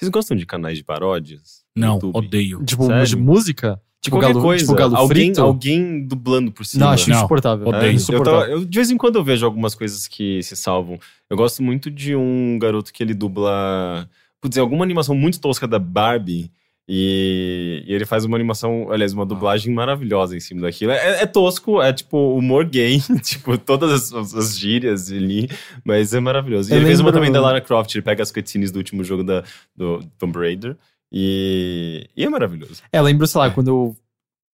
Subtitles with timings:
[0.00, 1.62] Vocês gostam de canais de paródias?
[1.76, 2.16] Não, YouTube?
[2.16, 2.64] odeio.
[2.64, 3.06] Tipo, Sério?
[3.06, 3.80] de música?
[4.00, 4.64] Tipo, Qualquer galo, coisa.
[4.64, 5.42] tipo galo alguém, frito?
[5.42, 6.86] alguém dublando por cima.
[6.86, 7.66] Não, acho Não, insuportável.
[7.68, 7.82] odeio.
[7.82, 8.40] É É, eu insuportável.
[8.40, 10.98] tava- eu- de vez em quando eu vejo algumas coisas que se salvam.
[11.28, 14.08] Eu gosto muito de um garoto que ele dubla.
[14.40, 16.50] Putz, é alguma animação muito tosca da Barbie.
[16.92, 20.90] E, e ele faz uma animação, aliás, uma dublagem maravilhosa em cima daquilo.
[20.90, 25.48] É, é tosco, é tipo humor gay, tipo, todas as, as gírias ali,
[25.84, 26.68] mas é maravilhoso.
[26.68, 29.04] E Eu ele fez uma também da Lara Croft, ele pega as cutscenes do último
[29.04, 29.44] jogo da,
[29.76, 30.76] do Tomb Raider.
[31.12, 32.82] E, e é maravilhoso.
[32.92, 33.96] É, lembro, sei lá, quando eu.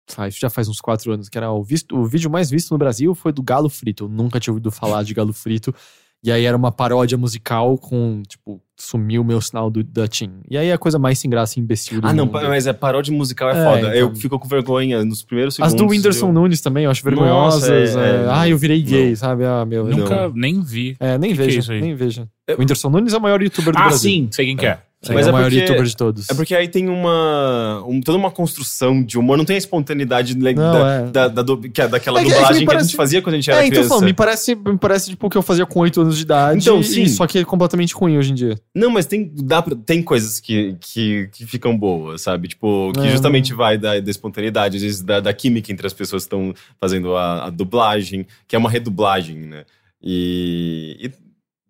[0.07, 2.51] sei lá, isso já faz uns quatro anos, que era o, visto, o vídeo mais
[2.51, 4.05] visto no Brasil foi do Galo Frito.
[4.05, 5.75] Eu nunca tinha ouvido falar de Galo Frito.
[6.23, 10.31] E aí era uma paródia musical com, tipo, sumiu o meu sinal do, da TIM.
[10.51, 12.39] E aí é a coisa mais sem graça e imbecil do Ah, não, mundo.
[12.43, 13.79] mas é paródia musical é, É, foda.
[13.81, 13.93] então.
[13.95, 15.77] Eu fico com vergonha nos primeiros As segundos.
[15.87, 17.63] do Whindersson eu- Nunes também, eu acho vergonhosas.
[17.63, 19.17] Nossa, é, é, é, ah, eu virei gay, não.
[19.17, 19.45] sabe?
[19.45, 19.85] Ah, meu.
[19.87, 19.99] Não.
[19.99, 20.95] Nunca nem vi.
[21.01, 21.81] É, nem Que que é veja, isso aí?
[21.81, 22.29] nem veja.
[22.47, 23.99] Eu- O Whindersson Nunes é o maior youtuber do Ah, Brasil.
[24.11, 24.79] sim, sei quem que é.
[25.03, 26.31] Sim, Mas é é o maior porque- youtuber de todos.
[26.31, 27.85] É porque aí tem uma.
[27.87, 31.03] um- toda uma construção de humor, não tem a espontaneidade le- Não, da, é.
[31.11, 32.89] da, da du- que é daquela É que- é que me dublagem que, a parece-
[32.89, 33.89] gente fazia quando a gente era É, então criança.
[33.91, 36.61] falando, me parece, me parece tipo o que eu fazia com 8 anos de idade.
[36.61, 37.07] Então, e- sim.
[37.07, 38.59] Só que é completamente ruim hoje em dia.
[38.75, 42.49] Não, mas tem, dá pra- tem coisas que, que, que ficam boas, sabe?
[42.49, 43.11] Tipo, que É.
[43.11, 46.53] justamente vai da, da espontaneidade, às vezes da, da química entre as pessoas que estão
[46.81, 49.65] fazendo a, a dublagem, que é uma redublagem, né?
[50.03, 50.97] E.
[51.01, 51.26] e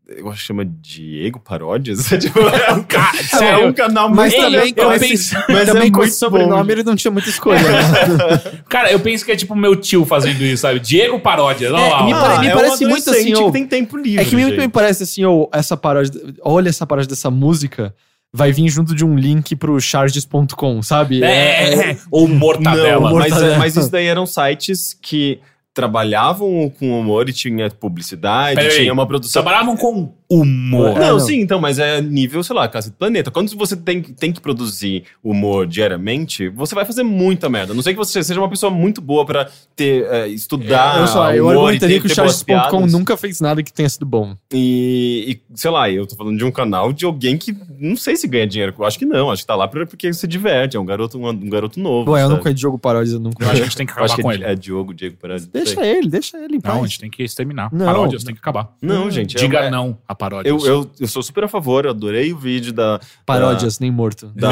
[0.08, 2.06] eu acho que chama Diego Paródias.
[2.20, 3.12] tipo, é um, ca-
[3.42, 6.18] é um canal Mas muito também, aleatório, com esse, assim, mas também é com esse
[6.18, 6.72] sobrenome bom.
[6.72, 7.60] ele não tinha muita escolha.
[7.60, 8.62] né?
[8.68, 10.78] Cara, eu penso que é tipo meu tio fazendo isso, sabe?
[10.80, 11.72] Diego Paródia.
[11.72, 14.20] Olha lá, me pare- me é parece um muito assim, ó, que tem tempo livre.
[14.20, 14.70] é que muito me gente.
[14.72, 16.12] parece assim, ó, essa paródia.
[16.42, 17.94] Olha essa paródia dessa música.
[18.32, 21.22] Vai vir junto de um link pro charges.com, sabe?
[21.22, 21.28] É,
[21.74, 21.96] é, é.
[22.10, 22.92] Ou Mortadela.
[22.92, 23.58] Não, mas, Mortadela.
[23.58, 25.41] mas isso daí eram sites que
[25.77, 28.78] trabalhavam com humor e tinha publicidade, Pera aí.
[28.78, 29.42] tinha uma produção.
[29.42, 30.96] Trabalhavam com humor.
[30.96, 31.20] É, Não, não.
[31.20, 33.30] sim, então, mas é nível, sei lá, Casa do Planeta.
[33.30, 37.72] Quando você tem, tem que produzir humor diariamente, você vai fazer muita merda.
[37.72, 41.00] A não sei que você seja uma pessoa muito boa pra ter, é, estudar.
[41.00, 42.92] eu, só, eu argumentaria que o piadas.
[42.92, 44.37] nunca fez nada que tenha sido bom.
[44.53, 48.16] E, e, sei lá, eu tô falando de um canal de alguém que não sei
[48.16, 48.75] se ganha dinheiro.
[48.76, 50.76] Eu acho que não, acho que tá lá porque se diverte.
[50.76, 52.10] É um garoto, um, um garoto novo.
[52.12, 53.93] Ué, eu não conheço Diogo Paródias, eu nunca Eu acho que a gente tem que
[53.93, 54.44] Eu acho acabar que com é, ele.
[54.44, 55.47] é Diogo, Diego Paradis.
[55.47, 56.56] Deixa ele, deixa ele.
[56.56, 57.69] em Não, a gente tem que exterminar.
[57.72, 57.87] Não.
[57.87, 58.75] Paródias tem que acabar.
[58.82, 59.37] Não, gente.
[59.37, 60.49] é- Diga é- não a paródia.
[60.49, 64.32] Eu, eu, eu sou super a favor, eu adorei o vídeo da, Paródias, nem morto.
[64.34, 64.50] da,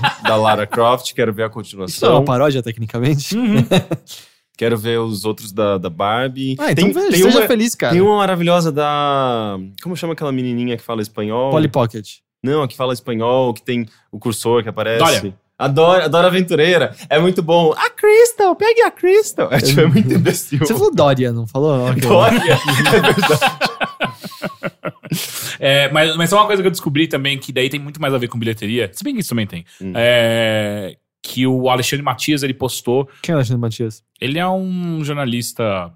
[0.22, 2.12] da Lara Croft, quero ver a Isso não é continuação.
[2.12, 3.36] uma paródia, tecnicamente?
[4.60, 6.54] Quero ver os outros da, da Barbie.
[6.58, 7.94] Ah, então veja, seja uma, feliz, cara.
[7.94, 9.58] tem uma maravilhosa da.
[9.82, 11.50] Como chama aquela menininha que fala espanhol?
[11.50, 12.16] Polly Pocket.
[12.44, 14.98] Não, a que fala espanhol, que tem o cursor que aparece.
[14.98, 15.34] Dória.
[15.58, 16.94] Adoro, adoro Aventureira.
[17.08, 17.72] É muito bom.
[17.72, 19.48] A Crystal, pegue a Crystal.
[19.50, 20.58] É, tipo, é muito imbecil.
[20.58, 21.94] Você falou Dória, não falou?
[21.94, 22.38] Dória.
[22.38, 24.69] É verdade.
[25.58, 28.14] É, mas, mas é uma coisa que eu descobri também, que daí tem muito mais
[28.14, 28.88] a ver com bilheteria.
[28.94, 29.64] Se bem que isso também tem.
[29.80, 29.92] Hum.
[29.94, 33.08] É, que o Alexandre Matias, ele postou...
[33.22, 34.02] Quem é o Alexandre Matias?
[34.18, 35.92] Ele é um jornalista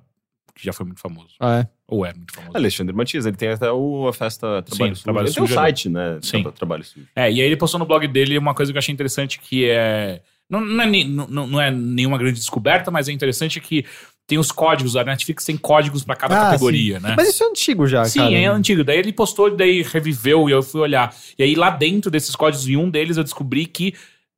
[0.55, 1.35] que já foi muito famoso.
[1.41, 1.69] Ah, é?
[1.89, 2.57] Ou é muito famoso.
[2.57, 5.05] Alexandre Matias, ele tem até o, a festa Trabalho Sim, Sujo.
[5.05, 6.19] Trabalho ele tem um Sujo, site, né?
[6.21, 6.43] Sim.
[6.43, 7.07] Tra- Trabalho Sujo.
[7.17, 9.69] É, e aí ele postou no blog dele uma coisa que eu achei interessante que
[9.69, 10.21] é.
[10.49, 13.85] Não, não, é, não, não é nenhuma grande descoberta, mas é interessante que
[14.27, 14.97] tem os códigos.
[14.97, 17.15] A Netflix tem códigos pra cada Ah, categoria, né?
[17.17, 18.33] Mas isso é antigo já, Sim, cara.
[18.35, 18.83] é antigo.
[18.85, 21.15] Daí ele postou, daí reviveu e eu fui olhar.
[21.39, 23.95] E aí lá dentro desses códigos, em um deles eu descobri que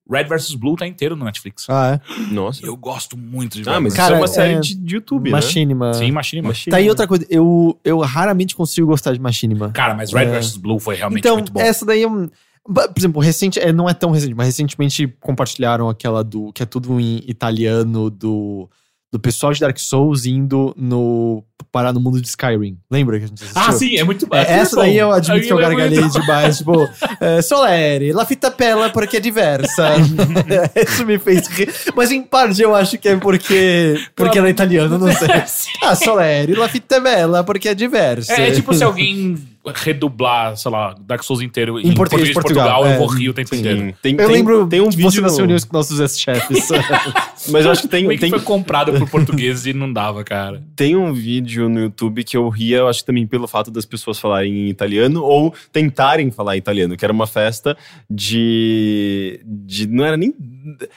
[0.08, 1.66] Red vs Blue tá inteiro no Netflix.
[1.69, 2.32] Ah, é?
[2.32, 2.64] Nossa.
[2.64, 3.97] Eu gosto muito de Ah, mas vs.
[3.97, 5.94] Cara, isso é uma série é- de, de YouTube, Machinima.
[5.94, 6.48] Sim, Machinima.
[6.48, 6.70] Machinima.
[6.70, 7.26] Tá aí outra coisa.
[7.28, 9.70] Eu, eu raramente consigo gostar de Machinima.
[9.72, 10.38] Cara, mas Red É.
[10.41, 11.60] vs Blue foi realmente Então, muito bom.
[11.60, 12.28] essa daí é um.
[12.64, 16.53] Por exemplo, recente, é, não é tão recente, mas recentemente compartilharam aquela do.
[16.53, 18.68] que é tudo em italiano do.
[19.12, 21.44] Do pessoal de Dark Souls indo no.
[21.70, 22.76] parar no mundo de Skyrim.
[22.90, 23.62] Lembra que a gente assistiu?
[23.62, 24.26] Ah, sim, é muito.
[24.34, 26.58] É, essa daí eu admito que eu é gargalhei muito- demais.
[26.58, 26.88] Tipo,
[27.20, 29.90] é, Soleri, la fitta pella porque é diversa.
[30.76, 31.72] Isso me fez rir.
[31.94, 33.94] Mas em parte eu acho que é porque.
[34.16, 35.28] Porque ela é italiana, não sei.
[35.82, 38.32] Ah, Soleri, la fitta bella porque é diversa.
[38.32, 39.36] É, é tipo se alguém
[39.75, 42.99] redublar, sei lá, Dark Souls inteiro em, Em português de Portugal, eu é.
[42.99, 43.60] vou rir o tempo Sim.
[43.60, 43.95] inteiro.
[44.01, 46.68] Tem, Eu tem- lembro tem um de vídeo você nas no- reuniões com nossos ex-chefes.
[47.51, 50.63] Mas eu acho que tem, que tem, foi comprado por português e não dava, cara?
[50.77, 53.84] tem um vídeo no YouTube que eu ria, eu acho que também pelo fato das
[53.84, 57.77] pessoas falarem em italiano ou tentarem falar italiano, que era uma festa
[58.09, 59.41] de.
[59.45, 60.34] de não era nem.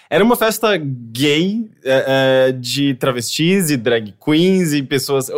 [0.10, 5.30] Era uma festa gay é, é, de travestis e drag queens e pessoas.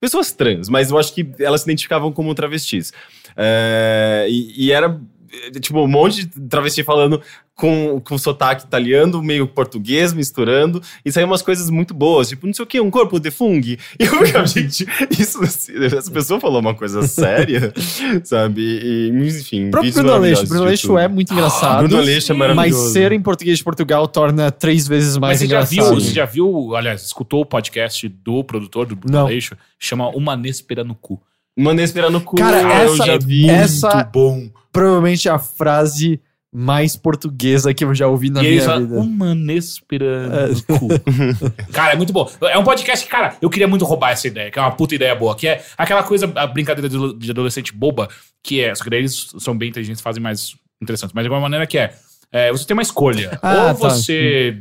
[0.00, 2.92] Pessoas trans, mas eu acho que elas se identificavam como travestis.
[3.36, 5.00] É, e, e era.
[5.46, 7.20] Eh, tipo, um monte de travesti falando
[7.54, 10.82] com, com sotaque italiano, meio português, misturando.
[11.04, 13.54] E saiu umas coisas muito boas, tipo, não sei o que, um corpo de fungo.
[13.64, 14.86] E eu ficava, gente,
[15.18, 17.72] isso, essa pessoa falou uma coisa séria,
[18.24, 18.60] sabe?
[18.62, 20.42] E, enfim, O próprio Bruno Aleixo.
[20.42, 21.00] maravilhosos Bruno de Aleixo YouTube.
[21.04, 21.78] é muito engraçado.
[21.78, 22.92] Bruno Aleixo é mas maravilhoso.
[22.92, 25.94] ser em português de Portugal torna três vezes mais Mas você já, engraçado.
[25.94, 29.26] viu, você já viu, aliás, escutou o podcast do produtor do Bruno Não.
[29.26, 29.56] Aleixo?
[29.78, 31.20] Chama Uma Nespera no Cu.
[31.56, 32.36] Mandei esperar no cu.
[32.36, 33.48] Cara, eu essa- já vi.
[33.48, 34.48] essa- bom.
[34.72, 36.20] Provavelmente a frase
[36.52, 39.00] mais portuguesa que eu já ouvi na e eles minha falam, vida.
[39.00, 40.88] Uma Nespera no Cu.
[41.72, 42.30] cara, é muito bom.
[42.42, 44.94] É um podcast que, cara, eu queria muito roubar essa ideia, que é uma puta
[44.94, 48.08] ideia boa, que é aquela coisa, a brincadeira de adolescente boba,
[48.40, 51.12] que é, só que daí eles são bem inteligentes, fazem mais interessantes.
[51.12, 51.92] Mas de alguma maneira que é,
[52.30, 53.36] é, você tem uma escolha.
[53.42, 53.88] Ah, ou tá.
[53.90, 54.56] você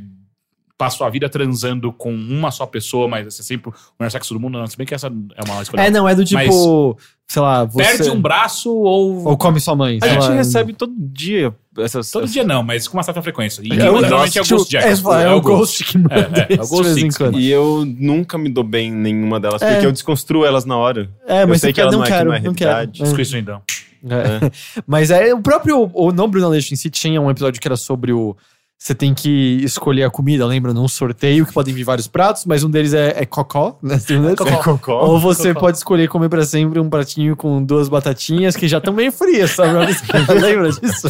[0.84, 4.34] passa sua vida transando com uma só pessoa, mas você é sempre o melhor sexo
[4.34, 5.82] do mundo, não, se bem que essa é uma escolha.
[5.82, 6.98] É, não, é do tipo,
[7.28, 7.84] sei lá, você...
[7.84, 9.26] Perde um braço ou...
[9.28, 9.98] Ou come sua mãe.
[10.02, 10.34] A sei gente lá.
[10.36, 12.12] recebe todo dia essas.
[12.12, 13.62] Todo dia não, mas com uma certa frequência.
[13.64, 14.86] E É o normalmente é o Ghost Jack.
[14.86, 16.16] É, é o Ghost que manda
[16.50, 17.18] É, é, é o Ghost Six.
[17.36, 19.72] E eu nunca me dou bem em nenhuma delas, É.
[19.72, 21.10] porque eu desconstruo elas na hora.
[21.26, 22.54] É, eu mas sei você que ela não não é, que quero, não é não
[22.54, 22.72] quero.
[22.72, 23.02] realidade.
[23.02, 23.06] É.
[23.06, 23.62] Desculpa, então.
[24.10, 24.52] É.
[24.86, 27.78] Mas é o próprio, o não Bruno Aleixo em si tinha um episódio que era
[27.78, 28.36] sobre o
[28.84, 30.74] você tem que escolher a comida, lembra?
[30.74, 33.98] Num sorteio que podem vir vários pratos, mas um deles é, é cocó, né?
[34.06, 34.36] Deles?
[34.36, 35.06] Cocó.
[35.06, 35.68] Ou você Cocó.
[35.68, 39.52] pode escolher comer pra sempre um pratinho com duas batatinhas que já estão meio frias,
[39.52, 39.72] sabe?
[40.38, 41.08] Lembra disso?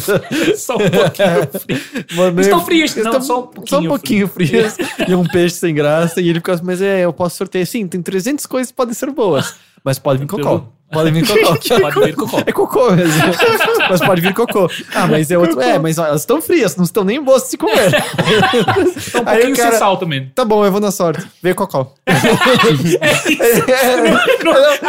[0.56, 2.06] Só um pouquinho frio.
[2.14, 4.76] Mano, Estão frias, não, estão só um Só um pouquinho pouquinho frias.
[5.08, 6.20] e um peixe sem graça.
[6.20, 7.66] E ele fica assim, mas é, eu posso sortear.
[7.66, 9.56] Sim, tem 300 coisas que podem ser boas.
[9.82, 10.68] Mas pode vir cocó.
[10.94, 11.56] Pode vir cocó.
[11.80, 12.38] Pode vir cocó.
[12.46, 13.22] É cocô mesmo.
[13.90, 14.70] mas pode vir cocô.
[14.94, 15.60] Ah, mas é outro.
[15.60, 17.74] É, mas ó, elas estão frias, não estão nem boas de se comer.
[19.14, 20.30] Então, um Aí pouquinho cara- sem sal também.
[20.34, 21.24] tá bom, eu vou na sorte.
[21.42, 21.64] Veio a,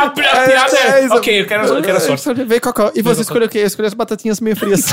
[0.04, 1.14] a piada é, é isso.
[1.16, 2.34] ok, eu quero, eu quero a sorte.
[2.44, 2.92] Veio cocó.
[2.96, 3.60] E você escolheu o quê?
[3.60, 4.86] Eu escolhi as batatinhas meio frias.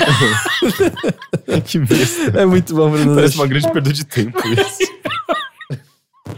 [1.64, 2.38] que besta.
[2.40, 3.14] é muito bom, Bruno.
[3.14, 4.92] Parece uma grande perda de tempo isso.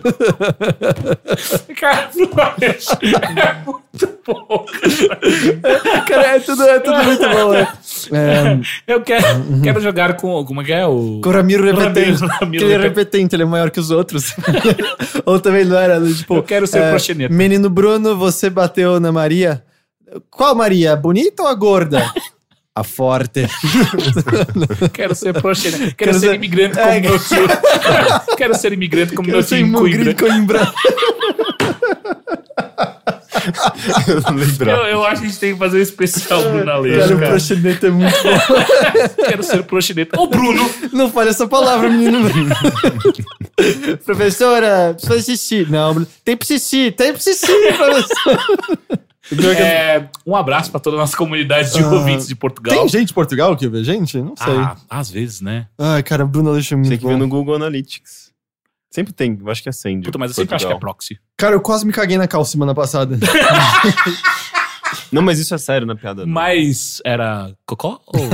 [1.81, 4.67] Cara, é muito bom.
[6.07, 7.69] Cara, é tudo, é tudo muito bom, né?
[8.87, 9.27] É, Eu quero,
[9.63, 10.45] quero jogar com.
[10.45, 10.87] Como é que é?
[10.87, 11.21] O.
[11.23, 12.21] com o Ramiro repetente.
[12.21, 12.99] Ramiro- Ramiro que ele é repetente.
[12.99, 14.35] repetente, ele é maior que os outros.
[15.25, 16.35] Ou também não era, tipo...
[16.37, 17.33] Eu quero ser é, proxeneta.
[17.33, 19.65] Menino Bruno, você bateu na Maria?
[20.31, 20.93] Qual Maria?
[20.93, 22.03] A Bonita ou a gorda?
[22.77, 23.47] A forte.
[24.93, 25.95] Quero ser proxeneta.
[25.95, 27.47] Quero, Quero ser ser- imigrante como É, meu tio.
[28.37, 30.15] quero ser imigrante como Eu meu sou tio em Coimbra.
[30.17, 30.73] Coimbra.
[34.67, 34.87] Eu.
[34.87, 37.31] Eu, acho que a gente tem que fazer um especial Bruno Aleixo, o cara.
[37.31, 39.23] proxeneta é muito bom.
[39.29, 40.21] Quero ser proxeneta.
[40.21, 40.69] Ô, Bruno!
[40.93, 42.29] Não fale essa palavra, menino.
[44.05, 45.67] Professora, precisa xixi.
[45.71, 48.99] Não, Bruno, tem xixi, tem xixi, professor.
[49.59, 52.77] É, um abraço pra toda a nossa comunidade de Ah, ouvintes de Portugal.
[52.79, 54.19] Tem gente de Portugal que vê gente?
[54.21, 54.55] Não sei.
[54.55, 55.67] Ah, às vezes, né?
[55.79, 58.33] Ai, cara, Bruno Aleixo é muito Tem que ver no Google Analytics.
[58.91, 60.05] Sempre tem, eu acho que acende.
[60.05, 60.95] Puta, mas eu sempre acho que é Portugal.
[60.95, 61.19] proxy.
[61.37, 63.19] Cara, eu quase me caguei na calça semana passada.
[65.11, 66.25] Não, mas isso é sério na piada.
[66.25, 66.33] não.
[66.33, 68.01] Mas era cocó?
[68.07, 68.21] Ou...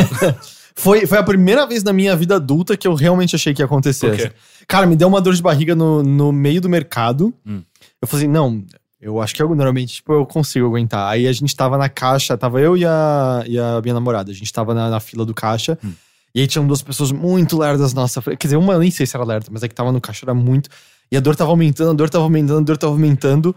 [0.72, 3.66] Foi, foi a primeira vez na minha vida adulta que eu realmente achei que ia
[3.66, 4.08] acontecer.
[4.08, 4.32] Por quê?
[4.66, 7.34] Cara, me deu uma dor de barriga no, no meio do mercado.
[7.46, 7.60] Hum.
[8.00, 8.64] Eu falei assim, não,
[9.00, 11.10] eu acho que eu, normalmente tipo, eu consigo aguentar.
[11.10, 14.30] Aí a gente tava na caixa, tava eu e a, e a minha namorada.
[14.30, 15.78] A gente tava na, na fila do caixa.
[15.82, 15.92] Hum.
[16.34, 18.20] E aí tinham duas pessoas muito lerdas na nossa.
[18.22, 20.24] Quer dizer, uma eu nem sei se era lerda, mas é que tava no caixa,
[20.24, 20.68] era muito.
[21.10, 23.56] E a dor tava aumentando, a dor tava aumentando, a dor tava aumentando.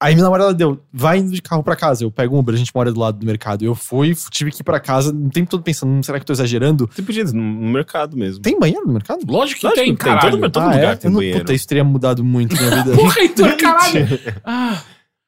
[0.00, 2.04] Aí minha namorada deu, vai indo de carro pra casa.
[2.04, 3.64] Eu pego um Uber, a gente mora do lado do mercado.
[3.64, 6.26] Eu fui, tive que ir pra casa, o tempo todo pensando, "Hum, será que eu
[6.26, 6.88] tô exagerando?
[6.92, 8.40] Você podia ir no mercado mesmo.
[8.40, 9.20] Tem banheiro no mercado?
[9.26, 10.38] Lógico que Lógico tem, caralho.
[10.38, 10.96] todo- todo ah, lugar é?
[10.96, 11.40] tem Eu não- banheiro.
[11.40, 12.94] Puta, isso teria mudado muito minha vida.
[12.96, 14.06] Porra, Heitor, caralho!
[14.44, 14.80] Ah,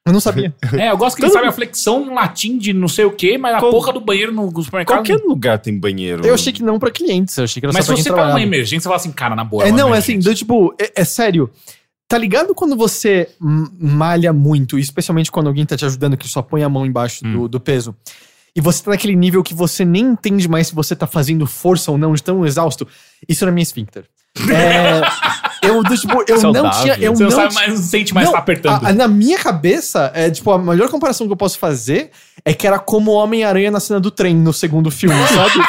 [0.07, 0.55] eu não sabia.
[0.79, 3.37] é, eu gosto que ele sabe a flexão em latim de não sei o quê,
[3.37, 4.99] mas a Qual- porra do banheiro no supermercado...
[4.99, 6.25] Qualquer lugar tem banheiro.
[6.25, 8.03] Eu achei que não pra clientes, eu achei que era Mas só se pra quem
[8.05, 8.47] você tá numa trabalhava.
[8.49, 9.65] emergência, você fala assim, cara, na boa.
[9.65, 11.51] É, uma não, é assim, do, tipo, é, é sério.
[12.11, 16.65] Tá ligado quando você malha muito, especialmente quando alguém tá te ajudando, que só põe
[16.65, 17.33] a mão embaixo Hum.
[17.33, 17.95] do, do peso,
[18.55, 21.93] e você tá naquele nível que você nem entende mais se você tá fazendo força
[21.93, 22.85] ou não, de tão exausto?
[23.29, 24.07] Isso era minha esfíncter.
[24.53, 25.01] É,
[25.69, 26.71] eu, tipo, eu não Saudável.
[26.83, 26.95] tinha.
[26.99, 28.87] Eu Você não, não sabe mais, não sente mais Não, tá apertando.
[28.87, 32.11] a- na minha cabeça, é tipo, a melhor comparação que eu posso fazer
[32.45, 35.65] é que era como o Homem-Aranha na cena do trem no segundo filme, sabe?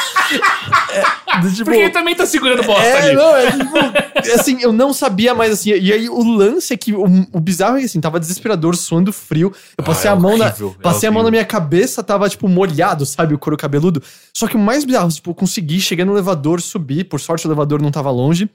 [0.93, 1.03] É,
[1.39, 3.15] do tipo, Porque ele também tá segurando bosta é, ali.
[3.15, 5.69] não, é tipo, assim, eu não sabia mais assim.
[5.71, 9.13] E aí o lance é que o, o bizarro é que assim, tava desesperador, suando
[9.13, 9.53] frio.
[9.77, 10.73] Eu passei Ah, é a mão horrível, na.
[10.79, 13.33] é Passei a mão na minha cabeça, tava, tipo, molhado, sabe?
[13.33, 14.01] O couro cabeludo.
[14.33, 17.03] Só que o mais bizarro, tipo, eu consegui, cheguei no elevador, subi.
[17.03, 18.49] Por sorte, o elevador não tava longe.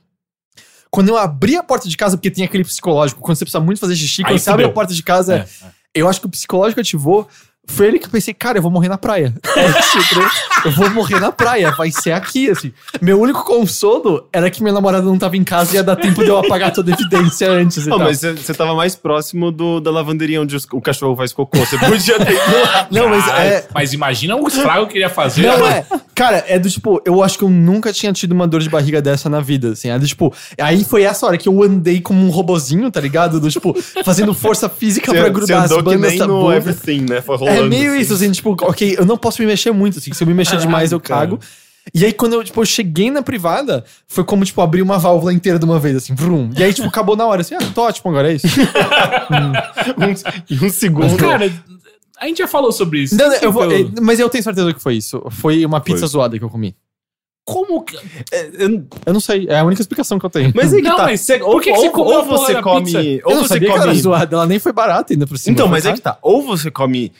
[0.90, 3.78] Quando eu abri a porta de casa, porque tem aquele psicológico, quando você precisa muito
[3.80, 5.71] fazer xixi, quando Aí você abre a porta de casa, É, é.
[5.95, 7.28] eu acho que o psicológico ativou.
[7.66, 9.35] Foi ele que eu pensei, cara, eu vou morrer na praia.
[9.56, 12.73] É eu vou morrer na praia, vai ser aqui, assim.
[13.00, 16.23] Meu único consolo era que minha namorada não tava em casa e ia dar tempo
[16.25, 18.06] de eu apagar toda a evidência antes e Não, tal.
[18.08, 21.58] mas você tava mais próximo do, da lavanderia onde os- o cachorro faz cocô.
[21.58, 22.88] Você podia ter ido lá.
[22.90, 23.68] Não, mas é...
[23.73, 25.42] Mas imagina o estrago que ele ia fazer.
[25.46, 25.87] Não, é.
[26.16, 29.02] Cara, é do tipo, eu acho que eu nunca tinha tido uma dor de barriga
[29.02, 29.90] dessa na vida, assim.
[29.90, 33.38] É do tipo, aí foi essa hora que eu andei como um robozinho, tá ligado?
[33.38, 36.50] Do tipo, fazendo força física pra grudar as andou que bandas nem da no.
[36.50, 37.20] Everything, né?
[37.20, 37.68] Foi É rolando.
[37.68, 38.00] meio assim.
[38.00, 40.11] isso, assim, tipo, ok, eu não posso me mexer muito, assim.
[40.14, 41.38] Se eu me mexer demais, eu cago.
[41.94, 45.32] E aí, quando eu, tipo, eu cheguei na privada, foi como, tipo, abrir uma válvula
[45.35, 46.50] inteira de uma vez, assim, vrum.
[46.56, 48.46] E aí, tipo, acabou na hora, assim, ah, tô ótimo, agora é isso.
[50.61, 51.11] Um, um segundo.
[51.11, 51.52] Mas, cara,
[52.20, 53.16] a gente já falou sobre isso.
[53.16, 55.23] Não, não, eu vou- Tipo, é, mas eu tenho certeza que foi isso.
[55.30, 56.08] Foi uma pizza Foi.
[56.08, 56.75] zoada que eu comi.
[57.44, 57.96] Como que...
[58.32, 60.52] É, eu- Eu não sei, é a única explicação que eu tenho.
[60.54, 61.04] mas aí que Não, tá.
[61.04, 62.85] mas Você- por que que você ou, comeu ou você come.
[62.87, 62.99] pizza?
[62.99, 64.00] Ou eu não você sabia que ela era come.
[64.02, 65.52] zoada, ela nem foi barata ainda por cima.
[65.54, 65.96] Então, mas é caro.
[65.99, 66.18] que tá.
[66.23, 67.12] Ou você come.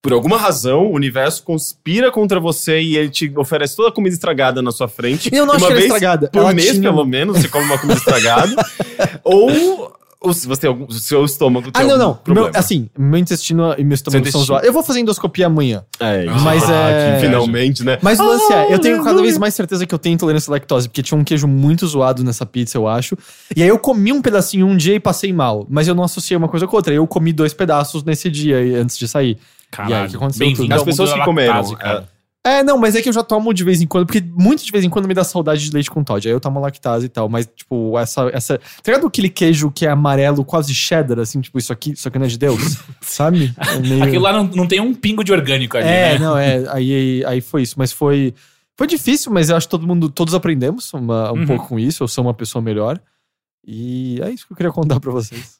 [0.00, 4.14] Por alguma razão, o universo conspira contra você e ele te oferece toda a comida
[4.14, 5.30] estragada na sua frente.
[5.34, 6.28] Eu não acho uma que era estragada.
[6.28, 8.54] Por Ela mês, tinha- pelo menos, você come uma comida estragada.
[9.24, 9.94] ou,
[10.24, 10.90] ou se você tem algum.
[10.90, 12.14] Seu estômago tem Ah, não, não.
[12.14, 12.50] Problema.
[12.50, 14.66] Meu, assim, meu intestino e meu estômago são zoados.
[14.66, 15.84] Eu vou fazer endoscopia amanhã.
[16.00, 17.98] É, Mas ah, é- que finalmente, né?
[18.00, 20.50] Mas o lance Ah, é, eu tenho cada vez mais certeza que eu tenho intolerância
[20.50, 23.16] à lactose, porque tinha um queijo muito zoado nessa pizza, eu acho.
[23.54, 25.66] E aí eu comi um pedacinho um dia e passei mal.
[25.68, 26.92] Mas eu não associei uma coisa com outra.
[26.94, 29.38] Eu comi dois pedaços nesse dia antes de sair.
[29.70, 30.72] Caralho, E aí, o que aconteceu tudo?
[30.72, 32.08] As pessoas que comeram, lactase, cara.
[32.46, 34.70] É, não, mas é que eu já tomo de vez em quando, porque muito de
[34.70, 36.28] vez em quando me dá saudade de leite com Todd.
[36.28, 38.28] Aí eu tomo lactase e tal, mas, tipo, essa.
[38.34, 42.06] essa tá ligado aquele queijo que é amarelo, quase cheddar, assim, tipo, isso aqui, isso
[42.06, 42.60] aqui não é de Deus?
[43.00, 43.54] Sabe?
[43.56, 46.18] É meio- Aquilo lá não, não tem um pingo de orgânico ali, É, né?
[46.18, 46.64] não, é.
[46.74, 47.76] Aí, aí foi isso.
[47.78, 48.34] Mas foi.
[48.76, 50.10] Foi difícil, mas eu acho que todo mundo.
[50.10, 51.46] Todos aprendemos uma- um Uhum.
[51.46, 52.02] pouco com isso.
[52.02, 53.00] Eu sou uma pessoa melhor.
[53.66, 55.58] E é isso que eu queria contar pra vocês.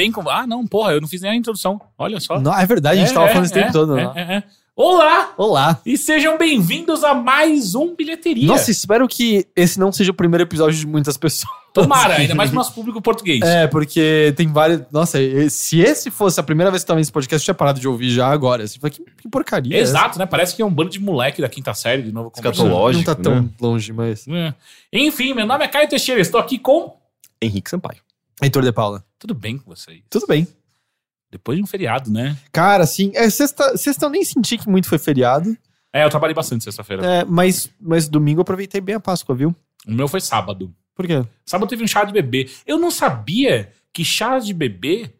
[0.00, 0.28] Bem com.
[0.30, 1.80] Ah, não, porra, eu não fiz nem a introdução.
[1.98, 2.40] Olha só.
[2.40, 3.98] Não, é verdade, a gente É, tava é, falando esse tempo é, todo.
[3.98, 4.12] é, né?
[4.14, 4.42] é, é.
[4.74, 5.34] Olá!
[5.36, 5.80] Olá.
[5.84, 8.46] E sejam bem-vindos a mais um Bilheteria.
[8.46, 11.52] Nossa, espero que esse não seja o primeiro episódio de muitas pessoas.
[11.74, 13.42] Tomara, ainda mais pro nosso público português.
[13.42, 14.80] É, porque tem vários.
[14.90, 15.18] Nossa,
[15.50, 18.08] se esse fosse a primeira vez que tava nesse podcast, eu tinha parado de ouvir
[18.08, 18.64] já agora.
[18.64, 19.76] Assim, que, que porcaria.
[19.76, 19.90] essa?
[19.90, 20.24] Exato, né?
[20.24, 22.32] Parece que é um bando de moleque da quinta série de novo.
[22.34, 23.06] Escatológico.
[23.06, 23.48] Não tá tão né?
[23.60, 24.26] longe, mas.
[24.28, 24.54] É.
[24.90, 26.96] Enfim, meu nome é Caio Teixeira, estou aqui com.
[27.42, 28.00] Henrique Sampaio.
[28.42, 29.04] Heitor de Paula.
[29.20, 30.02] Tudo bem com vocês?
[30.08, 30.48] Tudo bem.
[31.30, 32.36] Depois de um feriado, né?
[32.50, 35.56] Cara, assim, é, sexta, sexta eu nem senti que muito foi feriado.
[35.92, 37.06] É, eu trabalhei bastante sexta-feira.
[37.06, 39.54] É, mas, mas domingo eu aproveitei bem a Páscoa, viu?
[39.86, 40.74] O meu foi sábado.
[40.94, 41.22] Por quê?
[41.44, 42.48] Sábado teve um chá de bebê.
[42.66, 45.12] Eu não sabia que chás de bebê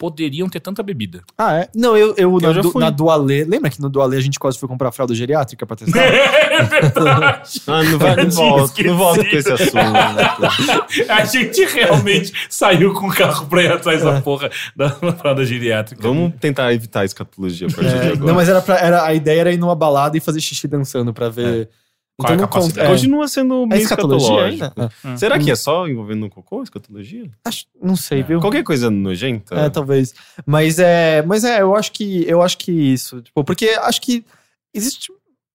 [0.00, 1.20] poderiam ter tanta bebida.
[1.36, 1.68] Ah, é?
[1.76, 2.80] Não, eu, eu, na, já du- fui.
[2.80, 3.44] na Dualê.
[3.44, 6.00] Lembra que no Dualê a gente quase foi comprar fralda geriátrica pra testar?
[6.50, 7.60] É verdade.
[7.68, 9.74] Ah, não, vai, não volta, não volta com esse assunto.
[9.74, 11.04] né?
[11.08, 14.04] A gente realmente saiu com o carro pra ir atrás É.
[14.04, 16.00] da porra da parada geriátrica.
[16.02, 18.16] Vamos tentar evitar a escatologia a partir de É, agora.
[18.26, 21.12] não, mas era pra, era, a ideia era ir numa balada e fazer xixi dançando
[21.12, 21.68] pra ver.
[22.20, 22.74] Qual é a não capacidade?
[22.80, 22.94] conta- é.
[22.94, 24.80] Continua sendo É meio escatologia escatológico.
[24.80, 24.92] ainda?
[25.14, 25.16] É.
[25.16, 27.30] Será que é só envolvendo cocô, escatologia?
[27.44, 28.40] Acho- não sei, viu?
[28.40, 29.54] Qualquer coisa nojenta?
[29.54, 30.14] É, talvez.
[30.46, 34.24] Mas é, mas é, eu acho que eu acho que isso, tipo, porque acho que
[34.74, 35.12] existe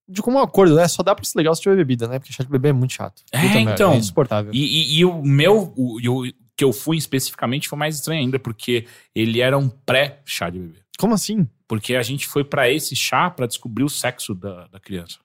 [0.08, 0.88] de comum acordo, né?
[0.88, 2.20] Só dá pra ser legal se tiver bebida, né?
[2.20, 3.24] Porque chá de bebê é muito chato.
[3.32, 3.94] É, então.
[3.94, 4.52] é insuportável.
[4.54, 6.24] E, e- e o meu, o, e o
[6.56, 10.80] que eu fui especificamente foi mais estranho ainda, porque ele era um pré-chá de bebê.
[10.98, 11.48] Como assim?
[11.68, 15.18] Porque a gente foi pra esse chá pra descobrir o sexo da, da criança.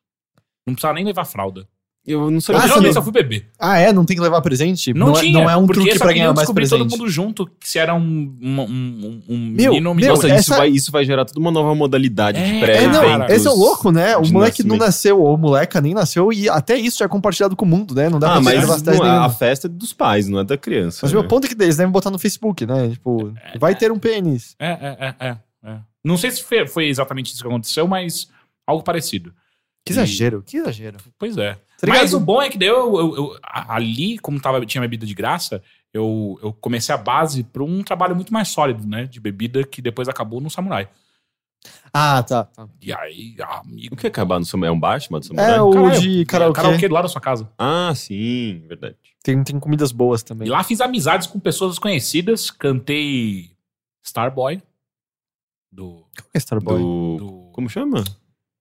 [0.66, 1.66] Não precisava nem levar fralda.
[2.06, 2.62] Eu não Eu sabia.
[2.62, 3.46] Ah, realmente você só fui beber.
[3.58, 3.92] Ah, é?
[3.92, 4.94] Não tem que levar presente?
[4.94, 5.32] Não, é, tinha.
[5.34, 6.78] não é um truque pra ganhar mais presente.
[6.78, 10.14] todo mundo junto, que se era um, um, um, um Meu, menino ou menina.
[10.14, 12.86] Nossa, essa- isso, vai, isso vai gerar toda uma nova modalidade É, de É, pré
[12.86, 13.34] não, cara.
[13.34, 14.16] esse é o louco, né?
[14.16, 14.78] O moleque não nascimento.
[14.80, 18.08] nasceu, ou moleca nem nasceu, e até isso já é compartilhado com o mundo, né?
[18.08, 21.00] Não dá Ah, pra mas não, a festa é dos pais, não é da criança.
[21.02, 21.18] Mas né?
[21.20, 22.88] meu ponto é que eles devem botar no Facebook, né?
[22.88, 24.56] Tipo, vai ter um pênis.
[24.58, 25.36] É, é, é, é,
[25.70, 25.76] é.
[26.02, 28.26] Não sei se foi, foi exatamente isso que aconteceu, mas
[28.66, 29.34] algo parecido.
[29.92, 30.99] Que E- exagero, que exagero.
[31.18, 31.54] Pois é.
[31.54, 31.87] Tá?
[31.88, 35.62] Mas o bom é que daí eu, eu- ali, como tava, tinha bebida de graça,
[35.92, 39.06] eu, eu comecei a base para um trabalho muito mais sólido, né?
[39.06, 40.88] De bebida que depois acabou no Samurai.
[41.92, 42.44] Ah, tá.
[42.44, 42.66] tá.
[42.80, 43.94] E aí, amigo.
[43.94, 44.70] O que é acabar no samurai?
[44.70, 45.56] É um bar chamado samurai?
[45.56, 46.61] É o Caralho, de karaokê.
[46.62, 47.50] Karaokê do lado da sua casa.
[47.59, 48.97] Ah, sim, verdade.
[49.23, 50.49] Tem, tem comidas boas E também.
[50.49, 53.50] lá fiz amizades com pessoas desconhecidas, cantei
[54.02, 54.62] Starboy
[55.70, 56.78] do, Qual que é Starboy?
[56.78, 57.16] Do...
[57.18, 58.02] do Como chama?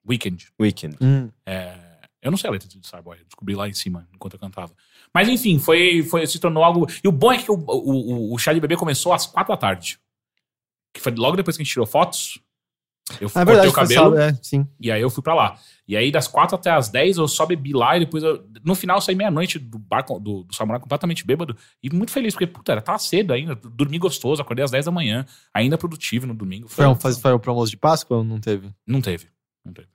[0.10, 0.48] Weekend.
[0.60, 0.98] Weekend.
[1.02, 1.30] Hum.
[1.46, 1.76] É,
[2.22, 4.74] Eu não sei a letra de Starboy, eu descobri lá em cima, enquanto eu cantava.
[5.14, 6.86] Mas enfim, foi, foi, se tornou algo.
[7.04, 9.58] E o bom é que o, o, o chá de bebê começou às quatro da
[9.58, 10.00] tarde.
[10.94, 12.40] Que foi logo depois que a gente tirou fotos.
[13.20, 14.04] Eu É cortei verdade, o foi cabelo.
[14.16, 14.68] sábado, é, sim.
[14.80, 15.58] E aí eu fui pra lá.
[15.88, 18.46] E aí, das quatro até as dez, eu só bebi lá e depois eu.
[18.64, 22.34] No final, eu saí meia-noite do bar do, do Samurai completamente bêbado e muito feliz,
[22.36, 23.56] porque, puta, era, tava cedo ainda.
[23.56, 26.68] Dormi gostoso, acordei às 10 da manhã, ainda produtivo no domingo.
[26.68, 28.70] Foi, um, faz- foi pro almoço de Páscoa ou não teve?
[28.86, 29.28] Não teve.
[29.66, 29.88] Não teve.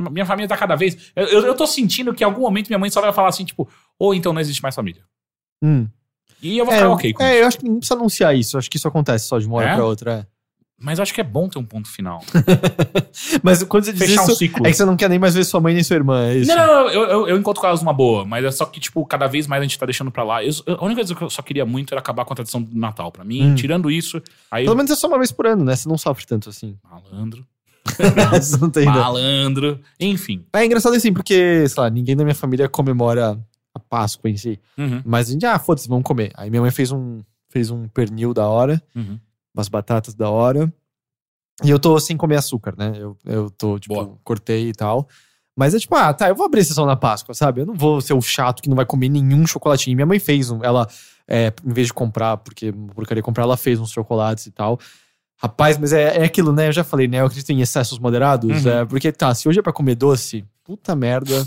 [0.00, 0.96] Minha, minha família tá cada vez.
[1.16, 3.44] Eu, eu, eu tô sentindo que em algum momento minha mãe só vai falar assim,
[3.44, 5.02] tipo, ou então não existe mais família.
[5.62, 5.86] Hum.
[6.42, 7.42] E eu vou É, ficar ok com é, isso.
[7.42, 8.56] eu acho que não precisa anunciar isso.
[8.56, 9.74] eu Acho que isso acontece só de uma hora É?
[9.74, 10.12] pra outra.
[10.32, 10.36] é.
[10.78, 12.22] Mas eu acho que é bom ter um ponto final.
[13.42, 14.66] Mas quando você diz Fechar um isso, ciclo.
[14.66, 16.26] é que você não quer nem mais ver sua mãe nem sua irmã.
[16.28, 16.54] É isso.
[16.54, 18.78] Não, não, não, eu, eu, eu encontro com elas numa boa, mas é só que,
[18.78, 20.44] tipo, cada vez mais a gente tá deixando pra lá.
[20.44, 22.76] Eu- a única coisa que eu só queria muito era acabar com a tradição do
[22.78, 23.10] Natal.
[23.10, 23.54] Pra mim, Hum.
[23.54, 24.64] tirando isso, aí.
[24.64, 25.74] Pelo menos é só uma vez por ano, né?
[25.74, 26.76] Você não sofre tanto assim.
[26.84, 27.42] Malandro.
[28.60, 28.98] Não tem ideia.
[28.98, 29.80] Malandro.
[29.98, 30.44] Enfim.
[30.52, 33.38] É engraçado assim, porque, sei lá, ninguém da minha família comemora
[33.74, 34.58] a Páscoa em si.
[34.76, 36.32] Uhum, Mas a gente, ah, foda-se, vamos comer.
[36.34, 39.18] Aí minha mãe fez um, fez um pernil da hora, uhum.
[39.54, 40.72] umas batatas da hora.
[41.64, 42.92] E eu tô sem comer açúcar, né?
[42.98, 44.18] Eu, eu tô, tipo, Boa.
[44.22, 45.08] cortei e tal.
[45.56, 47.62] Mas é tipo, ah, tá, eu vou abrir sessão na Páscoa, sabe?
[47.62, 49.96] Eu não vou ser o chato que não vai comer nenhum chocolatinho.
[49.96, 50.86] Minha mãe fez um, ela,
[51.26, 52.74] é, em vez de comprar, porque
[53.08, 54.78] queria comprar, ela fez uns chocolates e tal.
[55.38, 56.68] Rapaz, mas é, é aquilo, né?
[56.68, 57.20] Eu já falei, né?
[57.20, 58.64] Eu acredito em excessos moderados.
[58.64, 58.70] Uhum.
[58.70, 61.46] É, porque, tá, se hoje é pra comer doce, puta merda,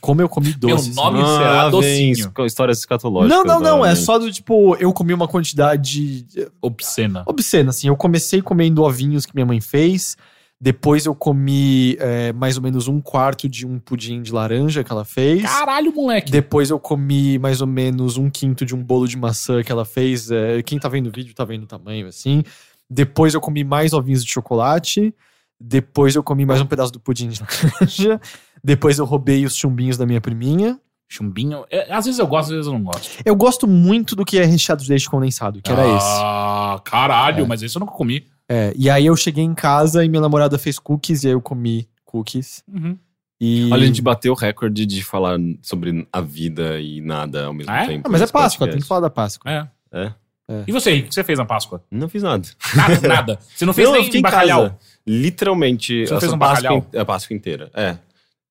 [0.00, 0.86] como eu comi doce.
[0.94, 1.36] Meu nome sabe?
[1.36, 2.32] será Ah, docinho.
[2.46, 3.36] histórias escatológicas.
[3.36, 3.84] Não, não, não.
[3.84, 6.26] É só do tipo, eu comi uma quantidade
[6.62, 7.22] Obscena.
[7.26, 7.88] obscena, assim.
[7.88, 10.16] Eu comecei comendo ovinhos que minha mãe fez.
[10.58, 14.90] Depois eu comi é, mais ou menos um quarto de um pudim de laranja que
[14.90, 15.42] ela fez.
[15.42, 16.32] Caralho, moleque.
[16.32, 19.84] Depois eu comi mais ou menos um quinto de um bolo de maçã que ela
[19.84, 20.30] fez.
[20.30, 22.42] é, quem tá vendo o vídeo tá vendo o tamanho, assim.
[22.88, 25.14] Depois eu comi mais ovinhos de chocolate.
[25.60, 27.40] Depois eu comi mais um pedaço do pudim de
[27.80, 28.20] laranja.
[28.62, 30.78] Depois eu roubei os chumbinhos da minha priminha.
[31.08, 31.64] Chumbinho.
[31.70, 33.08] é, às vezes eu gosto, às vezes eu não gosto.
[33.24, 36.06] Eu gosto muito do que é recheado de leite condensado, que era esse.
[36.20, 37.46] Ah, caralho, É.
[37.46, 38.26] mas esse eu nunca comi.
[38.48, 41.40] É, e aí eu cheguei em casa e minha namorada fez cookies e aí eu
[41.40, 42.62] comi cookies.
[42.72, 42.98] Uhum.
[43.40, 43.68] E...
[43.72, 47.70] Olha, a gente bateu o recorde de falar sobre a vida e nada ao mesmo
[47.70, 47.86] Ah, é?
[47.86, 48.08] tempo.
[48.08, 48.70] Ah, mas é Páscoa, podcast.
[48.72, 49.50] tem que falar da Páscoa.
[49.50, 49.68] É.
[49.92, 50.12] É.
[50.48, 50.64] É.
[50.66, 51.82] E você, o que você fez na Páscoa?
[51.90, 52.46] Não fiz nada.
[52.74, 53.38] Nada, nada.
[53.54, 54.62] Você não fez Não, eu nem em bacalhau?
[54.62, 54.78] casa.
[55.06, 56.06] Literalmente.
[56.06, 56.90] Você não fez um Páscoa bacalhau?
[56.94, 57.70] in- A Páscoa inteira.
[57.74, 57.98] É.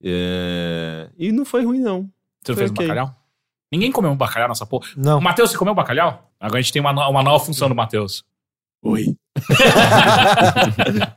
[0.03, 2.01] É, E não foi ruim, não.
[2.43, 2.87] Você não Foi fez um ok.
[2.87, 3.15] bacalhau?
[3.71, 4.87] Ninguém comeu um bacalhau nessa porra.
[4.97, 5.19] Não.
[5.21, 6.29] Matheus, você comeu bacalhau?
[6.39, 8.23] Agora a gente tem uma, uma nova função do Matheus.
[8.83, 9.15] Oi.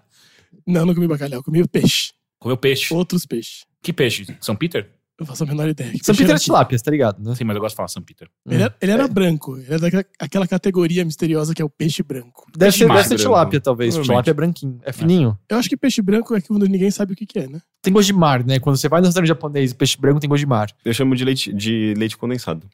[0.67, 2.13] não, não comi bacalhau, comi peixe.
[2.39, 2.95] Comeu peixe.
[2.95, 3.67] Outros peixes.
[3.83, 4.27] Que peixe?
[4.41, 4.89] São Peter?
[5.19, 5.91] Eu faço a menor ideia.
[5.91, 7.35] Que São peixe Peter é tilápias, tá ligado, né?
[7.35, 8.31] Sim, mas eu gosto de falar São?
[8.47, 9.57] Ele era, ele era branco.
[9.57, 12.47] Ele era daquela aquela categoria misteriosa que é o peixe branco.
[12.57, 13.37] Deve ser, demais, deve ser branco.
[13.37, 13.97] tilápia, talvez.
[13.97, 14.79] Tilápia é branquinho.
[14.85, 15.37] É fininho.
[15.49, 17.61] Eu acho que peixe branco é quando ninguém sabe o que, que é, né?
[17.83, 18.61] Tem gosto de mar, né?
[18.61, 20.71] Quando você vai no restaurante japonês, peixe branco tem gosto de mar.
[20.85, 22.69] Eu chamo de leite, de leite condensado.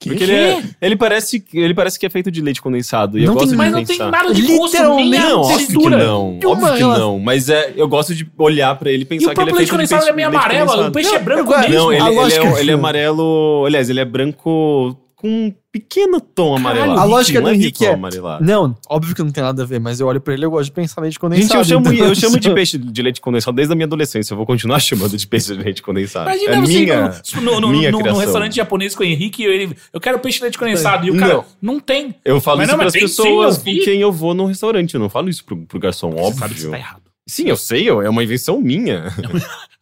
[0.00, 0.10] Que?
[0.10, 3.18] Porque ele, é- ele, parece, ele parece que é feito de leite condensado.
[3.18, 4.10] E Não eu tem- gosto Mas de não tem pensar.
[4.12, 5.96] nada de gosto, Literalmente nem a Não, óbvio que textura.
[5.98, 6.38] não.
[6.44, 7.18] Óbvio que não.
[7.18, 9.54] Mas é, eu gosto de olhar pra ele e E pensar o que ele é
[9.54, 10.66] leite feito de condensado peixe- é meio leite amarelo.
[10.68, 10.88] condensado.
[10.88, 11.74] O peixe é branco eu- mesmo.
[11.74, 13.64] Não, ele, ele lógica- é, ele é amarelo.
[13.66, 17.00] Aliás, ele é branco com um pequeno tom amarelado.
[17.00, 18.44] a lógica não do é Henrique rico é- amarelado.
[18.44, 20.50] Não, óbvio que não tem nada a ver, mas eu olho pra ele e eu
[20.52, 21.58] gosto de pensar leite Gente, condensado.
[21.60, 24.32] eu chamo, então- eu chamo de peixe de leite condensado desde a minha adolescência.
[24.32, 26.30] Eu vou continuar chamando de peixe de leite condensado.
[26.30, 29.42] Imagina é você minha, no, no, no, minha no- no restaurante japonês com o Henrique
[29.42, 31.04] e ele, eu quero peixe de leite condensado.
[31.04, 31.44] E o cara, Não.
[31.60, 32.14] não, tem.
[32.24, 34.94] Eu falo Mas isso não, pras sim, pessoas eu com quem eu vou no restaurante.
[34.94, 36.70] Eu não falo isso pro, pro garçom, Você sabe que isso óbvio.
[36.70, 37.02] tá errado.
[37.26, 39.12] Sim, eu sei, eu- é uma invenção minha.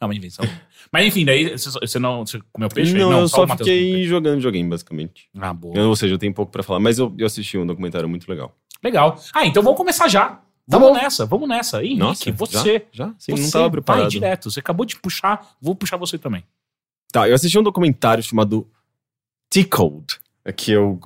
[0.01, 0.45] É uma invenção.
[0.93, 2.93] Mas enfim, daí você, não você comeu peixe?
[2.95, 5.29] não, eu o só fiquei jogando videogame, basicamente.
[5.39, 5.77] Ah, boa.
[5.77, 8.29] Eu- ou seja, eu tenho pouco pra falar, mas eu, eu assisti um documentário muito
[8.29, 8.57] legal.
[8.83, 9.21] Legal.
[9.35, 10.29] Ah, então vamos começar já.
[10.69, 10.95] Tá Vamos bom.
[10.95, 11.81] nessa, vamos nessa.
[11.85, 12.87] Henrique, Nossa, você.
[12.93, 13.07] Já?
[13.07, 13.15] já?
[13.19, 14.11] Sim, você não tava vai preparado.
[14.11, 14.51] direto.
[14.51, 16.43] Você acabou de puxar, vou puxar você também.
[17.13, 18.67] Tá, eu assisti um documentário chamado
[19.51, 20.05] Tickled,
[20.45, 20.99] é que eu,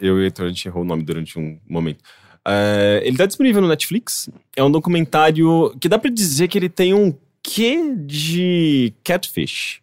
[0.00, 2.02] eu e a gente errou o nome durante um momento.
[2.46, 4.28] É, ele tá disponível no Netflix.
[4.56, 9.82] É um documentário que dá pra dizer que ele tem um quê de catfish.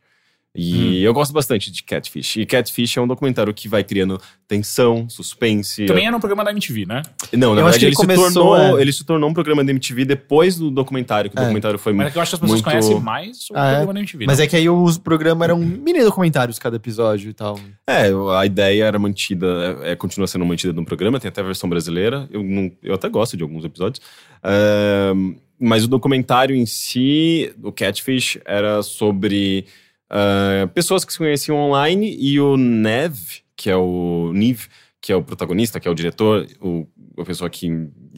[0.54, 2.36] E eu gosto bastante de Catfish.
[2.36, 4.20] E Catfish é um documentário que vai criando
[4.50, 5.86] tensão, suspense.
[5.86, 7.02] Também era um programa da MTV, né?
[7.32, 8.82] Não, na Eu verdade ele, ele se começou, tornou, é.
[8.82, 11.44] ele se tornou um programa da MTV depois do documentário, que o É.
[11.44, 12.12] documentário foi Mas é muito.
[12.12, 13.70] que eu acho que as pessoas muito- conhecem mais o Ah, é?
[13.76, 14.26] programa da MTV.
[14.26, 14.44] Mas não?
[14.44, 17.58] é que aí os programas eram mini documentários cada episódio e tal.
[17.88, 21.46] É, a ideia era mantida, é, é, continua sendo mantida no programa, tem até a
[21.46, 22.28] versão brasileira.
[22.30, 24.02] Eu, não, eu até gosto de alguns episódios.
[24.44, 29.66] Ahn, mas o documentário em si, o Catfish, era sobre
[30.10, 33.16] ah, pessoas que se conheciam online e o Nev,
[33.56, 34.66] que é o Niv,
[35.00, 36.86] que é o protagonista, que é o diretor, o,
[37.18, 37.70] a pessoa que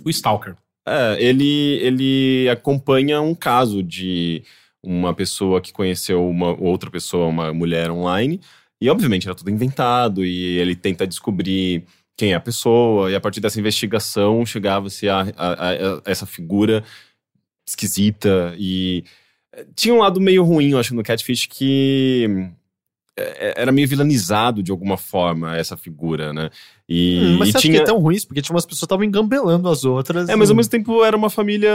[0.03, 0.55] O Stalker.
[0.85, 4.43] É, ele, ele acompanha um caso de
[4.81, 8.41] uma pessoa que conheceu uma outra pessoa, uma mulher online.
[8.81, 11.85] E obviamente era tudo inventado, e ele tenta descobrir
[12.17, 16.83] quem é a pessoa, e a partir dessa investigação chegava-se a, a, a, essa figura
[17.65, 18.53] esquisita.
[18.57, 19.03] E
[19.53, 22.49] eh, tinha um lado meio ruim, eu acho, no Catfish, que
[23.17, 26.49] eh, era meio vilanizado de alguma forma essa figura, né?
[26.89, 27.73] E, Hum, mas e tinha...
[27.75, 28.17] que é tão ruim?
[28.27, 30.27] Porque tinha umas pessoas que estavam engambelando as outras.
[30.27, 31.71] É, mas ao mesmo tempo era uma família.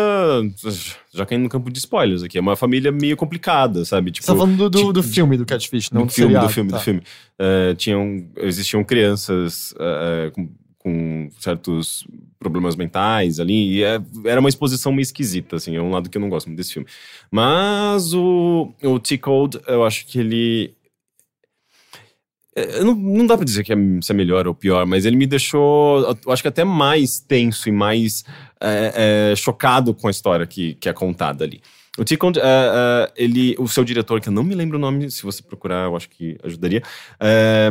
[1.14, 4.11] Já caindo no campo de spoilers aqui, é uma família meio complicada, sabe?
[4.11, 6.53] Tipo, Você tá falando do, do, filme do Catfish, não do do, filme, seriado, do
[6.53, 6.77] filme, tá.
[6.77, 7.03] do filme.
[7.38, 10.48] Eh, tinham, existiam crianças eh, com,
[10.88, 12.07] com certos
[12.38, 16.16] problemas mentais ali, e é- era uma exposição meio esquisita, assim, é um lado que
[16.16, 16.88] eu não gosto muito desse filme.
[17.31, 20.74] Mas o, o T-Code, eu acho que ele.
[22.57, 25.16] eh, Não, não dá pra dizer que é, se é melhor ou pior, mas ele
[25.16, 28.24] me deixou, eu acho que até mais tenso e mais
[28.61, 31.61] eh, eh, chocado com a história que, que é contada ali.
[31.98, 35.11] O T-Code, eh, eh, ele, o seu diretor, que eu não me lembro o nome,
[35.11, 36.83] se você procurar, eu acho que ajudaria.
[37.20, 37.70] eh,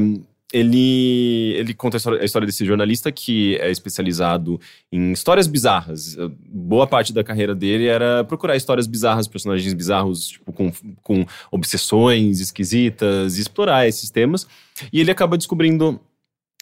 [0.52, 4.60] ele, ele conta a história, a história desse jornalista que é especializado
[4.92, 6.16] em histórias bizarras.
[6.48, 10.72] Boa parte da carreira dele era procurar histórias bizarras, personagens bizarros, tipo, com,
[11.04, 14.48] com obsessões esquisitas, explorar esses temas.
[14.92, 16.00] E ele acaba descobrindo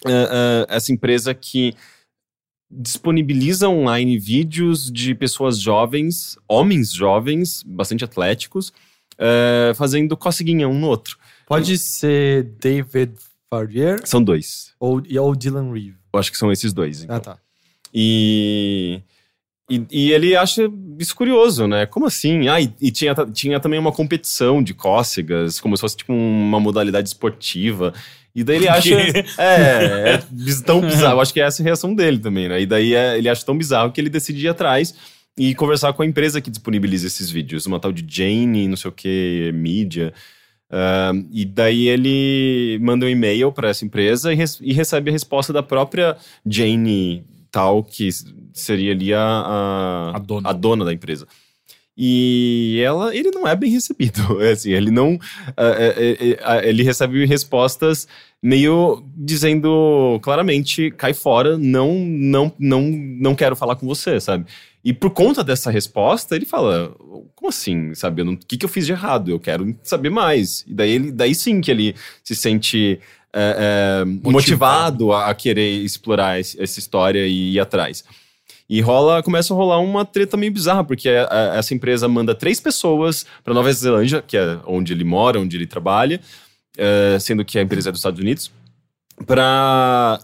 [0.05, 1.75] eh, eh, essa empresa que
[2.69, 8.73] disponibiliza online vídeos de pessoas jovens, homens jovens, bastante atléticos,
[9.17, 11.17] eh, fazendo coceguinha um no outro.
[11.45, 13.13] Pode ser David
[14.05, 14.73] São dois.
[14.79, 15.95] ou, e- ou Dylan Reeve.
[16.13, 17.03] Eu acho que são esses dois.
[17.03, 17.15] então.
[17.15, 17.37] Ah, tá.
[17.93, 19.01] E,
[19.69, 21.85] e, e ele acha isso curioso, né?
[21.85, 22.47] Como assim?
[22.47, 26.59] Ah, e, e tinha, tinha também uma competição de cócegas, como se fosse tipo uma
[26.59, 27.93] modalidade esportiva.
[28.35, 28.93] E daí ele acha.
[29.37, 30.17] é, é
[30.65, 31.15] tão bizarro.
[31.17, 32.61] Eu acho que é essa a reação dele também, né?
[32.61, 34.93] E daí é- ele acha tão bizarro que ele decide ir atrás
[35.37, 38.89] e conversar com a empresa que disponibiliza esses vídeos, uma tal de Jane, não sei
[38.89, 40.13] o que, mídia.
[40.77, 45.53] Ah, e daí ele manda um e-mail para essa empresa e, e recebe a resposta
[45.53, 48.09] da própria Jane tal, que
[48.53, 50.11] seria ali a, a,
[50.49, 50.83] A dona.
[50.83, 51.25] da empresa.
[51.97, 55.17] E ela, ele não é bem recebido, é assim, ele não,
[56.61, 58.05] ele recebe respostas
[58.43, 64.45] meio dizendo claramente, cai fora, não, não, não, não quero falar com você, sabe?
[64.85, 66.93] E por conta dessa resposta, ele fala,
[67.35, 68.21] como assim, sabe?
[68.21, 69.31] O que, que eu fiz de errado?
[69.31, 70.63] Eu quero saber mais.
[70.67, 72.99] E daí, ele, daí sim que ele se sente
[73.33, 78.03] é, é, motivado a, a querer explorar esse- essa história e ir atrás.
[78.69, 82.35] E rola, começa a rolar uma treta meio bizarra, porque a- a- essa empresa manda
[82.35, 86.21] três pessoas para Nova Zelândia, que é onde ele mora, onde ele trabalha,
[86.77, 88.51] é, sendo que a empresa é dos Estados Unidos,
[89.25, 90.19] para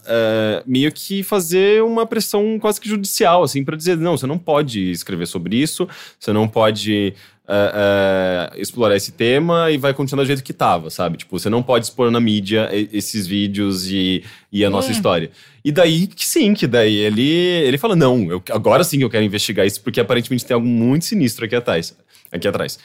[0.66, 4.90] meio que fazer uma pressão quase que judicial, assim, para dizer não, você não pode
[4.90, 7.14] escrever sobre isso, você não pode
[7.48, 11.18] é, é, explorar esse tema e vai continuar do jeito que tava, sabe?
[11.18, 14.92] Tipo, você não pode expor na mídia esses vídeos e, e a nossa É.
[14.92, 15.30] história.
[15.64, 19.10] E daí que sim, que daí ele, ele fala, não, eu, agora sim que eu
[19.10, 21.96] quero investigar isso, porque aparentemente tem algo muito sinistro aqui atrás.
[22.30, 22.78] Aqui atrás.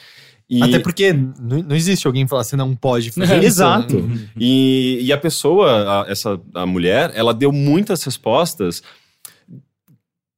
[0.50, 3.46] E- Até porque não, existe alguém falar você não pode fazer isso.
[3.46, 4.00] Exato.
[4.00, 4.28] né?
[4.38, 8.82] E, e a pessoa, a- essa a mulher, ela deu muitas respostas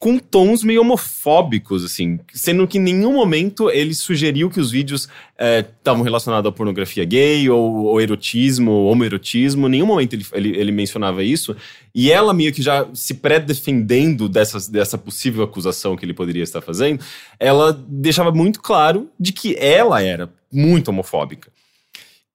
[0.00, 5.10] com tons meio homofóbicos, assim, sendo que em nenhum momento ele sugeriu que os vídeos
[5.38, 10.56] estavam relacionados à pornografia gay ou, ou erotismo, ou homoerotismo, em nenhum momento ele, ele,
[10.56, 11.54] ele mencionava isso,
[11.94, 17.04] e ela meio que já se pré-defendendo dessa possível acusação que ele poderia estar fazendo,
[17.38, 21.52] ela deixava muito claro de que ela era muito homofóbica.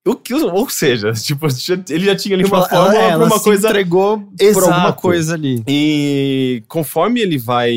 [0.07, 1.47] O que, ou seja, tipo,
[1.89, 4.67] ele já tinha ali uma ela, fórmula ela, uma coisa entregou por Exato.
[4.67, 5.63] alguma coisa ali.
[5.67, 7.73] e conforme ele vai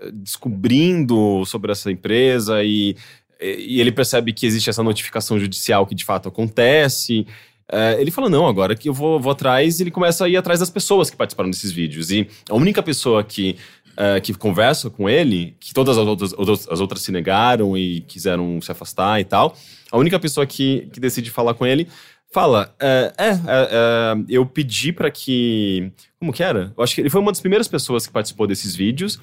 [0.00, 2.96] eh, descobrindo sobre essa empresa e,
[3.40, 7.26] e ele percebe que existe essa notificação judicial que de fato acontece,
[7.68, 10.36] eh, ele fala: não, agora que eu vou, vou atrás, e ele começa a ir
[10.36, 12.10] atrás das pessoas que participaram desses vídeos.
[12.10, 13.56] E a única pessoa que.
[13.96, 16.34] Eh, que conversa com ele, que todas as outras,
[16.68, 19.56] as outras se negaram e quiseram se afastar e tal.
[19.90, 21.88] A única pessoa que, que decide falar com ele
[22.36, 23.38] fala: é, é, é,
[23.70, 25.90] é, eu pedi pra que.
[26.18, 26.72] Como que era?
[26.76, 29.18] Eu acho que ele foi uma das primeiras pessoas que participou desses vídeos.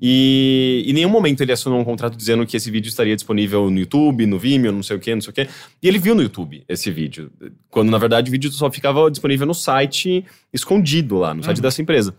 [0.00, 3.78] E em nenhum momento ele assinou um contrato dizendo que esse vídeo estaria disponível no
[3.78, 5.48] YouTube, no Vimeo, não sei o que, não sei o que.
[5.82, 7.30] E ele viu no YouTube esse vídeo.
[7.70, 11.80] Quando na verdade o vídeo só ficava disponível no site, escondido lá, no site dessa
[11.80, 12.14] empresa.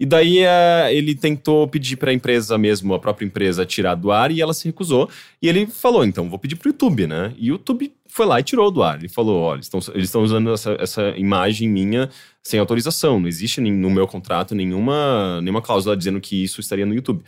[0.00, 4.10] E daí eh, ele tentou pedir para a empresa mesmo, a própria empresa, tirar do
[4.10, 5.10] ar e ela se recusou.
[5.42, 7.34] E ele falou: então, vou pedir pro YouTube, né?
[7.36, 8.98] E o YouTube foi lá e tirou do ar.
[8.98, 9.60] Ele falou: olha,
[9.94, 12.08] eles estão usando essa, essa imagem minha
[12.42, 13.20] sem autorização.
[13.20, 17.22] Não existe no meu contrato nenhuma, nenhuma cláusula dizendo que isso estaria no YouTube.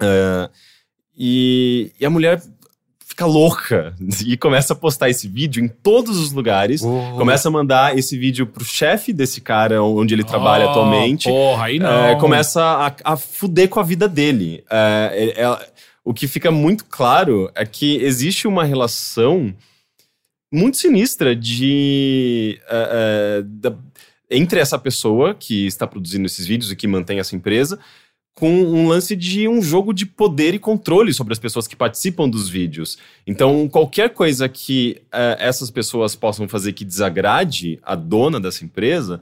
[0.00, 0.50] Eh,
[1.18, 2.40] e, e a mulher
[3.18, 6.82] fica louca e começa a postar esse vídeo em todos os lugares.
[6.84, 7.16] Oh.
[7.16, 11.28] Começa a mandar esse vídeo pro chefe desse cara onde ele trabalha Oh, atualmente.
[11.28, 12.04] Porra, aí não.
[12.06, 14.62] É, começa a, a fuder com a vida dele.
[14.70, 15.68] É, é- é-
[16.04, 19.52] o que fica muito claro é que existe uma relação
[20.52, 22.58] muito sinistra de.
[22.70, 23.74] é, é, da-
[24.30, 27.78] entre essa pessoa que está produzindo esses vídeos e que mantém essa empresa,
[28.38, 32.28] com um lance de um jogo de poder e controle sobre as pessoas que participam
[32.28, 32.96] dos vídeos.
[33.26, 39.20] Então, qualquer coisa que é, essas pessoas possam fazer que desagrade a dona dessa empresa,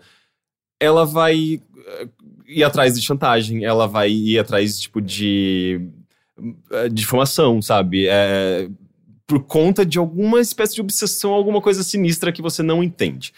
[0.78, 2.08] ela vai eh,
[2.46, 5.80] ir atrás de chantagem, ela vai ir atrás, tipo, de
[6.72, 8.06] eh, difamação, sabe?
[8.08, 8.68] É,
[9.26, 13.32] por conta de alguma espécie de obsessão, alguma coisa sinistra que você não entende.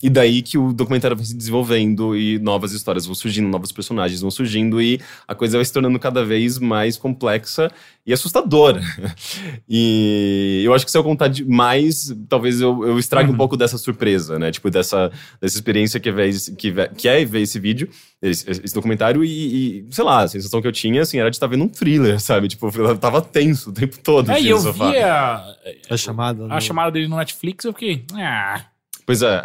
[0.00, 4.20] E daí que o documentário vai se desenvolvendo e novas histórias vão surgindo, novos personagens
[4.20, 7.68] vão surgindo e a coisa vai se tornando cada vez mais complexa
[8.06, 8.80] e assustadora.
[9.68, 13.76] E eu acho que se eu contar demais, talvez eu, eu estrague um pouco dessa
[13.76, 14.50] surpresa, né?
[14.50, 17.88] Tipo, dessa, dessa experiência que é ver, esse- que, ve- que é ver esse vídeo,
[18.22, 21.36] esse, esse documentário e, e, sei lá, a sensação que eu tinha, assim, era de
[21.36, 22.48] estar vendo um thriller, sabe?
[22.48, 24.30] Tipo, eu tava tenso o tempo todo.
[24.30, 24.90] É, e eu sofá.
[24.90, 25.44] vi a,
[25.90, 26.44] A chamada.
[26.44, 28.04] a no- chamada dele no Netflix, eu fiquei.
[28.14, 28.64] Ah,
[29.08, 29.42] Pois é,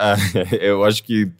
[0.60, 1.32] é, eu acho que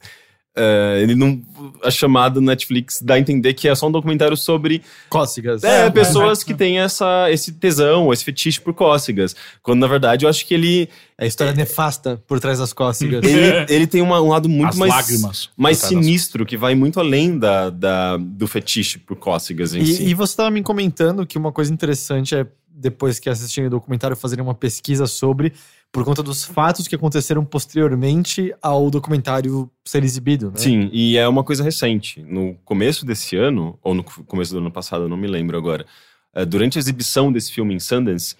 [0.56, 1.42] é, ele não.
[1.82, 5.62] A chamada no Netflix dá a entender que é só um documentário sobre Cócegas.
[5.64, 9.34] é, É, pessoas é, que têm essa, esse tesão, esse fetiche por cócegas.
[9.62, 13.24] Quando na verdade eu acho que ele, É a história nefasta por trás das cócegas.
[13.24, 15.50] ele, ele tem uma- um lado muito as mais, lágrimas.
[15.56, 20.04] mais sinistro, que vai muito além da, da- do fetiche por cócegas em si.
[20.04, 23.70] E, e você estava me comentando que uma coisa interessante é, depois que assistirem o
[23.70, 25.52] documentário, fazerem uma pesquisa sobre,
[25.94, 30.56] por conta dos fatos que aconteceram posteriormente ao documentário ser exibido, né?
[30.56, 32.20] Sim, e é uma coisa recente.
[32.20, 35.86] No começo desse ano, ou no começo do ano passado, não me lembro agora,
[36.34, 38.34] eh, durante a exibição desse filme em Sundance,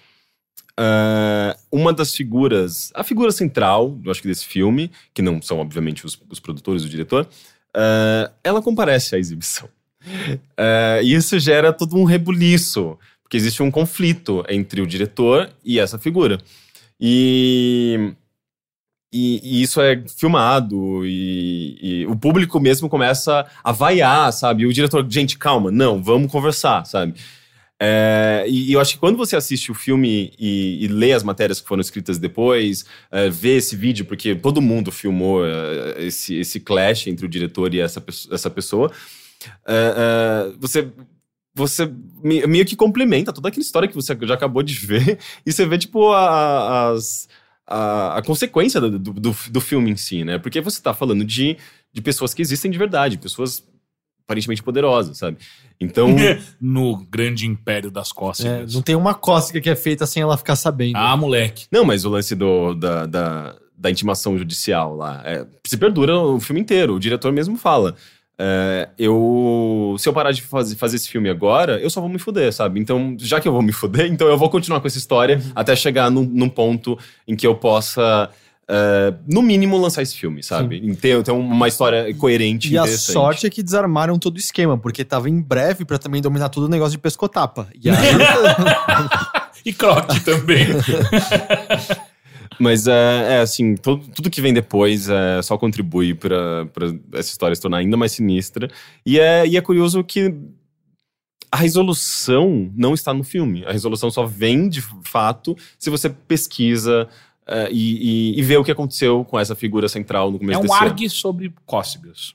[0.76, 5.60] eh, uma das figuras, a figura central, eu acho que desse filme, que não são,
[5.60, 7.24] obviamente, os, os produtores, o diretor,
[7.72, 9.68] eh, ela comparece à exibição.
[11.04, 16.00] E isso gera todo um rebuliço, porque existe um conflito entre o diretor e essa
[16.00, 16.40] figura.
[17.00, 18.14] E
[19.16, 24.64] e, e isso é filmado e, e o público mesmo começa a vaiar, sabe?
[24.64, 27.14] E o diretor, gente, calma, não, vamos conversar, sabe?
[27.80, 31.60] É, e, eu acho que quando você assiste o filme e, e lê as matérias
[31.60, 36.58] que foram escritas depois, é, vê esse vídeo, porque todo mundo filmou é, esse, esse
[36.58, 38.02] clash entre o diretor e essa,
[38.32, 38.90] essa pessoa,
[39.64, 40.88] é, é, você
[41.54, 41.90] você
[42.22, 45.64] me- meio que complementa toda aquela história que você já acabou de ver e você
[45.66, 47.28] vê, tipo, a- as,
[47.66, 50.38] a, a consequência do, do, do, do filme em si, né?
[50.38, 51.56] Porque você tá falando de,
[51.92, 53.62] de pessoas que existem de verdade, pessoas
[54.26, 55.36] aparentemente poderosas, sabe?
[55.80, 56.08] Então,
[56.60, 58.74] no grande império das É, cócegas.
[58.74, 60.96] não tem uma cócega que é feita sem ela ficar sabendo.
[60.96, 61.66] Ah, moleque.
[61.70, 66.40] não, mas o lance do, da, da, da intimação judicial lá, é, se perdura o
[66.40, 67.94] filme inteiro, o diretor mesmo fala.
[68.38, 69.94] É, eu.
[69.98, 72.80] Se eu parar de fazer, fazer esse filme agora, eu só vou me fuder, sabe?
[72.80, 75.76] Então, já que eu vou me fuder, então eu vou continuar com essa história até
[75.76, 78.28] chegar num, num ponto em que eu possa,
[78.68, 80.96] é, no mínimo, lançar esse filme, sabe?
[80.96, 85.04] Ter, ter uma história coerente E a sorte é que desarmaram todo o esquema, porque
[85.04, 87.68] tava em breve pra também dominar todo o negócio de pescotapa.
[87.80, 87.96] E aí,
[89.64, 90.66] E croque também.
[92.60, 92.92] Mas é,
[93.36, 97.60] é, assim, todo- tudo que vem depois é, só contribui pra pra essa história se
[97.62, 98.70] tornar ainda mais sinistra.
[99.04, 100.34] E é, e é curioso que
[101.50, 103.64] a resolução não está no filme.
[103.64, 107.08] A resolução só vem de fato se você pesquisa
[107.46, 110.58] é, e, e- e vê o que aconteceu com essa figura central no É começo
[110.60, 110.84] um desse ano.
[110.84, 112.34] argue sobre cócegas.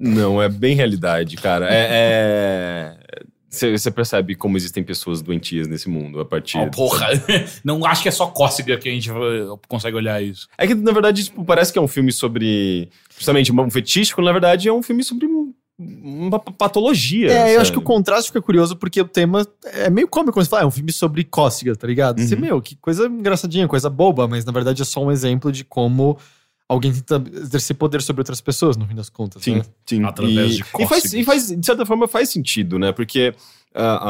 [0.00, 1.66] Não, é bem realidade, cara.
[1.68, 2.96] É.
[3.50, 6.58] Você percebe como existem pessoas doentias nesse mundo a partir.
[6.58, 7.08] Oh, porra.
[7.64, 9.14] Não acho que é só cócega que a gente eh,
[9.66, 10.46] consegue olhar isso.
[10.58, 12.90] É que, na verdade, tipo, parece que é um filme sobre.
[13.16, 17.30] Justamente, um fetiche, quando na verdade é um filme sobre um- uma pa- patologia.
[17.30, 17.56] é, eu sabe?
[17.62, 20.62] acho que o contraste fica curioso porque o tema é meio cômico quando você fala,
[20.62, 22.20] ah, é um filme sobre cócega, tá ligado?
[22.20, 22.40] Você, Uhum.
[22.40, 26.18] meu, que coisa engraçadinha, coisa boba, mas na verdade é só um exemplo de como
[26.68, 29.42] alguém tenta exercer poder sobre outras pessoas, no fim das contas.
[29.42, 29.62] Sim, né?
[29.86, 30.04] sim.
[30.04, 31.12] Através e, de e faz, cócegas.
[31.14, 32.92] e faz, de certa forma, faz sentido, né?
[32.92, 33.34] Porque
[33.74, 34.00] ah,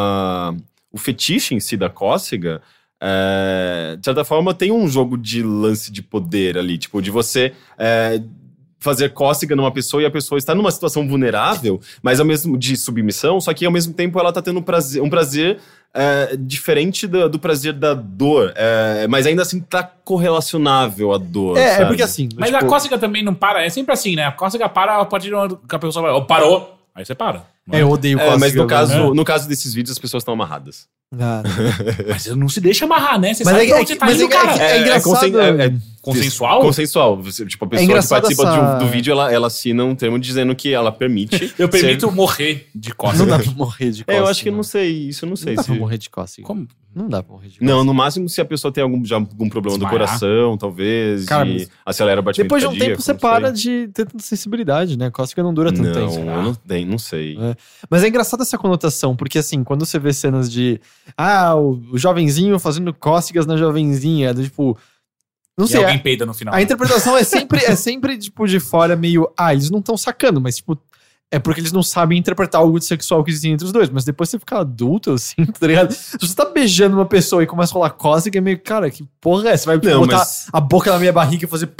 [0.52, 0.56] ah,
[0.92, 2.60] o fetiche em si da cócega,
[3.00, 7.54] é, de certa forma, tem um jogo de lance de poder ali, tipo, de você.
[7.78, 8.20] é,
[8.78, 12.76] fazer cócega numa pessoa e a pessoa está numa situação vulnerável, mas ao mesmo de
[12.76, 15.58] submissão, só que ao mesmo tempo ela está tendo um prazer, um prazer
[15.92, 21.56] é, diferente do, do prazer da dor, é, mas ainda assim tá correlacionável à dor.
[21.56, 21.86] É, é sabe?
[21.88, 22.28] porque assim.
[22.36, 23.64] Mas tipo, a cócega também não para.
[23.64, 24.24] É sempre assim, né?
[24.24, 26.12] A cócega para a partir momento que a pessoa vai.
[26.12, 26.78] Oh, parou.
[26.94, 27.44] Aí você para.
[27.70, 28.40] É, eu odeio É, cócegas.
[28.40, 28.68] mas no né?
[28.68, 30.88] caso, no caso desses vídeos, as pessoas estão amarradas.
[31.18, 31.42] Ah.
[32.08, 33.32] Mas você não se deixa amarrar, né?
[33.32, 34.62] Você Mas sabe é- é você tá mas indo, é que- cara.
[34.62, 36.60] é engraçado- consen- é- é Consensual?
[36.62, 37.22] Consensual.
[37.22, 40.18] Tipo, a pessoa que engraçado participa essa- um- do vídeo, ela, ela assina um termo
[40.18, 41.52] dizendo que ela permite.
[41.58, 43.26] Eu permito ser- morrer de Não cócegas.
[43.26, 44.24] dá pra morrer de É, cócega.
[44.24, 45.08] eu acho que eu não sei.
[45.08, 45.48] Isso eu não sei.
[45.48, 45.68] Não dá se...
[45.70, 46.46] pra morrer de cócega.
[46.46, 46.66] Como?
[46.94, 47.70] Não dá pra morrer de cócega.
[47.70, 50.06] Não, no máximo se a pessoa tem algum, já algum problema do Desmaiar.
[50.08, 51.24] coração, talvez.
[51.26, 51.48] Cara,
[51.84, 55.10] acelera o batimento Depois de um tempo você não para de ter tanta sensibilidade, né?
[55.10, 56.18] Cócega não dura tanto Não, tempo.
[56.30, 57.36] eu não, tem, não sei.
[57.38, 57.54] É.
[57.90, 60.80] Mas é engraçado essa conotação, porque assim, quando você vê cenas de.
[61.16, 64.76] Ah, o, o jovenzinho fazendo cócegas na jovenzinha, do tipo.
[65.56, 65.80] Não E sei.
[65.80, 66.54] alguém A, peida no final.
[66.54, 69.28] a interpretação é sempre, é sempre, tipo, de fora, meio.
[69.36, 70.78] Ah, eles não estão sacando, mas, tipo.
[71.30, 73.90] É porque eles não sabem interpretar algo de sexual que existe entre os dois.
[73.90, 75.92] Mas depois você fica adulto, assim, tá ligado?
[75.92, 79.06] Se você tá beijando uma pessoa e começa a rolar cócega, é meio, cara, que
[79.20, 79.56] porra é?
[79.58, 81.70] Você vai Não, botar mas- a boca na minha barriga e fazer.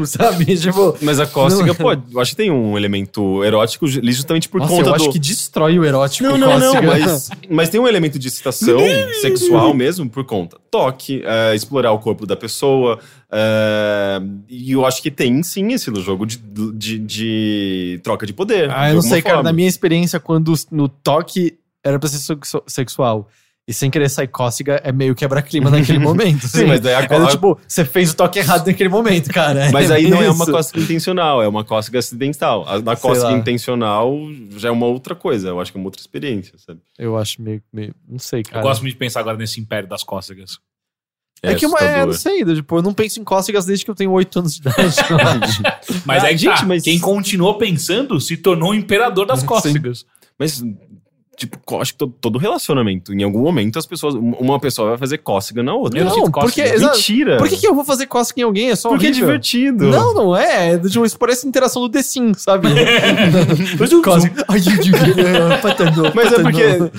[0.06, 0.44] sabe?
[0.56, 0.96] Tipo.
[1.02, 1.74] Mas a cócega, Não.
[1.74, 5.02] pô, eu acho que tem um elemento erótico ju- justamente por Nossa, conta eu do.
[5.02, 6.28] acho que destrói o erótico.
[6.28, 8.78] Não, não, não, mas, mas tem um elemento de excitação
[9.20, 10.56] sexual mesmo por conta.
[10.70, 12.98] Toque, é, explorar o corpo da pessoa.
[13.30, 18.70] é, e eu acho que tem sim esse jogo de, de, de troca de poder.
[18.70, 19.36] Ah, de eu não sei, cara.
[19.36, 19.50] forma.
[19.50, 23.28] Na minha experiência, quando no toque era pra ser sexu- sexual
[23.66, 26.48] e sem querer sair cócega, é meio quebra-clima naquele momento.
[26.48, 29.70] Sim, mas daí a É co- tipo, você fez o toque errado naquele momento, cara.
[29.72, 30.52] Mas aí não é uma isso.
[30.52, 32.66] cócega intencional, é uma cócega acidental.
[32.68, 33.32] A da Sei cócega lá.
[33.38, 34.12] intencional
[34.56, 36.80] já é uma outra coisa, eu acho que é uma outra experiência, sabe?
[36.98, 37.94] Eu acho meio, meio.
[38.08, 38.58] Não sei, cara.
[38.58, 40.58] Eu gosto muito de pensar agora nesse império das cócegas.
[41.44, 43.94] É, que uma, é, não sei, tipo, eu não penso em cócegas desde que eu
[43.96, 44.96] tenho 8 anos de idade.
[46.06, 49.46] Mas Ah, aí, gente, tá, mas- quem continuou pensando se tornou o imperador das Sim.
[49.46, 50.06] cócegas.
[50.38, 50.62] Mas,
[51.46, 54.14] tipo, acho que to- todo relacionamento, em algum momento, as pessoas.
[54.14, 55.98] uma pessoa vai fazer cócega na outra.
[56.00, 56.62] Eu não não, porque.
[56.62, 57.36] Mentira!
[57.38, 58.70] Por que, que eu vou fazer cócega em alguém?
[58.70, 59.26] É só Porque é horrível.
[59.28, 59.84] divertido.
[59.88, 60.74] Não, não é.
[60.74, 62.68] É tipo, isso parece interação do The Sims, sabe?
[64.02, 64.44] Cócega.
[64.48, 66.90] Ai, eu devia- patando, Mas é porque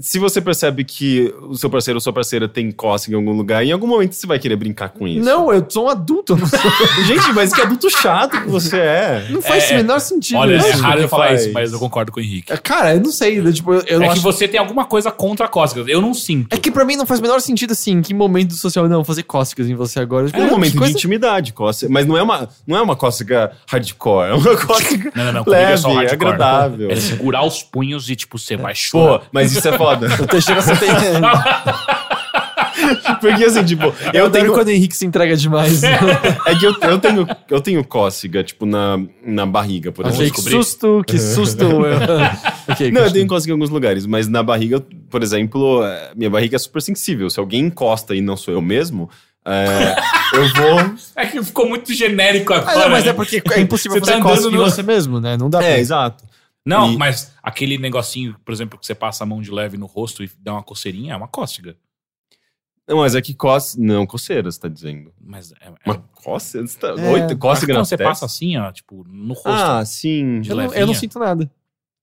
[0.00, 3.64] se você percebe que o seu parceiro ou sua parceira tem cócega em algum lugar,
[3.64, 5.24] em algum momento você vai querer brincar com isso.
[5.24, 6.36] Não, eu sou um adulto.
[6.36, 6.58] Não, sou-
[7.06, 9.26] Gente, mas que adulto chato que você é.
[9.30, 10.38] não faz É, o menor sentido.
[10.38, 11.42] Olha, é raro eu falar faz.
[11.42, 12.56] isso, mas eu concordo com o Henrique.
[12.58, 13.40] Cara, eu não sei.
[13.52, 14.22] Tipo, eu, eu é não que acho...
[14.22, 15.86] você tem alguma coisa contra cócegas.
[15.88, 16.54] Eu não sinto.
[16.54, 17.92] É que pra mim não faz o menor sentido assim.
[17.92, 20.26] em Que momento social não fazer cócegas em você agora?
[20.26, 21.92] Tipo, É um que momento de coisa- intimidade, cócega.
[21.92, 25.44] Mas não é, uma, não é uma cócega hardcore, é uma cócega Não, não, não.
[25.44, 26.14] Comigo é leve, só hardcore.
[26.14, 26.90] agradável.
[26.90, 29.20] É segurar os punhos e, tipo, você vai chorar.
[29.20, 30.06] Pô, mas isso é foda.
[30.22, 30.88] O Teixeira você tem.
[33.20, 34.52] Porque assim, tipo, Eu eu tenho.
[34.52, 35.82] quando o Henrique se entrega demais.
[35.82, 40.34] É que eu, eu tenho, eu tenho cócega, tipo, na, na barriga, por exemplo.
[40.34, 41.64] que susto, que susto.
[42.68, 46.30] ok, Não, eu tenho cócega em alguns lugares, mas na barriga, por exemplo, é, minha
[46.30, 47.28] barriga é super sensível.
[47.30, 49.08] Se alguém encosta e não sou eu mesmo,
[49.44, 49.96] é,
[50.34, 50.94] eu vou.
[51.16, 52.80] É que ficou muito genérico Ah, agora.
[52.80, 53.10] não, mas né?
[53.10, 55.36] é porque é impossível Você fazer tá cócega andando em no- você mesmo, né?
[55.36, 55.68] Não dá pra.
[55.68, 56.24] É, exato.
[56.66, 59.86] Não, E- mas aquele negocinho, por exemplo, que você passa a mão de leve no
[59.86, 61.76] rosto e dá uma coceirinha, é uma cócega.
[62.88, 63.78] Não, mas é que coce.
[63.80, 65.12] Não, coceira, você tá dizendo.
[65.20, 66.66] Mas é, é, Uma cócega?
[66.66, 66.88] Você tá...
[66.88, 69.48] É, Oi, Mas cócega na quando você passa assim, ó, tipo, no rosto.
[69.48, 70.40] Ah, sim.
[70.40, 71.50] De Eu não, eu não sinto nada.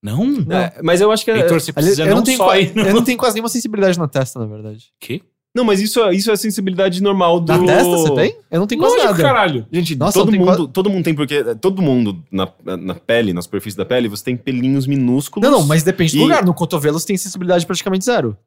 [0.02, 0.26] não?
[0.26, 0.56] Não.
[0.56, 1.32] É, mas eu acho que.
[1.32, 3.34] É, Heitor, você precisa eu, não, não tenho, só qua- ir eu não tenho quase
[3.36, 4.94] nenhuma sensibilidade na testa, na verdade.
[5.00, 5.22] Quê?
[5.56, 7.52] Não, mas isso, é- isso é a sensibilidade normal do.
[7.52, 8.38] Na testa você tem?
[8.52, 9.24] Eu não tenho quase Lógico, nada.
[9.24, 9.66] caralho.
[9.72, 13.42] Gente, Nossa, todo mundo, quase- todo mundo tem, porque todo mundo na, na pele, na
[13.42, 15.50] superfície da pele, você tem pelinhos minúsculos.
[15.50, 16.44] Não, não, mas depende do E- lugar.
[16.46, 18.38] No cotovelo você tem sensibilidade praticamente zero.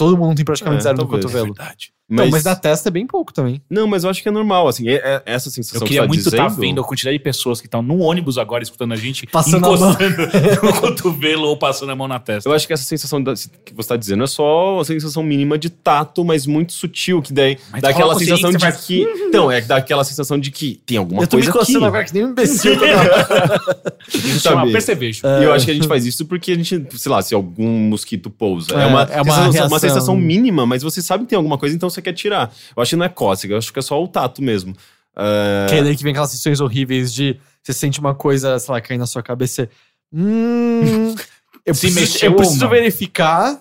[0.00, 1.52] Todo mundo tem praticamente É, zero no cotovelo.
[1.52, 1.92] Verdade.
[2.10, 3.62] Então, mas na testa é bem pouco também.
[3.70, 6.00] Não, mas eu acho que é normal, assim, é- é- essa sensação Eu que queria
[6.02, 8.62] você tá muito estar dizendo, vendo a quantidade de pessoas que estão no ônibus agora
[8.62, 9.90] escutando a gente, Passando a mão.
[9.92, 10.16] encostando
[10.66, 12.48] no cotovelo ou passando a mão na testa.
[12.48, 15.56] Eu acho que essa sensação da- que você tá dizendo é só uma sensação mínima
[15.56, 18.84] de tato, mas muito sutil, que daí Mas dá aquela sensação que de você faz-
[18.84, 19.02] que...
[19.02, 21.66] Então, é que dá aquela sensação de que tem alguma eu tô me coisa aqui.
[21.72, 22.72] coçando agora que nem um imbecil.
[24.12, 24.72] Isso chama sabe?
[24.72, 25.20] percevejo.
[25.24, 27.68] E eu acho que a gente faz isso porque a gente, sei lá, se algum
[27.88, 28.72] mosquito pousa.
[28.74, 31.56] É, É, uma, é uma sensação, uma sensação mínima, mas você sabe que tem alguma
[31.58, 32.52] coisa, então você quer tirar.
[32.76, 34.74] Eu acho que não é cócega, eu acho que é só o tato mesmo.
[35.16, 38.72] É, que é daí que vem aquelas sensações horríveis de você sente uma coisa, sei
[38.72, 39.64] lá, cair na sua cabeça.
[39.64, 39.70] você,
[40.12, 41.14] Hum,
[41.64, 43.60] eu Se preciso, eu preciso verificar,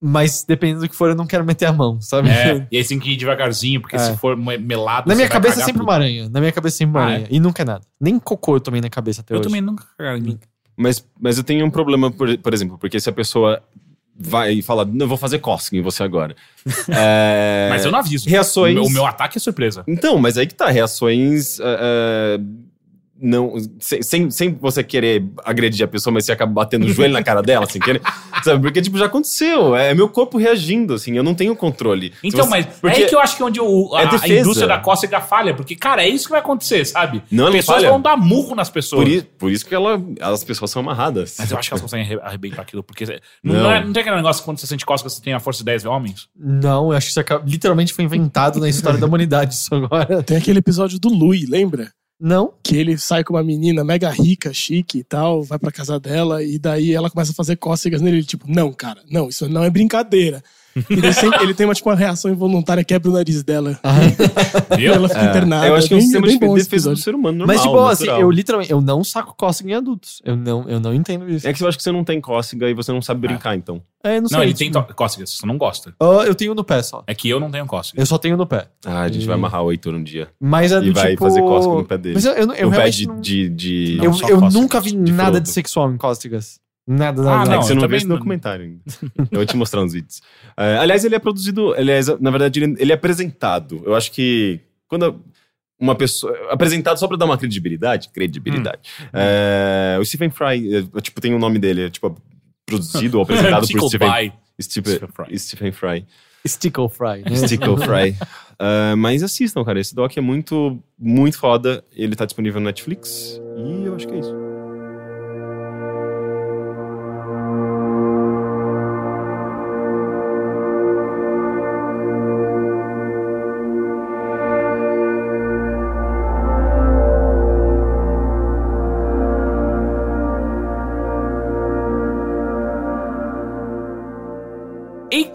[0.00, 2.28] mas dependendo do que for, eu não quero meter a mão, sabe?
[2.30, 3.98] É, e aí tem que ir devagarzinho, porque É.
[3.98, 5.08] se for me- melado.
[5.08, 5.84] Na você minha cabeça é sempre tudo.
[5.84, 6.28] uma aranha.
[6.28, 7.26] Na minha cabeça é sempre uma Ah, aranha.
[7.30, 7.84] E nunca é nada.
[8.00, 9.48] Nem cocô eu tomei na cabeça até Eu hoje.
[9.48, 10.38] também nunca cagaram em mim.
[10.76, 13.62] Mas, mas eu tenho um problema, por, por exemplo, porque se a pessoa
[14.20, 16.36] vai e fala, não, eu vou fazer cócega em você agora.
[16.88, 18.28] É, Mas eu não aviso.
[18.28, 18.72] Reações...
[18.72, 19.82] O meu, o meu ataque é surpresa.
[19.88, 21.58] Então, mas aí que tá, reações...
[21.60, 22.40] é, é,
[23.20, 23.54] não.
[23.78, 27.22] Sem, sem, sem você querer agredir a pessoa, mas você acaba batendo o joelho na
[27.22, 28.00] cara dela, sem querer.
[28.42, 28.62] Sabe?
[28.62, 29.76] Porque, tipo, já aconteceu.
[29.76, 32.12] É meu corpo reagindo, assim, eu não tenho controle.
[32.24, 34.06] Então, você- mas porque é aí que eu acho que é onde o, a, É
[34.06, 37.22] a indústria da cócega falha, porque, cara, é isso que vai acontecer, sabe?
[37.30, 37.90] Não, Pessoas falha.
[37.90, 39.04] vão dar murro nas pessoas.
[39.04, 41.36] Por, i- por isso que ela, as pessoas são amarradas.
[41.38, 43.04] Mas eu acho que elas conseguem arre- arrebentar aquilo, porque
[43.44, 43.62] não, Não.
[43.64, 45.58] não é- não tem aquele negócio que quando você sente cócega, você tem a força
[45.58, 46.28] de 10 homens?
[46.34, 50.22] Não, eu acho que isso acaba- literalmente foi inventado na história da humanidade isso agora.
[50.22, 51.90] Tem aquele episódio do Louis, lembra?
[52.20, 52.52] Não?
[52.62, 56.42] Que ele sai com uma menina mega rica, chique e tal, vai pra casa dela,
[56.42, 58.18] e daí ela começa a fazer cócegas nele.
[58.18, 60.42] Ele, tipo, não, cara, não, isso não é brincadeira.
[60.90, 63.78] E daí sempre- ele tem uma, tipo, uma reação involuntária, quebra o nariz dela.
[64.72, 64.92] E Viu?
[64.94, 65.66] ela fica internada.
[65.66, 67.56] eu acho que é um sistema de defesa do ser humano normal.
[67.56, 68.20] Mas, tipo, assim, natural.
[68.22, 70.20] eu literalmente, eu não saco cócega em adultos.
[70.24, 71.46] Eu não, eu não entendo isso.
[71.46, 73.82] É que eu acho que você não tem cócega e você não sabe brincar, então.
[74.02, 74.36] É, não sei.
[74.38, 75.94] Não, ele tem tipo, to- cócegas, você não gosta.
[76.00, 77.02] ah, eu tenho no pé só.
[77.06, 77.98] É que eu não tenho cócegas.
[78.00, 78.66] Eu só tenho no pé.
[78.86, 80.28] Ah, a gente E- vai amarrar o Heitor um dia.
[80.40, 81.24] Mas é do E vai tipo...
[81.24, 82.14] fazer cócega no pé dele.
[82.14, 83.06] Mas eu, eu, eu no pé realmente de.
[83.06, 86.58] não- de, de- Não, eu, eu cócegas, nunca vi de nada de sexual em cócegas.
[86.92, 87.50] Nada, Ah, nada.
[87.50, 88.80] É não, que você não vê esse não- documentário ainda.
[89.30, 90.20] eu vou te mostrar uns vídeos.
[90.56, 91.74] É, aliás, ele é produzido.
[91.76, 93.80] Ele é, na verdade, ele, ele é apresentado.
[93.84, 95.22] Eu acho que quando
[95.78, 96.36] uma pessoa.
[96.50, 98.08] Apresentado só pra dar uma credibilidade.
[98.08, 98.80] Credibilidade.
[99.02, 99.06] Hum.
[99.12, 101.82] É, o Stephen Fry, é, tipo, tem o nome dele.
[101.84, 102.16] É, tipo,
[102.66, 104.32] produzido ou apresentado por Stephen.
[104.60, 105.38] Stephen, Stephen Fry.
[105.38, 106.06] Stephen Fry.
[106.46, 107.22] Stickle fry.
[107.36, 108.16] Stickle Fry.
[108.58, 109.78] Ah, mas assistam, cara.
[109.78, 111.84] Esse doc é muito, muito foda.
[111.94, 113.38] Ele tá disponível no Netflix.
[113.56, 114.49] E eu acho que é isso.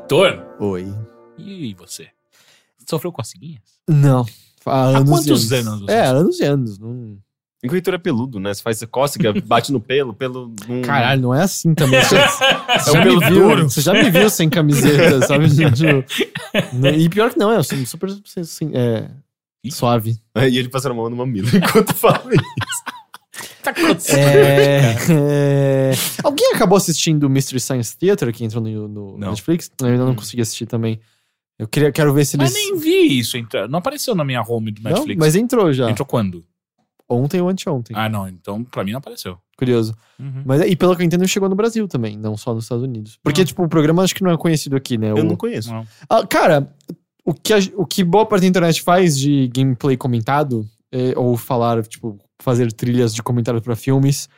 [0.06, 0.94] Heitor, Oi.
[1.36, 2.08] e você?
[2.88, 3.64] Sofreu coceguinhas?
[3.90, 4.24] Não.
[4.64, 6.78] Há anos quantos e anos você- É, anos e anos.
[6.78, 7.18] Não...
[7.64, 8.54] Enquanto o Heitor é peludo, né?
[8.54, 10.54] Você faz cócega, bate no pelo, pelo.
[10.68, 10.84] Não...
[10.84, 12.00] Caralho, não é assim também.
[12.06, 13.64] Você, você É já um me pelo viu, duro.
[13.70, 15.46] você já me viu sem camiseta, sabe?
[16.96, 19.10] E pior que não, é assim, super assim, é,
[19.72, 20.20] suave.
[20.36, 22.84] E ele passando a mão no mamilo enquanto fala isso.
[23.64, 24.20] tá acontecendo?
[24.20, 25.92] É, é,
[26.24, 29.30] Alguém acabou assistindo o Mystery Science Theater que entrou no, no Não.
[29.30, 29.72] Netflix?
[29.82, 30.16] Eu ainda não Hum.
[30.16, 31.00] consegui assistir também.
[31.58, 32.52] Eu queria, quero ver se eles.
[32.52, 33.68] Mas nem vi isso entrar.
[33.70, 35.20] Não apareceu na minha home do não, Netflix.
[35.20, 35.90] mas entrou já.
[35.90, 36.44] Entrou quando?
[37.08, 37.96] Ontem ou anteontem.
[37.98, 38.28] Ah, não.
[38.28, 39.38] Então, pra mim não apareceu.
[39.58, 39.96] Curioso.
[40.20, 40.42] Uhum.
[40.46, 43.18] Mas, e pelo que eu entendo, chegou no Brasil também, não só nos Estados Unidos.
[43.24, 43.46] Porque, Ah.
[43.46, 45.12] tipo, o programa acho que não é conhecido aqui, né?
[45.12, 45.72] Eu O- não conheço.
[45.72, 45.88] Não.
[46.10, 46.70] Ah, cara,
[47.24, 51.38] o que, a- o que boa parte da internet faz de gameplay comentado, é, ou
[51.38, 54.30] falar, tipo, fazer trilhas de comentário pra filmes,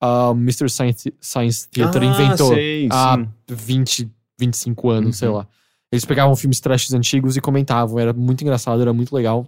[0.00, 0.70] a Mr.
[0.70, 3.28] Science, Science Theater inventou Ah, sei, há sim.
[3.48, 5.12] 20, 25 anos, Uhum.
[5.12, 5.46] sei lá.
[5.92, 9.46] Eles pegavam filmes trashes antigos e comentavam, era muito engraçado, era muito legal.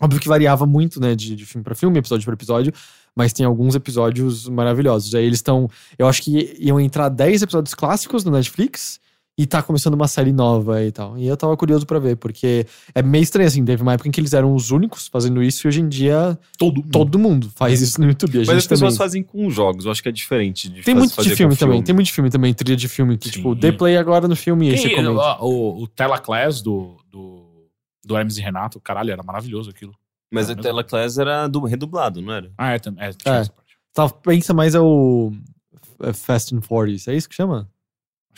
[0.00, 2.72] Óbvio que variava muito, né, de, de filme pra filme, episódio pra episódio,
[3.14, 5.14] mas tem alguns episódios maravilhosos.
[5.14, 8.98] Aí eles estão, eu acho que iam entrar 10 episódios clássicos no Netflix
[9.42, 11.16] e tá começando uma série nova e tal.
[11.16, 14.12] E eu tava curioso pra ver, porque é meio estranho assim, teve uma época em
[14.12, 17.80] que eles eram os únicos fazendo isso e hoje em dia Todo todo mundo faz
[17.80, 18.34] isso no YouTube.
[18.36, 18.98] A Mas gente as pessoas também.
[18.98, 21.82] fazem com jogos, eu acho que é diferente de Tem muito fazer de filme também,
[21.82, 23.32] tem muito de filme também, trilha de filme que, Sim.
[23.36, 25.42] tipo, dê play agora no filme e aí você Quem, comenta.
[25.42, 25.46] o,
[25.78, 27.68] o, o Telaclass do, do,
[28.04, 29.94] do Hermes e Renato, caralho, era maravilhoso aquilo.
[30.32, 30.62] Mas Ah, a mesmo.
[30.62, 32.52] Telaclass era du- redublado, não era?
[32.58, 33.08] Ah, é, é, tinha É.
[33.40, 33.70] essa parte.
[33.92, 35.32] Tá, pensa mais é o
[36.02, 37.68] é Fast and Furious, é isso que chama?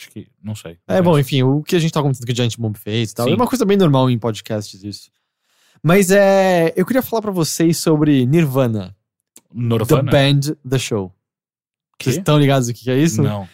[0.03, 0.77] Acho que, não sei.
[0.87, 3.15] É, bom, enfim, o que a gente tá comentando que o Giant Bomb fez e
[3.15, 3.25] tal.
[3.25, 3.31] Sim.
[3.31, 5.09] É uma coisa bem normal em podcasts isso.
[5.81, 6.73] Mas é.
[6.75, 8.95] Eu queria falar pra vocês sobre Nirvana,
[9.35, 10.11] The Norvana?
[10.11, 10.39] Band,
[10.69, 11.11] The Show.
[11.99, 12.05] Quê?
[12.05, 13.21] Vocês estão ligados o que que é isso?
[13.21, 13.47] Não.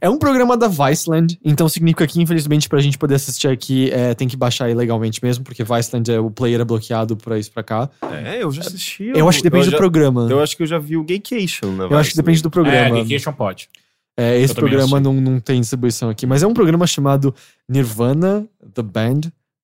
[0.00, 4.14] É um programa da Viceland, então significa que, infelizmente, pra gente poder assistir aqui, é,
[4.14, 7.62] tem que baixar ilegalmente mesmo, porque Viceland é o player é bloqueado pra isso pra
[7.62, 7.90] cá.
[8.24, 9.10] É, eu já assisti.
[9.14, 10.28] Eu acho que depende eu do já- programa.
[10.30, 12.52] Eu acho que eu já vi o Gaycation, na Eu acho que depende do É,
[12.52, 13.02] programa.
[13.04, 13.68] Geekation pode.
[14.16, 17.34] É, esse programa não, não tem distribuição aqui, mas é um programa chamado
[17.68, 19.20] Nirvana, The Band,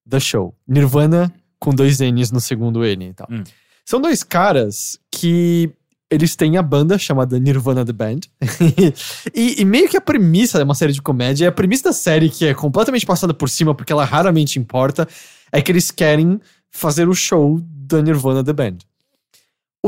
[0.08, 0.54] The Show.
[0.66, 3.28] Nirvana com dois N's no segundo N e tal.
[3.30, 3.44] Hum.
[3.84, 5.70] São dois caras que
[6.10, 8.20] eles têm a banda chamada Nirvana The Band.
[9.34, 11.92] e, e meio que a premissa é uma série de comédia, e a premissa da
[11.92, 15.06] série, que é completamente passada por cima porque ela raramente importa,
[15.52, 16.40] é que eles querem
[16.70, 18.78] fazer o show da Nirvana The Band.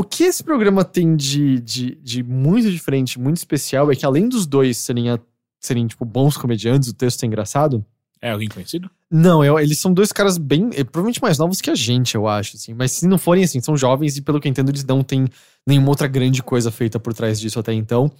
[0.01, 4.27] O que esse programa tem de, de, de muito diferente, muito especial, é que além
[4.27, 5.19] dos dois serem, a-
[5.59, 7.85] serem tipo, bons comediantes, o texto é engraçado.
[8.19, 8.89] É alguém conhecido?
[9.11, 10.69] Não, eu- eles são dois caras bem.
[10.73, 12.55] eh, Provavelmente mais novos que a gente, eu acho.
[12.57, 12.73] Assim.
[12.73, 15.27] Mas se não forem assim, são jovens e pelo que eu entendo, eles não têm
[15.67, 18.11] nenhuma outra grande coisa feita por trás disso até então.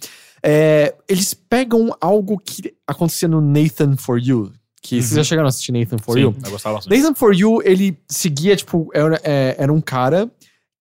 [0.42, 4.52] É, eles pegam algo que acontecia no Nathan For You.
[4.80, 5.16] Que vocês Uhum.
[5.18, 6.36] já chegaram a assistir Nathan For Sim, You?
[6.44, 6.96] eu gostava bastante.
[6.96, 10.28] Nathan For You, ele seguia, tipo, era, é, era um cara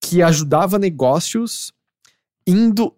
[0.01, 1.71] que ajudava negócios
[2.45, 2.93] indo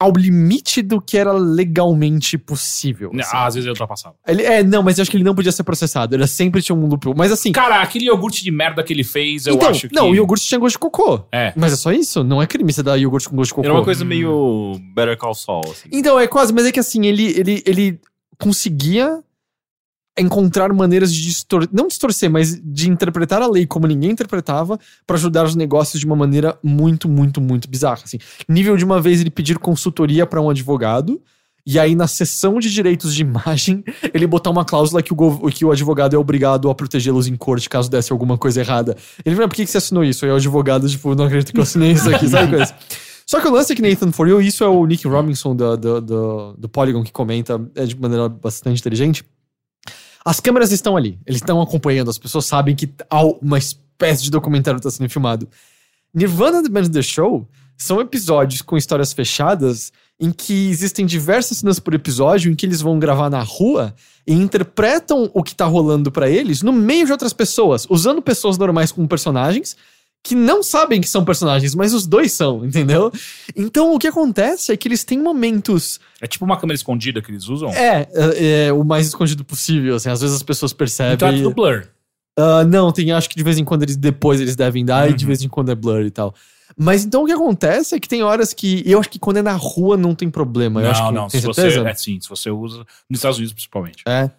[0.00, 3.10] ao limite do que era legalmente possível.
[3.10, 3.30] assim.
[3.34, 4.14] Ah, às vezes eu ultrapassava.
[4.26, 6.16] Ele, é, não, mas eu acho que ele não podia ser processado.
[6.16, 7.14] Ele sempre tinha um loophole.
[7.14, 7.52] Mas assim.
[7.52, 9.94] Cara, aquele iogurte de merda que ele fez, eu então, acho que.
[9.94, 11.22] Não, o iogurte tinha gosto de cocô.
[11.30, 11.52] É.
[11.54, 12.24] Mas é só isso?
[12.24, 13.66] Não é crime você dar iogurte com gosto de cocô.
[13.66, 15.90] Era uma coisa meio Better Call Saul, assim.
[15.92, 18.00] Então, é quase, mas é que assim, ele, ele, ele
[18.38, 19.22] conseguia
[20.18, 25.16] encontrar maneiras de distor não distorcer, mas de interpretar a lei como ninguém interpretava pra
[25.16, 28.02] ajudar os negócios de uma maneira muito, muito, muito bizarra.
[28.04, 28.18] Assim.
[28.48, 31.20] Nível de uma vez ele pedir consultoria pra um advogado.
[31.66, 33.84] E aí, na sessão de direitos de imagem,
[34.14, 37.68] ele botar uma cláusula que o, que o advogado é obrigado a protegê-los em corte
[37.68, 38.96] caso desse alguma coisa errada.
[39.24, 40.24] Ele falou, por que, que você assinou isso?
[40.24, 42.74] Aí o advogado, tipo, não acredito que eu assinei isso aqui, sabe coisa?
[43.26, 45.76] Só que o lance é que Nathan For You, isso é o Nick Robinson do,
[45.76, 49.24] do, do, do Polygon que comenta é de maneira bastante inteligente.
[50.24, 54.30] As câmeras estão ali, eles estão acompanhando, as pessoas sabem que há uma espécie de
[54.30, 55.48] documentário está sendo filmado.
[56.12, 61.80] Nirvana The Band The Show são episódios com histórias fechadas em que existem diversas cenas
[61.80, 63.94] por episódio em que eles vão gravar na rua
[64.26, 68.58] e interpretam o que tá rolando pra eles no meio de outras pessoas, usando pessoas
[68.58, 69.76] normais como personagens
[70.22, 73.10] que não sabem que são personagens, mas os dois são, entendeu?
[73.56, 77.30] Então o que acontece é que eles têm momentos É tipo uma câmera escondida que
[77.30, 77.70] eles usam.
[77.70, 81.14] é, é, é, o mais escondido possível, assim, às vezes as pessoas percebem.
[81.14, 81.86] Então é tudo blur.
[82.38, 85.14] Ah, não, tem, acho que de vez em quando eles depois eles devem dar e
[85.14, 85.28] de Uhum.
[85.28, 86.34] vez em quando é blur e tal.
[86.76, 88.82] Mas então o que acontece é que tem horas que.
[88.86, 90.80] Eu acho que quando é na rua não tem problema.
[90.80, 91.28] eu acho Não, que, não.
[91.28, 91.88] Se você, certeza?
[91.88, 92.78] é sim, se você usa.
[93.10, 94.02] Nos Estados Unidos, principalmente.
[94.06, 94.30] É.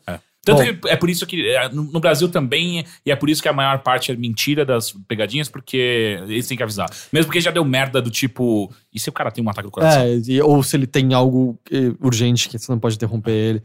[0.43, 0.73] Tanto Bom.
[0.73, 3.47] que é por isso que é, no no Brasil também, e é por isso que
[3.47, 6.89] a maior parte é mentira das pegadinhas, porque eles têm que avisar.
[7.13, 9.71] Mesmo porque já deu merda do tipo, e se o cara tem um ataque do
[9.71, 10.01] coração?
[10.01, 13.63] É, ou se ele tem algo eh, urgente que você não pode interromper ele.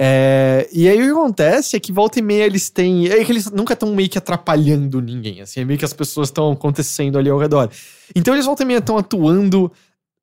[0.00, 3.08] É, e aí o que acontece é que volta e meia eles têm.
[3.08, 5.60] É que eles nunca estão meio que atrapalhando ninguém, assim.
[5.60, 7.68] É meio que as pessoas estão acontecendo ali ao redor.
[8.14, 9.72] Então eles volta e meia estão atuando,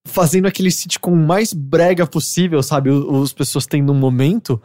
[0.06, 2.90] fazendo aquele sitcom mais brega possível, sabe?
[2.90, 4.62] Os pessoas têm num momento.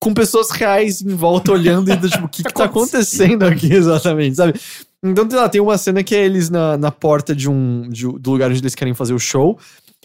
[0.00, 4.36] Com pessoas reais em volta olhando e tipo, o que, que tá acontecendo aqui exatamente,
[4.36, 4.58] sabe?
[5.02, 8.18] Então, lá, tem uma cena que é eles na, na porta de um, de um-
[8.18, 9.58] do lugar onde eles querem fazer o show.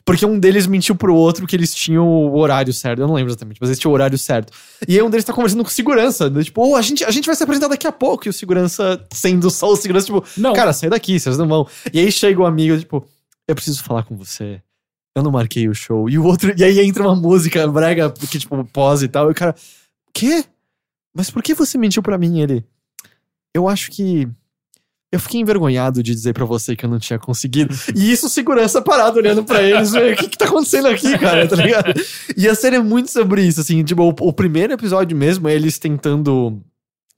[0.06, 3.00] Porque um deles mentiu pro outro que eles tinham o horário certo.
[3.00, 4.52] Eu não lembro exatamente, mas eles tinham o horário certo.
[4.86, 6.30] E aí um deles tá conversando com segurança.
[6.30, 6.44] né?
[6.44, 8.28] Tipo, oh, a, gente, a gente vai se apresentar daqui a pouco.
[8.28, 10.52] E o segurança, sendo só o segurança, tipo, Não.
[10.54, 11.66] cara, sai daqui, vocês não vão.
[11.94, 13.06] E aí chega o amigo, tipo,
[13.48, 14.62] eu preciso falar com você.
[15.16, 16.10] Eu não marquei o show.
[16.10, 16.54] E o outro.
[16.58, 19.30] E aí entra uma música brega, que, tipo, pose e tal.
[19.30, 19.56] E o cara,
[20.14, 20.46] quê?
[21.14, 22.42] Mas por que você mentiu pra mim?
[22.42, 22.64] Ele.
[23.54, 24.28] Eu acho que.
[25.12, 27.76] Eu fiquei envergonhado de dizer pra você que eu não tinha conseguido.
[27.96, 31.56] E isso, segurança parado olhando pra eles, o que que tá acontecendo aqui, cara, tá
[31.56, 31.94] ligado?
[32.36, 35.54] E a série é muito sobre isso, assim, tipo, o, o primeiro episódio mesmo é
[35.54, 36.60] eles tentando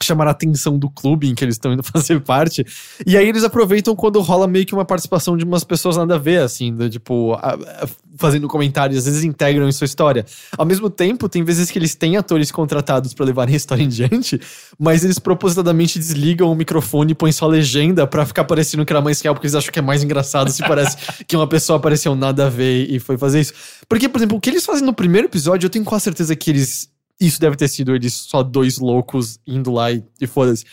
[0.03, 2.65] chamar a atenção do clube em que eles estão indo fazer parte.
[3.07, 6.17] E aí eles aproveitam quando rola meio que uma participação de umas pessoas nada a
[6.17, 7.87] ver, assim, do, tipo, a- a-
[8.17, 10.25] fazendo comentários, às vezes integram em sua história.
[10.57, 13.87] Ao mesmo tempo, tem vezes que eles têm atores contratados pra levarem a história em
[13.89, 14.39] diante,
[14.79, 19.01] mas eles propositadamente desligam o microfone e põem só legenda pra ficar parecendo que era
[19.01, 22.15] mais real, porque eles acham que é mais engraçado se parece que uma pessoa apareceu
[22.15, 23.53] nada a ver e foi fazer isso.
[23.89, 26.49] Porque, por exemplo, o que eles fazem no primeiro episódio, eu tenho quase certeza que
[26.51, 26.89] eles.
[27.19, 30.65] Isso deve ter sido eles só dois loucos indo lá e, e foda-se.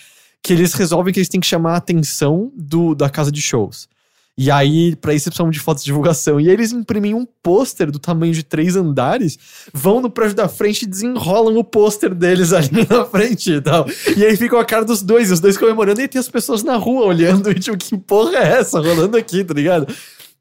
[0.42, 3.88] Que eles resolvem que eles têm que chamar a atenção do, da casa de shows.
[4.36, 6.40] E aí, pra isso, precisam de fotos de divulgação.
[6.40, 9.38] E aí eles imprimem um pôster do tamanho de três andares,
[9.74, 13.86] vão no prédio da frente e desenrolam o pôster deles ali na frente e tal.
[14.16, 16.76] E aí ficam a cara dos dois, os dois comemorando, e tem as pessoas na
[16.76, 19.86] rua olhando, e tipo, que porra é essa rolando aqui, tá ligado?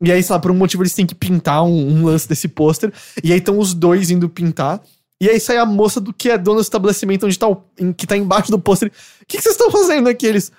[0.02, 2.48] E aí, sei lá, por um motivo eles têm que pintar um, um lance desse
[2.48, 4.82] pôster, e aí estão os dois indo pintar.
[5.22, 7.94] E aí sai a moça do que é dona do estabelecimento onde tá o, em-
[7.94, 8.92] que tá embaixo do pôster.
[9.22, 10.26] O que, que vocês estão fazendo aqui?
[10.26, 10.52] Eles.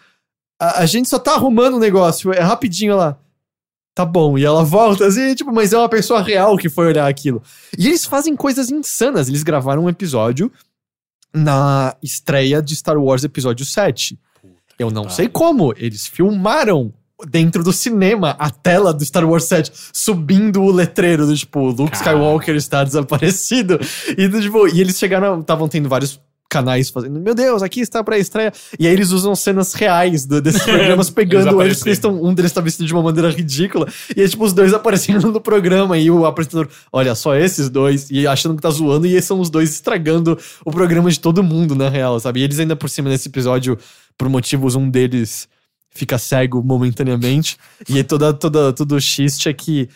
[0.60, 2.32] A, a gente só tá arrumando o negócio.
[2.32, 3.18] É rapidinho lá.
[3.94, 4.38] Tá bom.
[4.38, 7.42] E ela volta assim, tipo, mas é uma pessoa real que foi olhar aquilo.
[7.76, 9.28] E eles fazem coisas insanas.
[9.28, 10.50] Eles gravaram um episódio
[11.34, 14.18] na estreia de Star Wars Episódio 7.
[14.78, 15.74] Eu não sei como.
[15.76, 16.94] Eles filmaram
[17.28, 21.94] dentro do cinema a tela do Star Wars 7 subindo o letreiro do tipo Luke.
[21.96, 23.78] Skywalker está desaparecido.
[24.16, 26.20] E, do, tipo, e eles chegaram estavam tendo vários
[26.50, 28.52] canais fazendo meu Deus aqui está pra estreia.
[28.78, 32.50] E aí eles usam cenas reais do- desses programas pegando eles eles estão um deles
[32.50, 36.10] está vestido de uma maneira ridícula e é tipo os dois aparecendo no programa e
[36.10, 39.70] o apresentador olha só esses dois e achando que tá zoando e são os dois
[39.72, 42.40] estragando o programa de todo mundo na real sabe?
[42.40, 43.78] E eles ainda por cima nesse episódio
[44.18, 45.48] por motivos um deles
[45.94, 47.56] fica cego momentaneamente.
[47.88, 49.88] E aí toda, toda, todo o xiste é que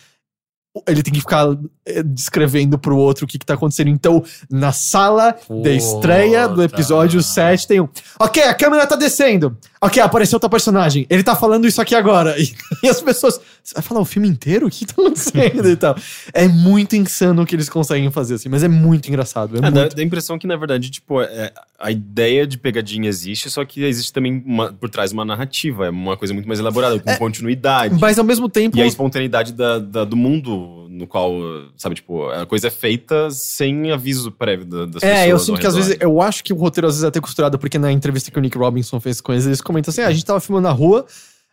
[0.87, 1.47] ele tem que ficar
[1.85, 3.89] eh, descrevendo pro outro o que, que tá acontecendo.
[3.89, 7.33] Então, na sala da estreia do episódio Puta.
[7.33, 7.87] 7, tem um.
[8.19, 9.57] Ok, a câmera tá descendo.
[9.79, 11.05] Ok, apareceu outro personagem.
[11.09, 12.35] Ele tá falando isso aqui agora.
[12.39, 12.53] E,
[12.83, 13.39] e as pessoas.
[13.63, 14.67] Você vai falar o filme inteiro?
[14.67, 15.95] O que tá acontecendo e tal?
[16.33, 19.55] É muito insano o que eles conseguem fazer, assim, mas é muito engraçado.
[19.55, 19.95] É É, dá, muito...
[19.95, 23.83] dá a impressão que, na verdade, tipo, é, a ideia de pegadinha existe, só que
[23.83, 25.85] existe também uma- por trás uma narrativa.
[25.87, 27.95] É uma coisa muito mais elaborada, com continuidade.
[27.99, 28.77] Mas ao mesmo tempo.
[28.77, 31.31] E a espontaneidade da, da- do mundo no qual,
[31.77, 35.11] sabe, tipo, a coisa é feita sem aviso prévio da- das pessoas.
[35.11, 35.97] É, eu sinto que às vezes.
[35.99, 38.41] Eu acho que o roteiro às vezes é até costurado, porque na entrevista que o
[38.41, 41.05] Nick Robinson fez com eles, eles comentam assim: ah, a gente tava filmando na rua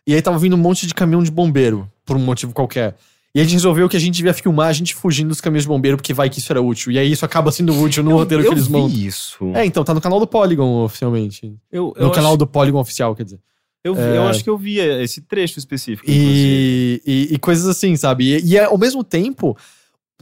[0.07, 2.95] e aí tava vindo um monte de caminhão de bombeiro, por um motivo qualquer.
[3.33, 5.67] E a gente resolveu que a gente devia filmar a gente fugindo dos caminhões de
[5.67, 6.89] bombeiro, porque vai que isso era útil.
[6.93, 8.97] E aí isso acaba sendo útil no roteiro eu que eles vi montam.
[8.97, 9.51] isso.
[9.53, 11.53] É, então, tá no canal do Polygon, oficialmente.
[11.69, 13.39] eu, no eu canal acho, do Polygon oficial, quer dizer.
[13.85, 16.09] Eu, vi- eu acho que eu vi esse trecho específico.
[16.09, 18.35] E, e, e coisas assim, sabe?
[18.37, 19.55] E, e ao mesmo tempo,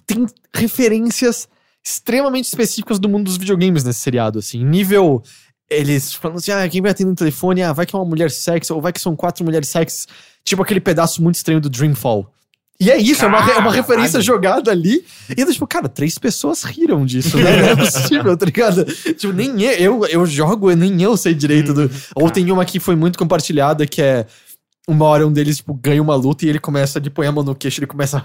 [0.05, 1.47] tem referências
[1.83, 4.63] extremamente específicas do mundo dos videogames nesse seriado, assim.
[4.63, 5.23] Nível.
[5.69, 7.63] Eles falando assim, ah, quem vai atender no telefone?
[7.63, 10.05] Ah, vai que é uma mulher sexy, ou vai que são quatro mulheres sexy.
[10.43, 12.29] Tipo aquele pedaço muito estranho do Dreamfall.
[12.79, 15.05] E é isso, é uma, é uma referência jogada ali.
[15.29, 17.61] E tipo, cara, três pessoas riram disso, né?
[17.61, 18.83] Não é possível, tá ligado?
[18.85, 21.89] Tipo, nem eu, eu, eu jogo, nem eu sei direito do.
[22.15, 24.25] Ou tem uma que foi muito compartilhada, que é
[24.87, 27.43] uma hora um deles, tipo, ganha uma luta e ele começa de pôr a mão
[27.43, 28.23] no queixo, ele começa.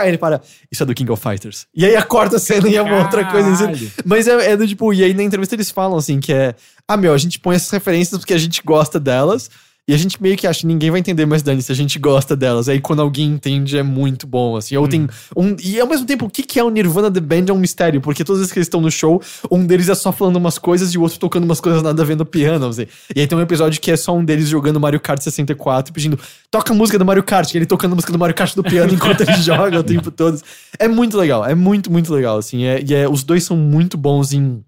[0.00, 0.42] aí ele para.
[0.70, 1.66] Isso é do King of Fighters.
[1.74, 3.70] E aí acorda a cena e é uma outra coisa.
[3.70, 3.90] Assim.
[4.04, 6.54] Mas é, é do tipo, e aí na entrevista eles falam assim, que é.
[6.86, 9.48] Ah, meu, a gente põe essas referências porque a gente gosta delas.
[9.88, 11.98] E a gente meio que acha que ninguém vai entender, mas Dani, se a gente
[11.98, 12.68] gosta delas.
[12.68, 14.76] Aí quando alguém entende é muito bom, assim.
[14.76, 15.56] Ou tem um.
[15.60, 18.00] E ao mesmo tempo, o que, que é o Nirvana The Band é um mistério,
[18.00, 19.20] porque todas as vezes que eles estão no show,
[19.50, 22.04] um deles é só falando umas coisas e o outro tocando umas coisas nada a
[22.04, 22.86] ver no piano, assim.
[23.14, 26.16] E aí tem um episódio que é só um deles jogando Mario Kart 64 pedindo,
[26.48, 28.62] toca a música do Mario Kart, e ele tocando a música do Mario Kart do
[28.62, 30.40] piano enquanto ele joga o tempo todo.
[30.78, 32.64] É muito legal, é muito, muito legal, assim.
[32.64, 34.64] É, e é, os dois são muito bons em.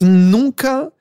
[0.00, 0.92] em nunca.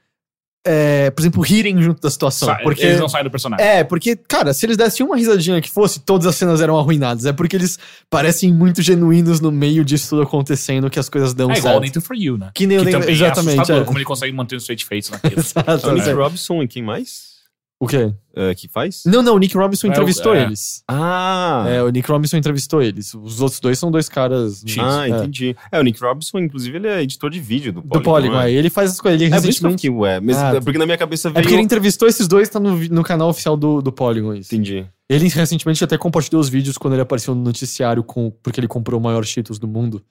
[0.67, 2.47] É, por exemplo, rirem junto da situação.
[2.49, 3.65] Sa- porque Eles não saem do personagem.
[3.65, 7.25] é, porque, cara, se eles dessem uma risadinha que fosse, todas as cenas eram arruinadas.
[7.25, 11.49] É porque eles parecem muito genuínos no meio disso tudo acontecendo que as coisas dão
[11.51, 11.85] É igual o certo.
[11.95, 12.51] Nathan For You, né?
[12.53, 13.85] Que nem o Nathan- também exatamente, é assustador é.
[13.85, 15.39] como ele consegue manter o straight face naquilo.
[15.39, 16.13] Exato, É o Nick é.
[16.13, 17.36] Robinson e quem mais?
[17.79, 18.11] O quê?
[18.35, 19.03] É, que faz?
[19.05, 20.43] Não, não, o Nick Robinson É entrevistou é.
[20.43, 20.83] eles.
[20.87, 21.63] Ah!
[21.67, 23.13] É, o Nick Robinson entrevistou eles.
[23.13, 24.63] Os outros dois são dois caras.
[24.79, 25.55] Ah, é, entendi.
[25.71, 28.03] É, o Nick Robinson, inclusive, ele é editor de vídeo do Do Polygon.
[28.11, 28.51] Polygon, não é.
[28.51, 29.21] Ele faz as coisas.
[29.21, 29.81] Ele É por recentemente.
[29.83, 30.19] fiquei, ué.
[30.19, 31.43] Mas, Ah, é porque na minha cabeça É veio...
[31.43, 34.33] porque ele entrevistou esses dois, tá no, no canal oficial do, do Polygon.
[34.33, 34.55] Isso.
[34.55, 34.85] Entendi.
[35.07, 38.99] Ele recentemente até compartilhou os vídeos quando ele apareceu no noticiário com, porque ele comprou
[38.99, 40.03] o maior Cheetos do mundo.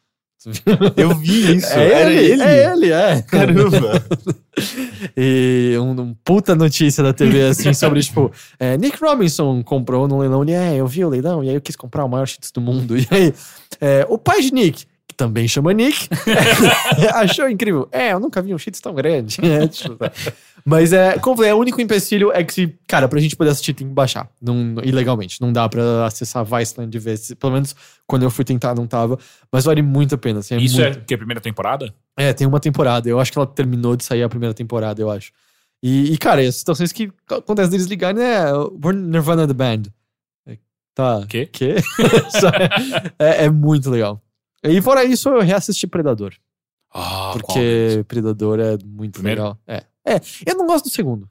[0.97, 1.73] Eu vi isso.
[1.73, 2.43] É Era ele, ele?
[2.43, 3.23] é ele, é.
[3.29, 4.05] Caramba.
[5.15, 10.19] E um, um puta notícia da TV, assim, sobre, tipo, é, Nick Robinson comprou no
[10.19, 12.51] leilão, e é, eu vi o leilão, e aí eu quis comprar o maior cheats
[12.51, 12.97] do mundo.
[12.97, 13.35] E aí,
[13.79, 16.09] é, o pai de Nick, que também chama Nick,
[17.15, 17.89] achou incrível.
[17.93, 19.37] É, eu nunca vi um cheats tão grande.
[19.43, 19.97] É, tipo,
[20.65, 23.51] mas é, como falei, é, o único empecilho é que, se, cara, pra gente poder
[23.51, 25.41] assistir tem que baixar, não, ilegalmente.
[25.41, 27.33] Não dá pra acessar Viceland de vez.
[27.35, 27.75] Pelo menos
[28.07, 29.17] quando eu fui tentar não tava,
[29.53, 30.41] mas vale muito a pena.
[30.41, 30.99] Assim, é Isso muito...
[30.99, 31.95] é que a primeira temporada?
[32.17, 33.09] É, tem uma temporada.
[33.09, 35.31] Eu acho que ela terminou de sair a primeira temporada, eu acho.
[35.83, 39.83] E, e, cara, as situações que acontecem deles ligarem é We're Nirvana the Band.
[40.49, 40.57] É,
[40.95, 41.25] Tá.
[41.29, 41.47] Quê?
[41.47, 41.77] Quê?
[42.31, 42.51] Só-
[43.21, 44.21] é, é muito legal.
[44.69, 46.35] E fora isso, eu reassisti Predador.
[46.93, 49.43] Ah, porque Predador é muito Primeiro?
[49.43, 49.59] legal.
[49.67, 49.85] É.
[50.05, 51.29] É, eu não gosto do segundo.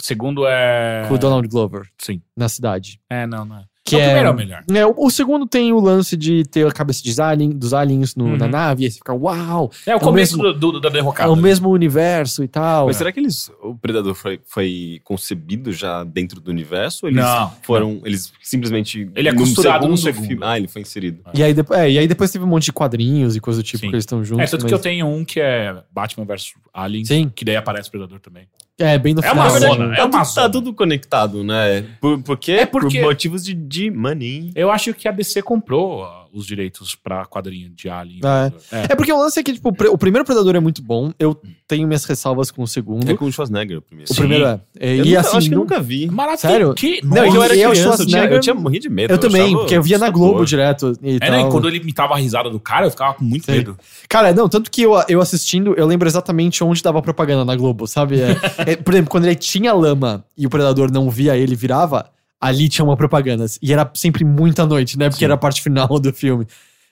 [0.00, 1.04] O segundo é.
[1.08, 2.22] Com o Donald Glover, Sim.
[2.36, 3.00] na cidade.
[3.10, 3.67] É, não, não é.
[3.88, 4.64] Que o é- primeiro é o melhor.
[4.74, 8.14] É, o, o segundo tem o lance de ter a cabeça de alien, dos aliens
[8.14, 8.50] no- na Uhum.
[8.50, 10.92] nave, e aí você fica, uau, É o o começo mesmo- do, do- da é
[10.92, 11.30] derrocada.
[11.30, 12.86] o mesmo universo e tal.
[12.86, 17.06] Mas será que eles, o Predador foi, foi concebido já dentro do universo?
[17.06, 19.10] Ou eles Não, foram, eles simplesmente...
[19.14, 20.44] Ele é costurado no segundo.
[20.44, 21.20] Ah, ele foi inserido.
[21.34, 23.64] E aí, depois, é, e aí depois teve um monte de quadrinhos e coisa do
[23.64, 23.88] tipo Sim.
[23.88, 24.44] que eles estão juntos.
[24.44, 27.32] É, tanto mas- que eu tenho um que é Batman vs Alien, Sim.
[27.34, 28.44] que daí aparece o Predador também.
[28.80, 29.48] É, bem no É final.
[29.50, 30.46] uma zona, é uma tudo, zona.
[30.46, 31.84] tá tudo conectado, né?
[32.00, 32.52] Por, por quê?
[32.52, 34.50] É porque- Por motivos de, de money.
[34.54, 38.20] Eu acho que a DC comprou ah, os direitos pra quadrinho de Alien.
[38.24, 38.50] Ah, é.
[38.50, 38.86] Predador.
[38.90, 41.12] É porque o lance é que, tipo, o primeiro Predador é muito bom.
[41.18, 43.08] Eu tenho minhas ressalvas com o segundo.
[43.10, 44.12] É com o Schwarzenegger o primeiro.
[44.12, 44.60] o primeiro é.
[44.78, 46.06] É, Eu e nunca- assim, acho que eu nu- nunca vi.
[46.10, 46.38] Maravilha.
[46.38, 46.74] Sério?
[46.74, 47.00] Que?
[47.04, 49.12] Não, e eu era eu, criança, eu tinha, Schwarzenegger- eu tinha morrido de medo.
[49.14, 50.08] eu também, achava porque eu via na.
[50.10, 50.92] Globo direto.
[51.02, 51.38] E É, né?
[51.38, 51.48] tal.
[51.48, 53.52] E quando ele imitava a risada do cara, eu ficava com muito Sim.
[53.52, 53.78] medo.
[54.08, 57.54] Cara, não, tanto que eu, eu assistindo, eu lembro exatamente onde tava a propaganda na
[57.54, 58.20] Globo, sabe?
[58.20, 62.10] É, é, por exemplo, quando ele tinha lama e o predador não via ele virava,
[62.40, 63.44] ali tinha uma propaganda.
[63.62, 65.08] E era sempre muita noite, né?
[65.08, 65.24] Porque Sim.
[65.26, 66.46] era a parte final do filme.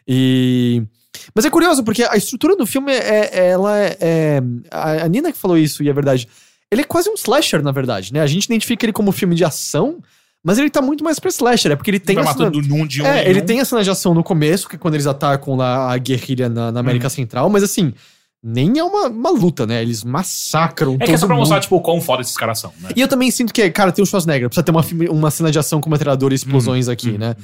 [0.06, 0.82] E.
[1.34, 3.30] Mas é curioso, porque a estrutura do filme é.
[3.32, 6.28] é- ela é, é- a Nina que falou isso, e é verdade.
[6.70, 8.20] Ele é quase um slasher, na verdade, né?
[8.20, 9.98] A gente identifica ele como filme de ação,
[10.44, 11.72] mas ele tá muito mais pra slasher.
[11.72, 13.44] É porque ele tem Vai a cena- um de um é, ele um.
[13.46, 16.48] tem a cena de ação no começo, que é quando eles atacam lá a guerrilha
[16.48, 17.94] na, na América Central, mas assim,
[18.48, 19.82] nem é uma, uma luta, né?
[19.82, 21.40] Eles massacram É todo que é só pra mundo.
[21.42, 22.90] mostrar, tipo, o quão foda esses caras são, né?
[22.94, 24.48] E eu também sinto que, cara, tem o Schwarzenegger.
[24.48, 27.34] Precisa ter uma, uma cena de ação com metralhadora e explosões aqui, uhum, né?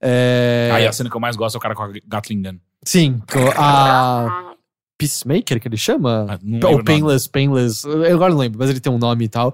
[0.00, 0.70] É...
[0.72, 2.58] Aí a cena que eu mais gosto é o cara com a Gatling Gun.
[2.84, 3.20] Sim,
[3.56, 4.52] a
[4.98, 6.26] Peacemaker, que ele chama?
[6.28, 7.84] Ah, Ou o Painless, Painless.
[7.84, 9.52] Eu agora não lembro, mas ele tem um nome e tal.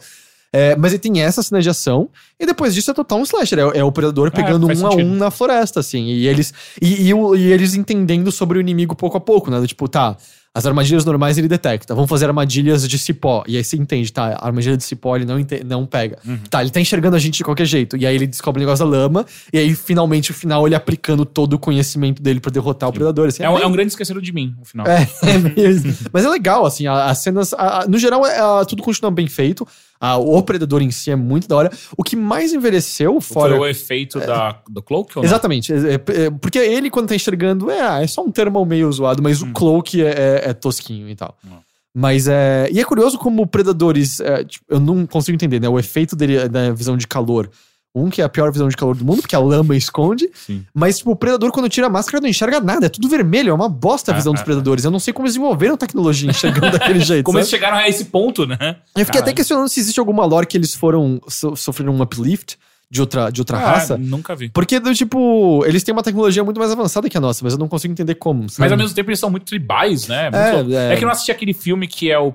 [0.53, 2.09] É, mas ele tem essa cena de ação,
[2.41, 3.59] e depois disso é total um slasher.
[3.59, 5.07] É, é o predador pegando um faz a sentido.
[5.07, 6.07] um na floresta, assim.
[6.07, 9.67] E eles, e, e o- e eles entendendo sobre o inimigo pouco a pouco, né?
[9.67, 10.17] Tipo, tá,
[10.55, 11.95] as armadilhas normais ele detecta.
[11.95, 13.45] Vamos fazer armadilhas de cipó.
[13.47, 14.39] E aí você entende, tá?
[14.41, 16.19] A armadilha de cipó ele não, ente- não pega.
[16.27, 16.39] Uhum.
[16.49, 17.97] Tá, ele tá enxergando a gente de qualquer jeito.
[17.97, 19.27] E aí ele descobre o negócio da lama.
[19.53, 23.29] E aí, finalmente, no final, ele aplicando todo o conhecimento dele pra derrotar o predador.
[23.29, 24.87] Assim, É um, bem- é um grande esqueceram de mim, no final.
[24.87, 25.95] é, é mesmo.
[26.13, 27.53] Mas é legal, assim, as cenas.
[27.53, 29.69] a- a- no geral, é, a- tudo continua bem feito.
[30.01, 31.73] A- o predador em si é muito da hora.
[31.97, 33.57] O que mais envelheceu, fora.
[33.57, 35.29] Foi o efeito da, do cloak ou não?
[35.29, 35.73] Exatamente.
[35.73, 38.91] é- é- é- porque ele, quando tá enxergando, é, ah, é só um termo meio
[38.93, 41.37] zoado, mas o cloak é, é- é tosquinho e tal.
[41.45, 41.51] Hum.
[41.95, 42.69] Mas é.
[42.71, 44.21] E é curioso como predadores.
[44.21, 45.69] é, tipo, eu não consigo entender, né?
[45.69, 47.51] O efeito dele da visão de calor.
[47.99, 50.29] Um que é a pior visão de calor do mundo, porque a lama esconde.
[50.35, 50.65] Sim.
[50.75, 52.87] Mas, tipo, o predador, quando tira a máscara, não enxerga nada.
[52.87, 53.51] É tudo vermelho.
[53.51, 54.85] É uma bosta a É, visão dos é, predadores.
[54.85, 57.25] Eu não sei como eles desenvolveram tecnologia enxergando daquele jeito.
[57.25, 57.61] Como eles sabe?
[57.61, 58.57] chegaram a esse ponto, né?
[58.61, 59.35] Eu fiquei até Caralho.
[59.37, 61.21] questionando se existe alguma lore que eles foram.
[61.29, 62.57] so- sofreram um uplift
[62.91, 63.99] de outra, de outra Ah, raça.
[63.99, 64.49] Nunca vi.
[64.49, 67.59] Porque, do tipo, eles têm uma tecnologia muito mais avançada que a nossa, mas eu
[67.59, 68.49] não consigo entender como.
[68.49, 68.61] sabe?
[68.61, 70.31] Mas ao mesmo tempo eles são muito tribais, né?
[70.31, 70.93] Muito É, é.
[70.95, 70.97] é.
[70.97, 72.33] que eu não assisti aquele filme que é o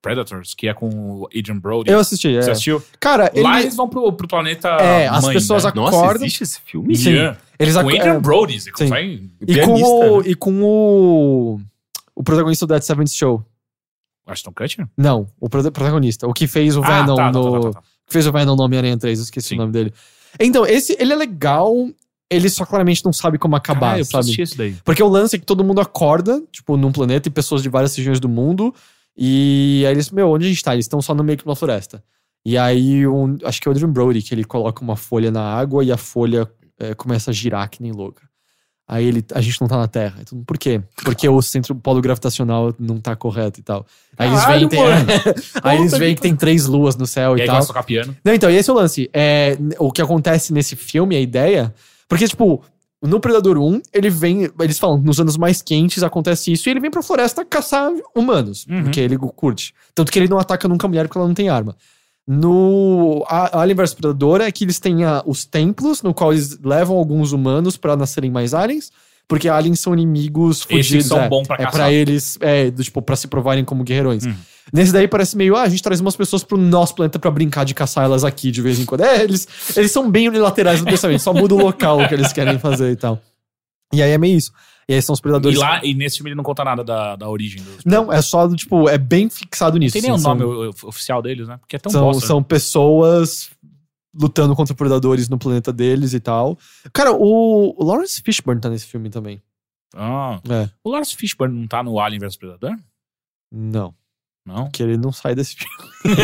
[0.00, 1.90] Predators, que é com o Adrian Brody.
[1.90, 2.40] Eu assisti, é.
[2.42, 2.82] Você assistiu?
[3.00, 3.42] Cara, ele.
[3.42, 4.68] Lá eles vão pro, pro planeta.
[4.68, 5.72] É, as mãe, pessoas né?
[5.74, 6.22] Nossa, Acordam.
[6.24, 6.96] existe esse filme?
[6.96, 7.10] Sim.
[7.10, 7.38] Yeah.
[7.58, 8.60] Eles Com ac- o Adrian é, Brody.
[8.60, 8.84] Você sim.
[8.84, 9.30] consegue.
[9.46, 10.28] e, com o, né?
[10.28, 11.60] e com o.
[12.14, 13.44] O protagonista do Dead Seventh Show.
[14.26, 14.86] Ashton Kutcher?
[14.96, 16.26] Não, o prota- protagonista.
[16.26, 17.52] O que fez o Ah, Venom tá, tá, no.
[17.52, 17.80] tá, tá, tá.
[18.06, 19.54] que fez o Venom no Homem-Aranha 3, eu esqueci Sim.
[19.56, 19.92] o nome dele.
[20.40, 21.72] Então, esse, ele é legal,
[22.30, 24.40] ele só claramente não sabe como acabar, Caralho, sabe?
[24.42, 24.76] esse daí.
[24.84, 27.94] Porque o lance é que todo mundo acorda, tipo, num planeta e pessoas de várias
[27.96, 28.74] regiões do mundo.
[29.16, 30.74] E aí eles, meu, onde a gente tá?
[30.74, 32.02] Eles estão só no meio de uma floresta.
[32.44, 35.42] E aí, um, acho que é o Adrian Brody, que ele coloca uma folha na
[35.42, 36.48] água e a folha
[36.78, 38.22] é, começa a girar que nem louca.
[38.88, 40.18] Aí ele, a gente não tá na Terra.
[40.20, 40.80] Então, por quê?
[41.02, 43.84] Porque o centro polo gravitacional não tá correto e tal.
[44.16, 44.80] Aí eles veem, tem,
[45.60, 47.56] aí eles veem que que tem três luas no céu E e, aí tal.
[47.56, 48.16] começa a tocar piano.
[48.24, 49.10] Não, então, e esse é o lance.
[49.12, 51.74] É, o que acontece nesse filme, a ideia.
[52.08, 52.62] Porque, tipo,
[53.02, 54.50] no Predador 1, ele vem.
[54.60, 58.66] Eles falam, nos anos mais quentes acontece isso, e ele vem pra floresta caçar humanos.
[58.68, 58.84] Uhum.
[58.84, 59.74] Porque ele curte.
[59.94, 61.76] Tanto que ele não ataca nunca a mulher porque ela não tem arma.
[62.26, 66.58] No a- Alien vs Predador é que eles têm a- os templos, no qual eles
[66.62, 68.90] levam alguns humanos pra nascerem mais aliens.
[69.28, 71.06] Porque aliens são inimigos Esses fugidos.
[71.06, 71.72] são é, bons pra é caçar.
[71.72, 74.24] pra eles, é, do, tipo, pra se provarem como guerreirões.
[74.24, 74.34] Uhum.
[74.72, 77.64] Nesse daí parece meio, ah, a gente traz umas pessoas pro nosso planeta pra brincar
[77.64, 79.02] de caçar elas aqui de vez em quando.
[79.02, 79.46] É, eles,
[79.76, 82.96] eles são bem unilaterais no pensamento, só muda o local que eles querem fazer e
[82.96, 83.20] tal.
[83.92, 84.52] E aí é meio isso.
[84.88, 85.58] E aí são os E, predadores.
[85.58, 87.84] lá, e nesse filme ele não conta nada da, da origem dos.
[87.84, 89.92] Não, é só, tipo, é bem fixado Não nisso.
[89.94, 91.56] tem nem o assim, nome são- o- o- oficial deles, né?
[91.58, 92.26] Porque é tão são, bosta.
[92.26, 93.50] são pessoas
[94.18, 96.58] lutando contra predadores no planeta deles e tal.
[96.92, 99.42] Cara, o, o Lawrence Fishburne tá nesse filme também.
[99.94, 100.40] Ah.
[100.48, 100.68] É.
[100.84, 102.76] O Lawrence Fishburne não tá no Alien vs Predador?
[103.52, 103.94] Não,
[104.46, 104.64] Não.
[104.64, 105.76] porque ele não sai desse filme.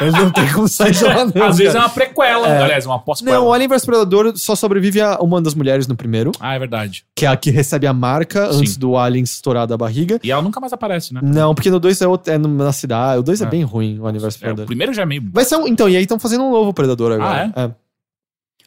[0.00, 1.44] ele, não tem, não como sair de lá, não.
[1.46, 1.84] Às vezes é cara.
[1.86, 2.62] uma prequela, É.
[2.62, 3.42] aliás, uma Não, pós-prequela.
[3.44, 7.04] o Alien vs Predador só sobrevive a uma das mulheres no primeiro, Ah, é verdade.
[7.14, 8.60] que é a que recebe a marca Sim.
[8.60, 10.20] antes do Alien estourar da barriga.
[10.22, 11.20] E ela nunca mais aparece, né?
[11.22, 13.20] Não, porque no 2 é, é na cidade.
[13.20, 13.44] O 2 é.
[13.44, 13.48] É.
[13.48, 14.66] bem ruim, o Alien vs É, o Predador.
[14.66, 15.22] primeiro já é meio.
[15.32, 17.50] Vai ser um, então, e aí estão fazendo um novo Predador agora.
[17.56, 17.70] Ah, é?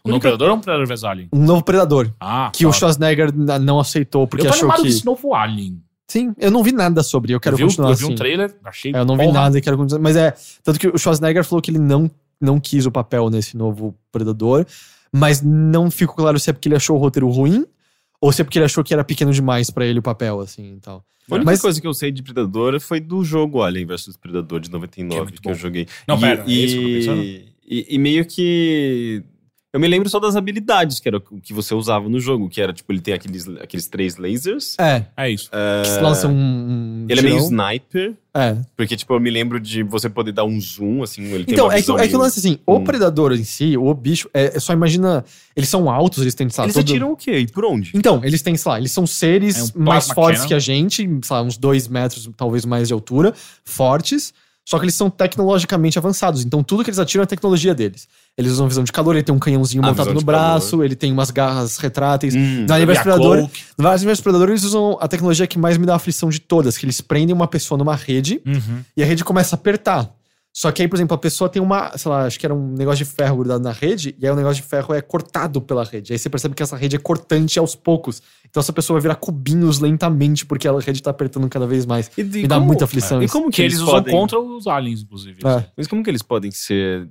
[0.06, 1.30] O novo Predador ou um Predador vs Alien?
[1.32, 2.12] Um novo Predador.
[2.20, 2.80] Ah, Que o claro.
[2.80, 4.90] Schwarzenegger n- não aceitou, porque Eu tô achou animado que.
[4.92, 5.82] desse novo Alien.
[6.08, 8.14] Sim, eu não vi nada sobre, eu quero eu vi, continuar eu vi assim.
[8.14, 8.92] um trailer, achei.
[8.94, 9.42] É, eu não vi porra.
[9.42, 10.02] nada e quero continuar.
[10.02, 10.34] Mas é.
[10.64, 14.66] Tanto que o Schwarzenegger falou que ele não, não quis o papel nesse novo Predador,
[15.12, 17.66] mas não ficou claro se é porque ele achou o roteiro ruim
[18.20, 20.76] ou se é porque ele achou que era pequeno demais pra ele o papel, assim
[20.76, 21.04] e tal.
[21.32, 24.60] A única Mas- coisa que eu sei de Predador foi do jogo Alien vs Predador
[24.60, 25.88] de 99 Que é que, eu joguei.
[26.06, 27.24] Não, e, pera, é e, esse que eu tô pensando?
[27.24, 29.24] e, e meio que.
[29.74, 32.62] Eu me lembro só das habilidades, que era o que você usava no jogo, que
[32.62, 34.76] era, tipo, ele tem aqueles, aqueles três lasers.
[34.80, 35.50] É, É isso.
[35.50, 36.32] que se lança um.
[36.32, 38.56] um Ele é meio sniper, É.
[38.78, 41.72] porque, tipo, eu me lembro de você poder dar um zoom, assim, ele tem Então,
[41.72, 42.84] é que, é que o lance assim, o Hum.
[42.84, 45.26] predador em si, o bicho, é, é só imagina.
[45.56, 47.40] Eles são altos, eles têm, sei lá, Eles todo- atiram o quê?
[47.40, 47.94] E por onde?
[47.96, 50.98] Então, eles têm, sei lá, eles são seres É um mais fortes que a gente,
[51.24, 53.34] sei lá, uns dois metros, talvez mais de altura,
[53.66, 56.46] fortes, só que eles são tecnologicamente avançados.
[56.46, 58.08] Então, tudo que eles atiram é a tecnologia deles.
[58.38, 61.12] Eles usam visão de calor, ele tem um canhãozinho Ah, montado no braço, ele tem
[61.12, 62.34] umas garras retráteis.
[62.36, 63.38] Hum, No E a Predador,
[63.78, 67.00] no Predador, eles usam a tecnologia que mais me dá aflição de todas, que eles
[67.00, 68.82] prendem uma pessoa numa rede Uhum.
[68.98, 70.10] e a rede começa a apertar.
[70.56, 72.74] Só que aí, por exemplo, a pessoa tem uma, sei lá, acho que era um
[72.74, 75.84] negócio de ferro grudado na rede, e aí o negócio de ferro é cortado pela
[75.84, 76.14] rede.
[76.14, 78.22] Aí você percebe que essa rede é cortante aos poucos.
[78.48, 82.10] Então essa pessoa vai virar cubinhos lentamente, porque a rede tá apertando cada vez mais.
[82.16, 83.34] E, Me dá muita aflição E isso.
[83.34, 85.40] como que, Que eles usam podem, contra os aliens, inclusive.
[85.44, 85.66] É.
[85.76, 87.08] Mas como que eles podem ser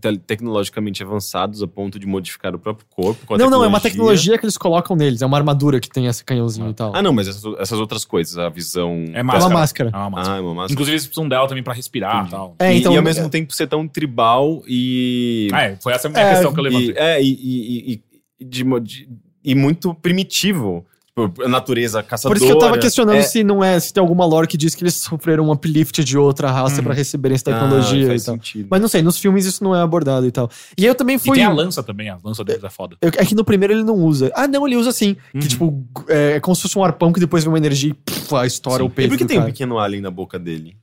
[0.00, 3.24] te- tecnologicamente avançados a ponto de modificar o próprio corpo?
[3.26, 5.22] Com a Não, não, é uma tecnologia que eles colocam neles.
[5.22, 6.94] É uma armadura que tem esse canhãozinho e tal.
[6.94, 9.04] Ah, não, mas essas, essas outras coisas, a visão.
[9.14, 9.46] É é máscara.
[9.46, 9.90] uma máscara.
[9.92, 10.34] É uma máscara.
[10.34, 10.72] Ah, é uma máscara.
[10.72, 12.54] Inclusive, eles precisam dela também pra respirar e tal.
[12.58, 12.92] É, E- então.
[12.92, 15.48] e, ao mesmo tempo ser tão tribal e.
[15.52, 16.90] Ah, é, foi essa a minha É, questão que eu levantei.
[16.90, 18.02] E, é, e, e, e-
[18.40, 19.08] e de de-
[19.44, 20.84] e muito primitivo.
[21.14, 22.38] Tipo, a natureza caçadora.
[22.38, 24.56] Por isso que eu tava questionando É- se não é, se tem alguma lore que
[24.56, 26.84] diz que eles sofreram um uplift de outra raça Uhum.
[26.84, 28.34] pra receberem essa Ah, tecnologia faz e tal.
[28.36, 28.68] sentido.
[28.70, 30.48] Mas não sei, nos filmes isso não é abordado e tal.
[30.78, 31.36] E eu também E fui.
[31.36, 32.96] tem a lança também, a lança deles é foda.
[33.02, 34.32] É que no primeiro ele não usa.
[34.34, 35.14] Ah, não, ele usa sim.
[35.34, 35.40] Uhum.
[35.42, 37.94] Que tipo, é, é como se fosse um arpão que depois vem uma energia e
[37.94, 38.88] puf, ah, estoura Sim.
[38.88, 39.10] o E peito.
[39.10, 39.52] por que tem um cara.
[39.52, 40.76] pequeno alien na boca dele?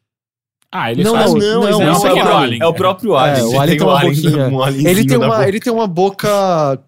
[0.72, 1.34] Ah, ele Não, faz...
[1.34, 2.44] não, não, não, esse não, é, o é próprio o alien.
[2.44, 2.62] alien.
[2.62, 3.40] É o próprio alien.
[3.40, 4.48] É, o Ele alien tem um uma boquinha.
[4.86, 5.48] um Ele tem, uma, boca.
[5.48, 6.80] ele tem uma boca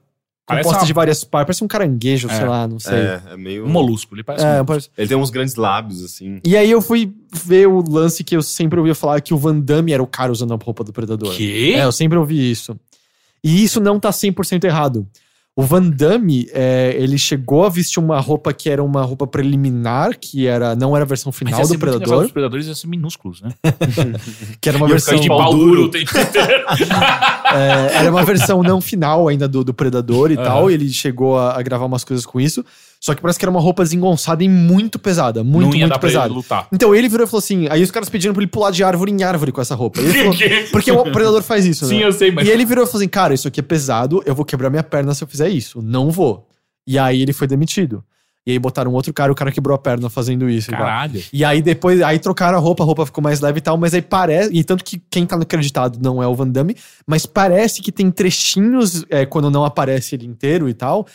[0.57, 1.45] composta uma- de várias partes.
[1.47, 2.33] Parece um caranguejo, É.
[2.37, 2.97] sei lá, não sei.
[2.97, 3.65] É, é meio.
[3.65, 4.65] Um molusco, ele parece É, um...
[4.65, 6.39] parece- Ele tem uns grandes lábios, assim.
[6.45, 9.59] E aí eu fui ver o lance que eu sempre ouvia falar que o Van
[9.59, 11.33] Damme era o cara usando a roupa do Predador.
[11.35, 11.73] Quê?
[11.75, 12.77] É, eu sempre ouvi isso.
[13.43, 15.07] E isso não tá 100% errado.
[15.53, 20.17] O Van Damme, é, ele chegou a vestir uma roupa que era uma roupa preliminar,
[20.17, 22.87] que era não era a versão Mas final ser do Predador, Os predadores iam ser
[22.87, 23.51] minúsculos, né?
[24.61, 25.85] que era uma E eu versão de pau duro.
[25.87, 26.65] inteiro.
[27.53, 30.43] É, era uma versão não final ainda do, do Predador e Aham.
[30.43, 30.71] tal.
[30.71, 32.63] E ele chegou a, a gravar umas coisas com isso.
[33.03, 35.43] Só que parece que era uma roupa desengonçada e muito pesada.
[35.43, 36.27] Muito, não ia muito dar pra pesada.
[36.27, 36.67] ele lutar.
[36.71, 39.11] Então ele virou e falou assim: aí os caras pediram pra ele pular de árvore
[39.11, 39.99] em árvore com essa roupa.
[40.05, 42.05] Falou, Que- porque o predador faz isso, Sim, né?
[42.05, 42.47] eu sei, mas...
[42.47, 44.83] E ele virou e falou assim: cara, isso aqui é pesado, eu vou quebrar minha
[44.83, 45.81] perna se eu fizer isso.
[45.81, 46.47] Não vou.
[46.85, 48.03] E aí ele foi demitido.
[48.45, 50.69] E aí botaram outro cara, o cara quebrou a perna fazendo isso.
[50.69, 50.73] e.
[50.73, 51.23] Caralho.
[51.33, 53.93] E aí depois, aí trocaram a roupa, a roupa ficou mais leve e tal, mas
[53.95, 56.75] aí parece, e tanto que quem tá no acreditado não é o Van Damme,
[57.07, 61.05] mas parece que tem trechinhos, é, quando não aparece ele inteiro e tal,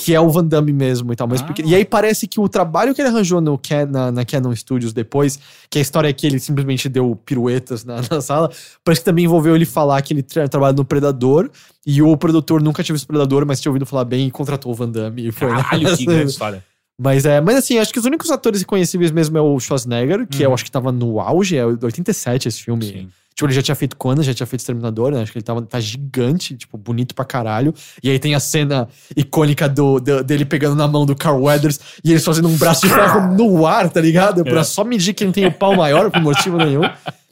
[0.00, 1.26] que é o Van Damme mesmo e tal.
[1.26, 1.44] Mas Ah.
[1.44, 4.54] porque- e aí parece que o trabalho que ele arranjou no, Can- na, na Canon
[4.54, 8.48] Studios depois, que a história é que ele simplesmente deu piruetas na, na sala,
[8.84, 11.50] parece que também envolveu ele falar que ele tra trabalha no Predador,
[11.84, 14.74] e o produtor nunca tinha visto Predador, mas tinha ouvido falar bem e contratou o
[14.74, 15.26] Van Damme.
[15.28, 16.64] E foi Caralho, que grande história.
[17.00, 20.42] Mas é, mas assim, acho que os únicos atores reconhecíveis mesmo é o Schwarzenegger, que
[20.42, 20.54] eu Uhum.
[20.54, 22.84] acho que tava no auge, é de 87 esse filme.
[22.84, 23.08] Sim.
[23.34, 25.22] Tipo, ele já tinha feito Conan, já tinha feito Exterminador, né?
[25.22, 27.72] Acho que ele tava, tá gigante, tipo, bonito pra caralho.
[28.02, 31.78] E aí tem a cena icônica do, do- dele pegando na mão do Carl Weathers
[32.02, 34.42] e eles fazendo um braço de ferro no ar, tá ligado?
[34.42, 34.64] Pra É.
[34.64, 36.82] só medir quem tem o pau maior, por motivo nenhum.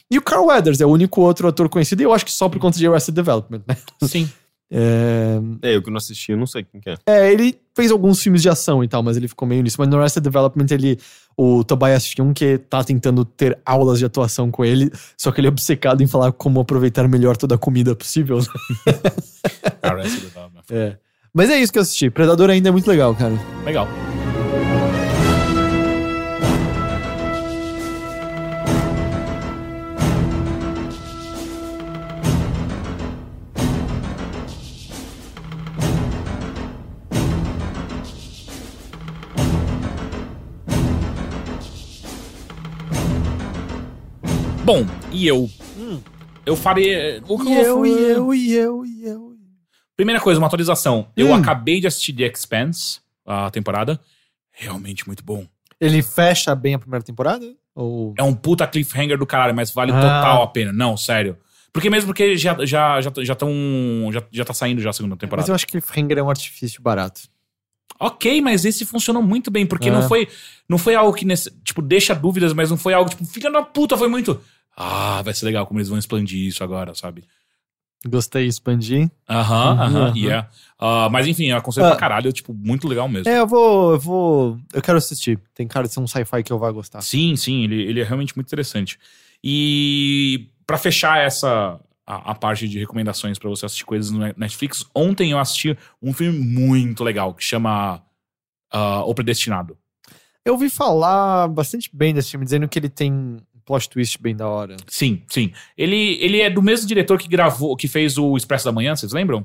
[0.09, 2.49] E o Carl Weathers é o único outro ator conhecido, e eu acho que só
[2.49, 3.77] por conta de Arrested Development, né?
[4.05, 4.31] Sim.
[4.71, 6.97] É, É, eu que não assisti, eu não sei quem que é.
[7.07, 9.77] é, ele fez alguns filmes de ação e tal, mas ele ficou meio nisso.
[9.79, 10.99] Mas no Arrested Development, ele.
[11.39, 15.51] O Tobias que tá tentando ter aulas de atuação com ele, só que ele é
[15.51, 18.39] obcecado em falar como aproveitar melhor toda a comida possível.
[19.83, 20.63] Arrested Development.
[20.71, 20.97] É.
[21.35, 22.09] Mas é isso que eu assisti.
[22.09, 23.35] Predador ainda é muito legal, cara.
[23.67, 23.87] Legal.
[44.67, 45.49] Bom, e eu?
[46.45, 47.23] Eu farei.
[47.29, 49.37] O que E eu, fui- e eu, e eu, e eu.
[49.97, 51.07] Primeira coisa, uma atualização.
[51.17, 51.35] Eu Hum.
[51.35, 54.01] acabei de assistir The Expanse, a temporada.
[54.51, 55.47] Realmente muito bom.
[55.81, 57.47] Ele fecha bem a primeira temporada?
[57.77, 58.13] Ou.
[58.19, 60.01] É um puta cliffhanger do caralho, mas vale Ah.
[60.01, 60.73] total a pena.
[60.73, 61.37] Não, sério.
[61.73, 63.49] Porque mesmo porque já já já já tão,
[64.13, 65.49] já, já tá saindo já a segunda Mas temporada.
[65.49, 67.21] eu acho que Cliffhanger é um artifício barato.
[68.01, 69.93] Ok, mas esse funcionou muito bem, porque É.
[69.93, 70.27] não foi
[70.69, 73.63] não foi algo que nesse, tipo deixa dúvidas, mas não foi algo tipo fica na
[73.63, 74.41] puta, foi muito.
[74.77, 77.25] Ah, vai ser legal como eles vão expandir isso agora, sabe?
[78.07, 79.11] Gostei, expandi.
[79.29, 80.17] Aham, Uhum, aham, aham.
[80.17, 80.49] yeah.
[80.79, 81.91] Ah, mas enfim, eu aconselho Ah.
[81.91, 83.29] pra caralho, tipo, muito legal mesmo.
[83.33, 83.93] É, eu vou.
[83.93, 84.59] Eu vou.
[84.73, 85.41] Eu quero assistir.
[85.55, 87.01] Tem cara de ser um sci-fi que eu vou gostar.
[87.01, 88.99] Sim, sim, ele, ele é realmente muito interessante.
[89.43, 94.85] E pra fechar essa a, a parte de recomendações pra você assistir coisas no Netflix,
[94.95, 98.03] ontem eu assisti um filme muito legal que chama
[98.71, 99.77] ah, O Predestinado.
[100.45, 104.49] Eu ouvi falar bastante bem desse filme, dizendo que ele tem plot twist bem da
[104.49, 104.77] hora.
[104.87, 105.53] Sim, sim.
[105.77, 109.13] Ele, ele é do mesmo diretor que gravou, que fez o Expresso da Manhã, vocês
[109.13, 109.45] lembram?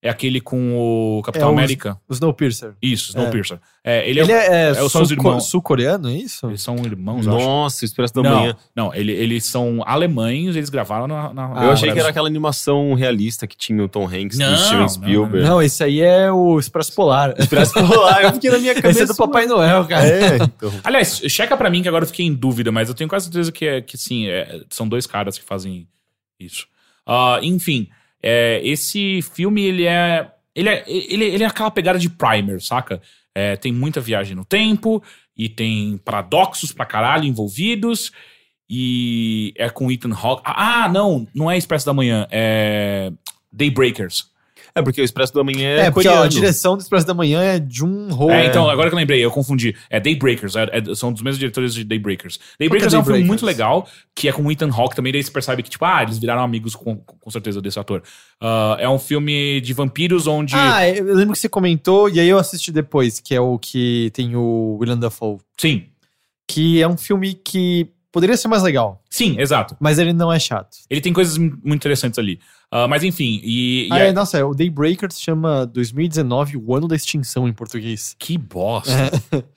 [0.00, 0.76] É aquele com
[1.18, 1.98] o Capitão É o- América.
[2.08, 2.72] O Snowpiercer.
[2.80, 3.58] Isso, Snowpiercer.
[3.82, 5.50] É, ele, Ele é, é, é, é, sul- irmãos.
[5.50, 6.46] sul-coreano, é isso?
[6.46, 7.26] Eles são irmãos.
[7.26, 8.56] Nossa, o Expresso da Não, Manhã.
[8.76, 11.34] não ele- eles são alemães, eles gravaram na.
[11.34, 14.52] na Ah, eu achei que era aquela animação realista que tinha o Tom Hanks Não,
[14.52, 15.48] do Steven não, Spielberg.
[15.48, 17.34] Não, esse aí é o Expresso Polar.
[17.36, 18.90] Expresso Polar, eu fiquei na minha cabeça.
[19.02, 20.06] Esse é do Papai Noel, cara.
[20.06, 20.72] É, então.
[20.84, 23.50] Aliás, checa pra mim que agora eu fiquei em dúvida, mas eu tenho quase certeza
[23.50, 25.88] que, é, que sim, é, são dois caras que fazem
[26.38, 26.68] Isso.
[27.04, 27.88] Ah, enfim,
[28.22, 30.84] é, esse filme, ele é, ele é.
[30.86, 33.00] Ele, ele é aquela pegada de primer, saca?
[33.34, 35.02] É, tem muita viagem no tempo
[35.36, 38.10] e tem paradoxos pra caralho envolvidos.
[38.68, 40.42] E é com Ethan Hawke.
[40.44, 43.10] Ah, não, não é Expresso da Manhã, é
[43.50, 44.30] Daybreakers.
[44.74, 47.14] É porque o Expresso do Amanhã é, É, porque ó, a direção do Expresso da
[47.14, 48.30] Manhã é Jun Ho.
[48.30, 49.74] É, então, agora que eu lembrei, eu confundi.
[49.90, 52.38] É Daybreakers, é- é- são dos mesmos diretores de Daybreakers.
[52.58, 55.30] Daybreakers é um filme muito legal, que é com o Ethan Hawke também, daí você
[55.30, 58.02] percebe que, tipo, ah, eles viraram amigos com, com certeza desse ator.
[58.40, 60.54] Ah, é um filme de vampiros onde...
[60.54, 64.10] Ah, eu lembro que você comentou, e aí eu assisti depois, que é o que
[64.14, 65.38] tem o William Dafoe.
[65.56, 65.84] Sim,
[66.50, 69.76] Que é um filme que poderia ser mais legal, sim, exato.
[69.78, 70.78] mas ele não é chato.
[70.88, 72.40] Ele tem coisas mu- muito interessantes ali.
[72.70, 73.86] Ah, mas enfim, e...
[73.88, 77.48] e Ah, é- é, nossa, é, o Daybreaker se chama 2019, o ano da extinção
[77.48, 78.14] em português.
[78.18, 78.92] Que bosta.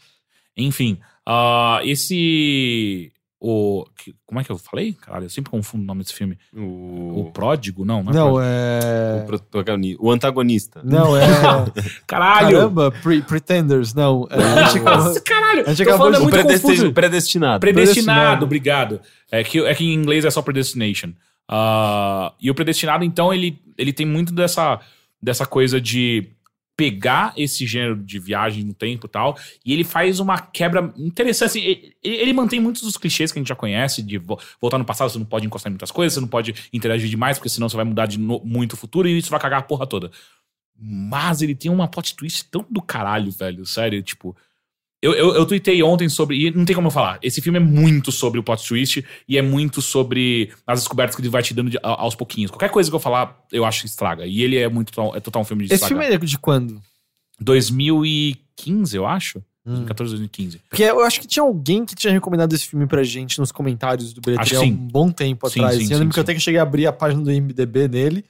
[0.55, 3.11] Enfim, ah, esse...
[3.43, 4.93] O, que- como é que eu falei?
[4.93, 6.37] Caralho, eu sempre confundo o nome desse filme.
[6.55, 7.83] O O, Pródigo?
[7.83, 9.23] Não, não é Não, é.
[9.23, 10.79] o, protagoni- o antagonista.
[10.83, 11.25] Não, é.
[12.05, 12.55] Caralho!
[12.55, 14.27] Caramba, Pre- Pretenders, não.
[14.29, 15.63] É, a gente acabou- Nossa, caralho!
[15.67, 16.93] a gente Tô falando é muito predesti- confuso.
[16.93, 17.59] predestinado.
[17.59, 18.45] Predestinado, Predestinado.
[18.45, 19.01] obrigado.
[19.31, 21.09] É que, é que em inglês é só predestination.
[21.53, 24.79] Ah, e o predestinado, então, ele, ele tem muito dessa,
[25.21, 26.29] dessa coisa de
[26.77, 31.49] pegar esse gênero de viagem no tempo e tal, e ele faz uma quebra interessante.
[31.49, 34.77] Assim, ele, ele mantém muitos dos clichês que a gente já conhece, de vo- voltar
[34.77, 37.49] no passado, você não pode encostar em muitas coisas, você não pode interagir demais, porque
[37.49, 39.85] senão você vai mudar de no- muito o futuro e isso vai cagar a porra
[39.85, 40.09] toda.
[40.79, 44.35] Mas ele tem uma plot twist tão do caralho, velho, sério, tipo...
[45.01, 46.37] Eu, eu, eu tuitei ontem sobre.
[46.47, 47.17] E não tem como eu falar.
[47.23, 51.21] Esse filme é muito sobre o plot twist e é muito sobre as descobertas que
[51.21, 52.51] ele vai te dando de- aos pouquinhos.
[52.51, 54.25] Qualquer coisa que eu falar, eu acho que estraga.
[54.27, 56.03] E ele é muito total- é total um filme de Esse estragar.
[56.07, 56.79] filme é de quando?
[57.39, 59.39] 2015, eu acho.
[59.65, 59.73] Hum.
[59.85, 60.59] 2014, 2015.
[60.69, 64.11] Porque eu acho que tinha alguém que tinha recomendado esse filme pra gente nos comentários
[64.13, 65.77] do Bilheteria há um bom tempo Sim, atrás.
[65.77, 68.25] sim, eu lembro que eu até que cheguei a abrir a página do IMDB dele,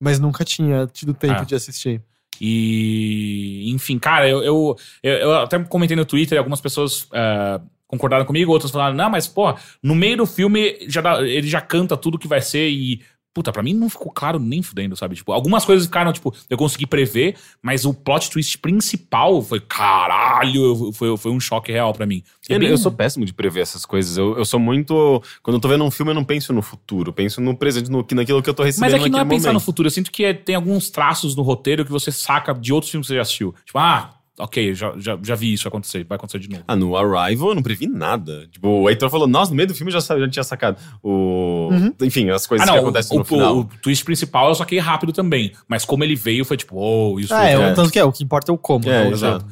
[0.00, 1.44] mas nunca tinha tido tempo Ah.
[1.44, 2.02] de assistir.
[2.40, 8.52] E, enfim, cara, eu, eu, eu, até comentei no Twitter, algumas pessoas é, concordaram comigo,
[8.52, 12.18] outras falaram, não, mas, pô, no meio do filme já dá- ele já canta tudo
[12.18, 13.02] que vai ser e.
[13.38, 15.14] Puta, pra mim não ficou claro nem fudendo, sabe?
[15.14, 20.92] Tipo, algumas coisas ficaram, tipo, eu consegui prever, mas o plot twist principal foi, caralho,
[20.92, 22.22] foi, foi um choque real pra mim.
[22.48, 24.16] É Eu, bem- eu sou péssimo de prever essas coisas.
[24.16, 25.22] Eu, eu sou muito.
[25.40, 27.12] Quando eu tô vendo um filme, eu não penso no futuro.
[27.12, 29.36] Penso no presente, no, naquilo que eu tô recebendo Mas é que não é naquele
[29.38, 29.64] pensar no momento.
[29.64, 29.86] futuro.
[29.86, 33.06] Eu sinto que é- tem alguns traços no roteiro que você saca de outros filmes
[33.06, 33.54] que você já assistiu.
[33.64, 36.62] Tipo, ah, ok, já, já, já vi isso acontecer, vai acontecer de novo.
[36.68, 38.46] Ah, no Arrival eu não previ nada.
[38.50, 40.78] Tipo, o Heitor falou, nossa, no meio do filme eu já, já tinha sacado.
[41.02, 41.68] O...
[42.02, 43.56] Enfim, as coisas Ah, que não, acontecem o, no final.
[43.56, 45.52] o, o twist principal eu saquei rápido também.
[45.66, 47.46] Mas como ele veio, foi tipo, oh, isso Ah, foi.
[47.48, 47.72] é, é.
[47.72, 48.88] o tanto que é, o que importa é o como.
[48.88, 49.10] É, né?
[49.10, 49.44] exato.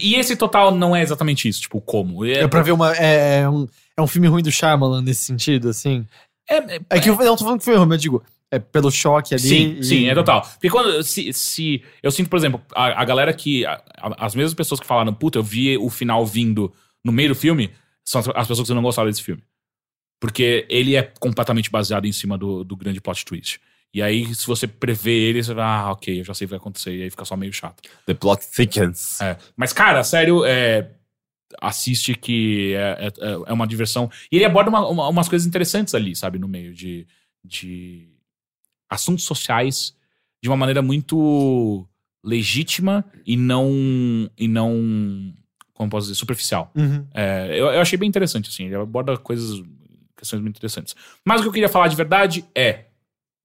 [0.00, 2.24] E esse total não é exatamente isso, tipo, como.
[2.24, 2.92] É, É pra ver uma.
[2.96, 3.66] É, é um,
[3.96, 6.04] é um filme ruim do Shyamalan nesse sentido, assim.
[6.50, 8.58] é- é- É que eu não tô falando que foi ruim, mas eu digo, é
[8.58, 9.42] pelo choque ali.
[9.42, 10.42] Sim, e- sim, é total.
[10.42, 11.02] Porque quando.
[11.02, 13.64] Se, se- eu sinto, por exemplo, a, a galera que.
[13.66, 16.72] a- a- as mesmas pessoas que falaram, puta, eu vi o final vindo
[17.04, 17.70] no meio do filme,
[18.04, 19.42] são as, as pessoas que não gostaram desse filme.
[20.20, 23.60] Porque ele é completamente baseado em cima do, do grande plot twist.
[23.92, 26.50] E aí, se você prevê ele, você vai, ah, ok, eu já sei o que
[26.50, 26.94] vai acontecer.
[26.96, 27.82] E aí fica só meio chato.
[28.06, 29.20] The plot thickens.
[29.20, 29.36] É.
[29.56, 30.90] Mas, cara, sério, é,
[31.60, 34.10] assiste que é, é, é uma diversão.
[34.30, 37.06] E ele aborda uma- uma- umas coisas interessantes ali, sabe, no meio de,
[37.44, 38.08] de
[38.88, 39.94] assuntos sociais
[40.42, 41.86] de uma maneira muito
[42.24, 44.30] legítima e não.
[44.36, 45.34] e não.
[45.72, 46.18] Como posso dizer?
[46.18, 46.72] Superficial.
[46.74, 47.06] Uhum.
[47.14, 48.64] É, eu, eu achei bem interessante, assim.
[48.66, 49.62] Ele aborda coisas.
[50.16, 50.94] questões muito interessantes.
[51.24, 52.86] Mas o que eu queria falar de verdade é.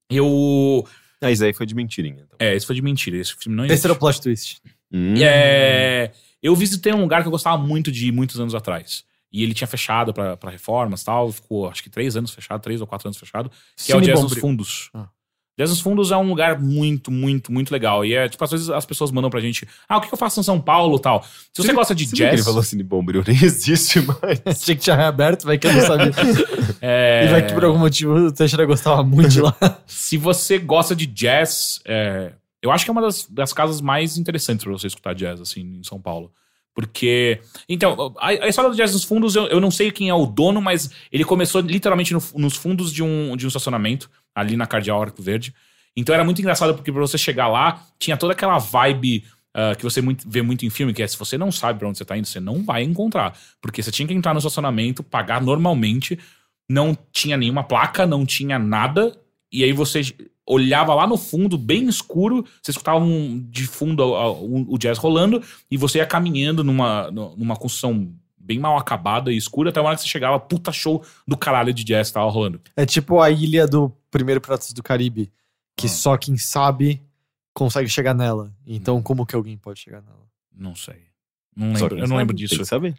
[0.09, 0.85] Eu.
[1.21, 2.23] Ah, isso aí foi de mentirinha.
[2.25, 2.37] Então.
[2.39, 3.17] É, isso foi de mentira.
[3.17, 3.85] Esse filme não Esse existe.
[3.85, 4.61] era o plot twist.
[4.91, 5.13] Hum.
[5.17, 6.11] É,
[6.41, 9.05] eu visitei um lugar que eu gostava muito de ir muitos anos atrás.
[9.31, 11.31] E ele tinha fechado pra, pra reformas e tal.
[11.31, 13.49] Ficou, acho que três anos fechado, três ou quatro anos fechado.
[13.77, 14.33] Que é o Cine Jazz nos.
[14.33, 14.89] Fundos.
[14.93, 15.07] Ah.
[15.61, 18.03] Jazz nos Fundos é um lugar muito, muito, muito legal.
[18.03, 20.39] E é, tipo, às vezes as pessoas mandam pra gente, ah, o que eu faço
[20.39, 21.23] em São Paulo e tal.
[21.23, 22.33] Se você gosta de Você jazz...
[22.33, 24.39] Ele falou assim, Bombril nem existe mais.
[24.63, 26.11] Tinha que tinha reaberto, vai que eu não sabia.
[26.81, 29.55] é, E vai que por algum motivo o Teixeira gostava muito de lá.
[29.85, 32.31] Se você gosta de jazz, é,
[32.61, 35.61] eu acho que é uma das, das casas mais interessantes pra você escutar jazz, assim,
[35.61, 36.31] em São Paulo.
[36.73, 37.39] Porque.
[37.67, 40.25] Então, a, a história do Jazz nos Fundos, eu, eu não sei quem é o
[40.25, 44.65] dono, mas ele começou literalmente no- nos fundos de um, de um estacionamento, ali na
[44.67, 45.53] Cardeal Arco Verde.
[45.95, 49.23] Então era muito engraçado, porque pra você chegar lá, tinha toda aquela vibe.
[49.53, 51.89] ah, que você muito- vê muito em filme, que é se você não sabe pra
[51.89, 53.37] onde você tá indo, você não vai encontrar.
[53.61, 56.17] Porque você tinha que entrar no estacionamento, pagar normalmente,
[56.69, 59.13] não tinha nenhuma placa, não tinha nada,
[59.51, 59.99] e aí você
[60.47, 64.97] olhava lá no fundo, bem escuro, você escutava um, de fundo a- a- o, jazz
[64.97, 68.09] rolando, e você ia caminhando numa, nu- numa construção
[68.51, 71.73] bem mal acabada e escura, até uma hora que você chegava, puta show do caralho
[71.73, 72.59] de jazz que tava rolando.
[72.75, 75.31] É tipo a ilha do primeiro Pratos do Caribe,
[75.77, 75.89] que Ah.
[75.89, 77.01] só quem sabe
[77.53, 78.53] consegue chegar nela.
[78.67, 80.25] Então, como que alguém pode chegar nela?
[80.53, 81.03] Não sei.
[81.55, 82.57] Não lembro, eu não sabe, lembro Tem disso.
[82.59, 82.95] que saber.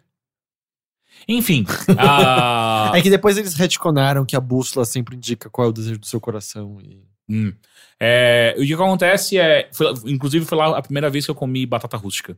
[1.27, 1.65] Enfim.
[1.97, 5.99] ah, É que depois eles retconaram que a bússola sempre indica qual é o desejo
[5.99, 6.79] do seu coração.
[6.81, 7.03] E...
[7.29, 7.53] hum.
[7.99, 9.69] É, o que acontece é.
[9.71, 12.37] foi- inclusive, foi lá a primeira vez que eu comi batata rústica.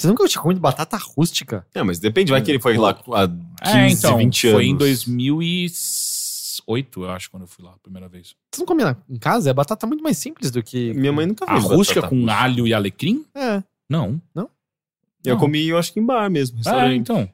[0.00, 1.66] Você nunca tinha comido batata rústica?
[1.74, 3.36] É, mas depende, vai que ele foi lá há 15,
[3.76, 4.16] é, então.
[4.16, 4.56] 20 anos.
[4.56, 8.34] Foi em 2008, eu acho, quando eu fui lá a primeira vez.
[8.54, 9.50] Você não na- em casa?
[9.50, 10.92] É batata muito mais simples do que.
[10.94, 12.34] Minha mãe nunca A fez rústica com rústica.
[12.34, 13.24] alho e alecrim?
[13.34, 13.62] É.
[13.88, 14.20] Não.
[14.34, 14.48] Eu
[15.34, 15.38] Não.
[15.38, 16.56] comi, eu acho que em bar mesmo.
[16.58, 16.98] Ah, restaurante.
[16.98, 17.28] então.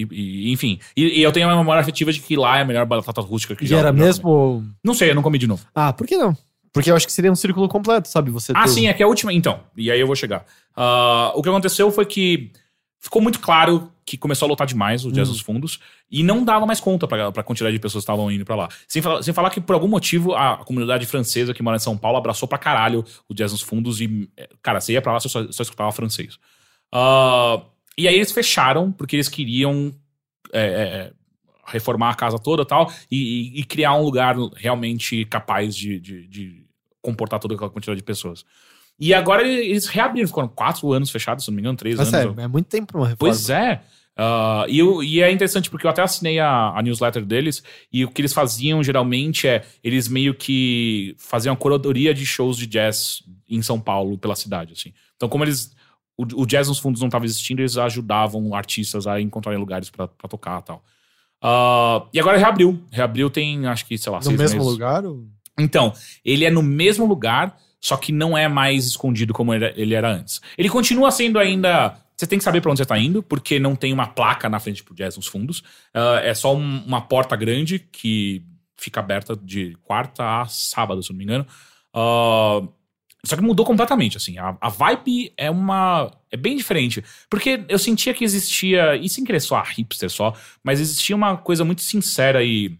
[0.00, 0.78] E, e- enfim.
[0.96, 3.54] E, e eu tenho uma memória afetiva de que lá é a melhor batata rústica
[3.54, 4.22] que E já era mesmo.
[4.24, 4.68] comi.
[4.84, 5.64] Não sei, eu não comi de novo.
[5.74, 6.36] Ah, por que não?
[6.78, 8.30] Porque eu acho que seria um círculo completo, sabe?
[8.30, 9.32] Você Ah, ter- sim, é que a última.
[9.32, 10.44] Então, e aí eu vou chegar.
[10.76, 12.50] Ah, o que aconteceu foi que
[13.00, 15.78] ficou muito claro que começou a lotar demais o Jazz dos Fundos
[16.10, 18.68] e não dava mais conta pra, pra quantidade de pessoas que estavam indo pra lá.
[18.88, 21.96] Sem falar, sem falar que, por algum motivo, a comunidade francesa que mora em São
[21.96, 25.20] Paulo abraçou pra caralho o Jazz dos Fundos e, eh, cara, você ia pra lá,
[25.20, 26.38] você só, só escutava francês.
[26.90, 27.60] Ah,
[27.98, 29.92] e aí eles fecharam porque eles queriam
[30.52, 31.12] é, é,
[31.66, 36.26] reformar a casa toda tal, e, e- e criar um lugar realmente capaz de, de-
[36.26, 36.64] de
[37.10, 38.44] comportar toda aquela quantidade de pessoas.
[39.00, 42.36] E agora eles reabriram, ficaram quatro anos fechados, se não me engano, três Mas anos.
[42.38, 43.18] é, é muito tempo pra uma reforma.
[43.32, 43.80] Pois é.
[44.16, 48.04] Ah, e, eu- e é interessante porque eu até assinei a, a newsletter deles e
[48.04, 52.66] o que eles faziam geralmente é eles meio que faziam a curadoria de shows de
[52.66, 54.92] jazz em São Paulo pela cidade, assim.
[55.14, 55.72] Então, como eles
[56.16, 60.08] o, o jazz nos fundos não estava existindo, eles ajudavam artistas a encontrarem lugares pra
[60.08, 60.82] pra tocar e tal.
[61.40, 62.82] Ah, e agora reabriu.
[62.90, 64.72] Reabriu tem, acho que, sei lá, No mesmo meses.
[64.72, 65.04] lugar?
[65.06, 65.24] Ou...
[65.58, 65.92] Então,
[66.24, 70.40] ele é no mesmo lugar, só que não é mais escondido como ele era antes.
[70.56, 71.96] Ele continua sendo ainda.
[72.16, 74.58] Você tem que saber pra onde você tá indo, porque não tem uma placa na
[74.58, 75.62] frente pro jazz nos fundos.
[75.94, 78.42] Ah, é só um- uma porta grande que
[78.76, 81.46] fica aberta de quarta a sábado, se não me engano.
[81.94, 82.60] Ah,
[83.24, 84.36] só que mudou completamente, assim.
[84.38, 86.10] A, a vibe é uma.
[86.30, 87.04] É bem diferente.
[87.30, 88.96] Porque eu sentia que existia.
[88.96, 92.76] E sem querer soar hipster só, mas existia uma coisa muito sincera e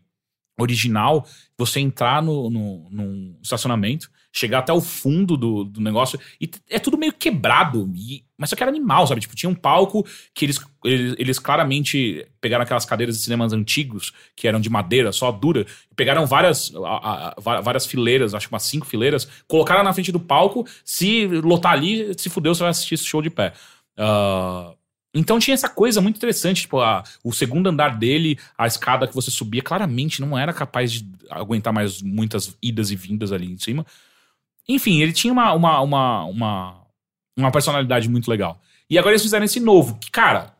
[0.58, 1.26] original.
[1.58, 6.78] Você entrar no, no, num estacionamento, chegar até o fundo do, do negócio, e é
[6.78, 7.90] tudo meio quebrado.
[7.96, 9.20] e- mas só que era animal, sabe?
[9.20, 14.12] Tipo, tinha um palco que eles, eles, eles claramente pegaram aquelas cadeiras de cinemas antigos,
[14.36, 18.62] que eram de madeira, só dura, pegaram várias, a- a- várias fileiras, acho que umas
[18.62, 20.64] cinco fileiras, colocaram na frente do palco.
[20.84, 23.52] Se lotar ali, se fudeu, você vai assistir esse show de pé.
[23.96, 24.74] Ah,
[25.18, 29.14] então tinha essa coisa muito interessante, tipo, a- o segundo andar dele, a escada que
[29.14, 33.58] você subia, claramente não era capaz de aguentar mais muitas idas e vindas ali em
[33.58, 33.84] cima.
[34.68, 36.80] Enfim, ele tinha uma, uma, uma, uma,
[37.36, 38.60] uma personalidade muito legal.
[38.90, 40.54] E agora eles fizeram esse novo, que, cara,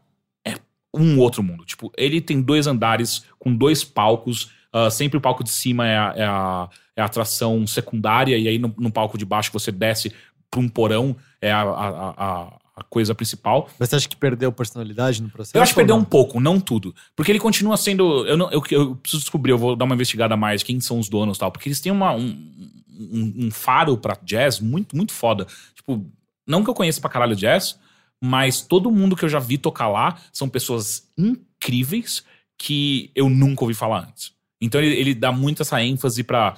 [0.46, 0.54] é
[0.94, 1.64] um outro mundo.
[1.64, 4.50] Tipo, ele tem dois andares com dois palcos.
[4.72, 8.48] ah, sempre o palco de cima é a, é a, é a atração secundária, e
[8.48, 10.12] aí no, no palco de baixo você desce
[10.50, 13.68] pra um porão, é a, a, a, coisa principal.
[13.78, 15.56] Mas você acha que perdeu personalidade no processo?
[15.56, 16.02] Eu acho que perdeu não?
[16.02, 16.94] um pouco, não tudo.
[17.16, 18.26] Porque ele continua sendo.
[18.26, 20.98] Eu, não, eu, eu preciso descobrir, eu vou dar uma investigada a mais quem são
[20.98, 21.52] os donos e tal.
[21.52, 25.46] Porque eles têm uma, um, um, um faro pra jazz muito, muito foda.
[25.74, 26.04] Tipo,
[26.46, 27.78] não que eu conheça pra caralho jazz,
[28.22, 32.24] mas todo mundo que eu já vi tocar lá são pessoas incríveis
[32.56, 34.32] que eu nunca ouvi falar antes.
[34.60, 36.56] Então ele, ele dá muito essa ênfase pra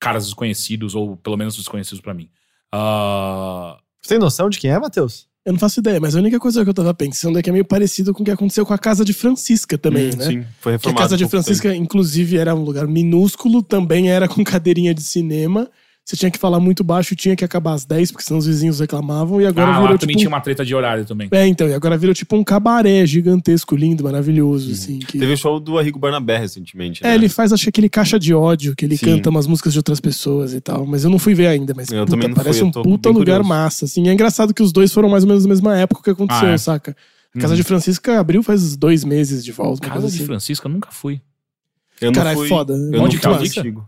[0.00, 2.28] caras desconhecidos, ou pelo menos desconhecidos pra mim.
[2.72, 5.28] Ah, Você tem noção de quem é, Matheus?
[5.44, 7.52] Eu não faço ideia, mas a única coisa que eu tava pensando é que é
[7.52, 10.24] meio parecido com o que aconteceu com a Casa de Francisca também, Hum, né?
[10.26, 10.94] Sim, foi Que a.
[10.94, 15.68] Casa de Francisca, inclusive, era um lugar minúsculo, também era com cadeirinha de cinema.
[16.04, 18.80] Você tinha que falar muito baixo, tinha que acabar às 10, porque senão os vizinhos
[18.80, 19.40] reclamavam.
[19.40, 20.18] E agora ah, virou lá também tipo.
[20.18, 21.28] tinha uma treta de horário também.
[21.30, 24.98] É, então, e agora virou tipo um cabaré gigantesco, lindo, maravilhoso, assim.
[24.98, 27.04] que- Teve o show do Arrigo Barnabé recentemente.
[27.04, 27.14] É, né?
[27.14, 29.06] ele faz, acho que aquele caixa de ódio, que ele Sim.
[29.06, 30.84] canta umas músicas de outras pessoas e tal.
[30.84, 32.70] Mas eu não fui ver ainda, mas Eu puta, também não fui, parece eu um
[32.72, 33.48] puta lugar curioso.
[33.48, 34.08] massa, assim.
[34.08, 36.52] É engraçado que os dois foram mais ou menos na mesma época que aconteceu, Ah,
[36.52, 36.58] é?
[36.58, 36.96] saca?
[37.34, 37.56] A Casa Uhum.
[37.58, 39.82] de Francisca abriu faz dois meses de volta.
[39.86, 40.26] Casa coisa de assim.
[40.26, 41.20] Francisco, eu nunca fui.
[42.00, 42.74] Eu não Cara, é fui, foda.
[42.74, 43.60] Eu Onde não que fui é?
[43.60, 43.86] antigo.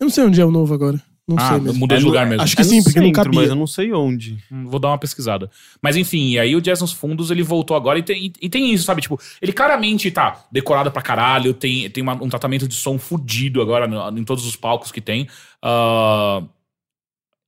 [0.00, 1.00] Eu não sei onde é o novo agora.
[1.26, 1.78] Não ah, sei mesmo.
[1.80, 2.42] mudou de É no- lugar mesmo.
[2.42, 3.40] Acho que É sim, no porque não centro, cabia.
[3.40, 4.44] Mas eu não sei onde.
[4.52, 5.50] Hum, Vou dar uma pesquisada.
[5.80, 8.48] Mas enfim, e aí o Jazz nos Fundos ele voltou agora e tem, e- e
[8.50, 9.00] tem isso, sabe?
[9.00, 13.62] Tipo, ele claramente tá decorado pra caralho, tem, tem uma- um tratamento de som fudido
[13.62, 15.26] agora no- em todos os palcos que tem.
[15.62, 16.42] Ah,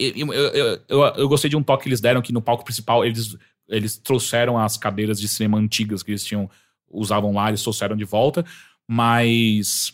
[0.01, 2.65] e- eu, eu, eu, eu gostei de um toque que eles deram que no palco
[2.65, 3.37] principal eles,
[3.69, 6.49] eles trouxeram as cadeiras de cinema antigas que eles tinham
[6.91, 8.43] usavam lá, eles trouxeram de volta,
[8.89, 9.93] mas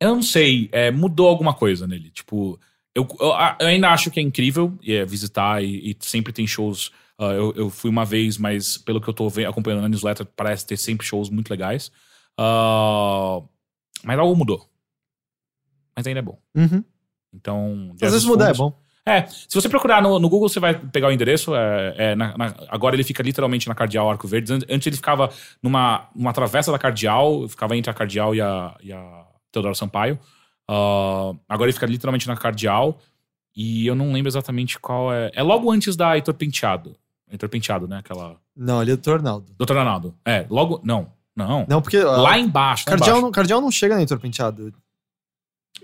[0.00, 2.10] eu não sei, é, mudou alguma coisa nele.
[2.10, 2.58] Tipo,
[2.94, 3.28] eu, eu,
[3.60, 7.52] eu ainda acho que é incrível é, visitar e, e sempre tem shows Ah, eu,
[7.54, 11.06] eu fui uma vez, mas pelo que eu tô acompanhando na newsletter, parece ter sempre
[11.06, 11.92] shows muito legais.
[12.38, 13.40] Ah,
[14.02, 14.66] mas algo mudou.
[15.96, 16.38] Mas ainda é bom.
[16.54, 16.82] Uhum.
[17.34, 17.90] Então.
[18.02, 18.72] Às vezes mudar é bom.
[19.06, 21.54] É, se você procurar no, no Google, você vai pegar o endereço.
[21.54, 24.52] é, é na- na- agora ele fica literalmente na Cardeal Arco Verde.
[24.52, 25.30] An- Antes ele ficava
[25.62, 30.18] numa, numa travessa da Cardeal, ficava entre a Cardeal e a, e a Teodoro Sampaio.
[30.72, 32.98] Ah, agora ele fica literalmente na Cardeal.
[33.56, 35.30] E eu não lembro exatamente qual é.
[35.34, 36.94] É logo antes da Heitor Penteado.
[37.30, 37.98] Heitor Penteado, né?
[37.98, 38.36] Aquela.
[38.56, 39.52] Não, ele é do Tornaldo.
[39.58, 40.14] Doutor Arnaldo.
[40.24, 40.80] É, logo.
[40.84, 41.66] Não, não.
[41.68, 41.98] Não, porque.
[41.98, 42.84] ó, Lá embaixo.
[42.86, 43.22] lá Cardeal, embaixo.
[43.22, 44.72] não, Cardeal não chega no Heitor Penteado.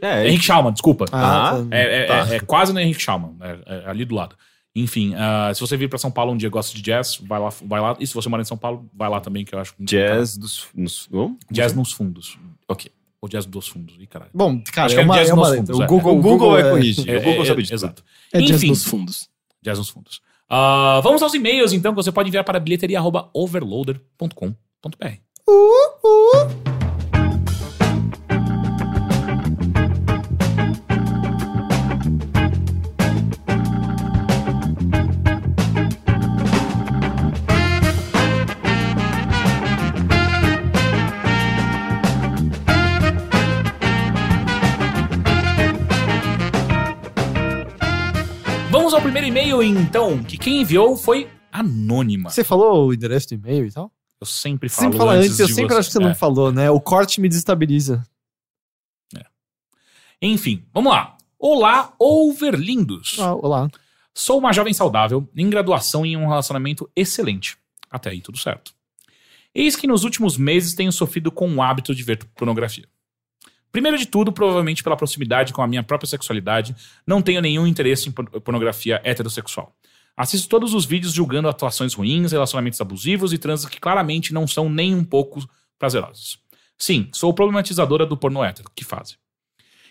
[0.01, 1.07] É, Henrique Schaumann, desculpa.
[1.11, 1.77] Ah, tá.
[1.77, 2.33] É, é, Tá.
[2.33, 4.37] é- é quase no Henrique Schaumann, é, é ali do lado.
[4.75, 7.41] Enfim, ah, se você vir pra São Paulo um dia e gosta de jazz, vai
[7.41, 7.97] lá, vai lá.
[7.99, 10.67] E se você mora em São Paulo, vai lá também, que eu acho jazz dos.
[10.75, 11.31] Nos, oh?
[11.51, 12.39] Jazz nos fundos.
[12.69, 12.93] Ok.
[13.21, 13.97] Ou jazz dos fundos.
[13.99, 14.31] Ih, caralho.
[14.35, 15.67] Bom, cara, Acho é que é uma, jazz é uma nos letra.
[15.67, 15.87] fundos, O é.
[15.87, 17.09] Google, O Google vai é- corrigir.
[17.09, 17.75] É, o Google é, sabe disso.
[17.75, 18.05] Exato.
[18.33, 18.69] É jazz Enfim.
[18.69, 19.29] nos fundos.
[19.63, 20.21] Jazz nos fundos.
[20.49, 24.47] Ah, vamos aos e-mails, então, que você pode enviar para bilheteria.overloader.com.br.
[24.83, 24.97] Vamos
[48.97, 52.31] ao primeiro e-mail, então, que quem enviou foi Anônima.
[52.31, 53.93] Você falou o endereço do e-mail e tal?
[54.19, 55.81] Eu sempre falo sempre fala antes, eu sempre você.
[55.81, 56.07] acho que você É.
[56.07, 56.71] não falou, né?
[56.71, 58.03] O corte me desestabiliza.
[60.23, 61.19] Enfim, vamos lá.
[61.39, 63.19] Olá, overlindos.
[63.21, 63.69] Ah, olá.
[64.15, 67.59] Sou uma jovem saudável, em graduação e em um relacionamento excelente.
[67.91, 68.73] Até aí tudo certo.
[69.55, 72.89] Eis que nos últimos meses tenho sofrido com o hábito de ver pornografia.
[73.73, 76.75] Primeiro de tudo, provavelmente pela proximidade com a minha própria sexualidade,
[77.07, 79.77] não tenho nenhum interesse em por- pornografia heterossexual.
[80.17, 84.71] Assisto todos os vídeos julgando atuações ruins, relacionamentos abusivos e transas que claramente não são
[84.71, 85.47] nem um pouco
[85.79, 86.39] prazerosos.
[86.79, 89.17] Sim, sou problematizadora do porno hétero, que fazem.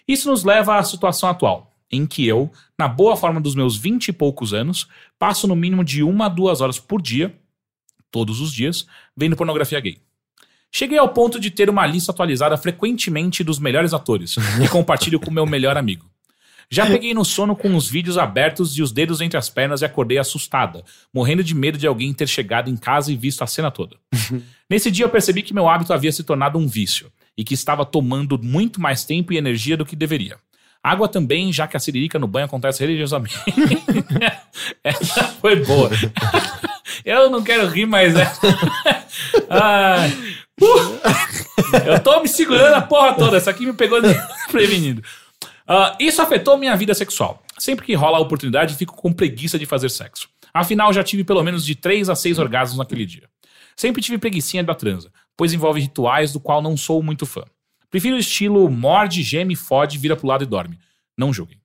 [0.07, 4.07] Isso nos leva à situação atual, em que eu, na boa forma dos meus vinte
[4.07, 4.87] e poucos anos,
[5.19, 7.39] passo no mínimo de uma a duas horas por dia,
[8.09, 9.99] todos os dias, vendo pornografia gay.
[10.77, 15.31] Cheguei ao ponto de ter uma lista atualizada frequentemente dos melhores atores e compartilho com
[15.31, 16.05] meu melhor amigo.
[16.69, 19.85] Já peguei no sono com os vídeos abertos e os dedos entre as pernas e
[19.85, 20.83] acordei assustada,
[21.13, 23.95] morrendo de medo de alguém ter chegado em casa e visto a cena toda.
[24.69, 27.85] Nesse dia eu percebi que meu hábito havia se tornado um vício e que estava
[27.85, 30.35] tomando muito mais tempo e energia do que deveria.
[30.83, 33.39] Água também, já que a siririca no banho acontece religiosamente.
[34.83, 35.89] Essa foi boa.
[37.05, 38.29] Eu não quero rir, mas é.
[39.49, 40.44] Ai.
[40.61, 41.85] Uh!
[41.85, 43.37] Eu tô me segurando a porra toda.
[43.37, 43.99] Essa aqui me pegou
[44.51, 45.03] prevenido.
[45.67, 47.43] Ah, isso afetou minha vida sexual.
[47.57, 50.29] Sempre que rola a oportunidade, fico com preguiça de fazer sexo.
[50.53, 53.27] Afinal, já tive pelo menos de 3 a 6 orgasmos naquele dia.
[53.75, 57.43] Sempre tive preguiçinha da transa, pois envolve rituais do qual não sou muito fã.
[57.89, 60.79] Prefiro o estilo morde, geme, fode, vira pro lado e dorme.
[61.17, 61.59] Não julguem.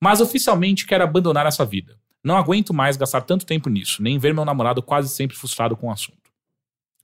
[0.00, 1.98] Mas oficialmente quero abandonar essa vida.
[2.22, 5.88] Não aguento mais gastar tanto tempo nisso, nem ver meu namorado quase sempre frustrado com
[5.88, 6.25] o assunto.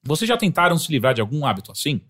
[0.02, 2.00] Vocês já tentaram se livrar de algum hábito assim?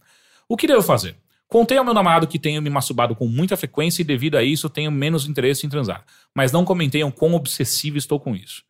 [0.49, 1.17] O que devo fazer?
[1.47, 4.71] Contei ao meu namorado que tenho me masturbado com muita frequência e devido a isso
[4.71, 6.03] tenho menos interesse em transar,
[6.35, 8.63] mas não comentei o quão obsessivo estou com isso.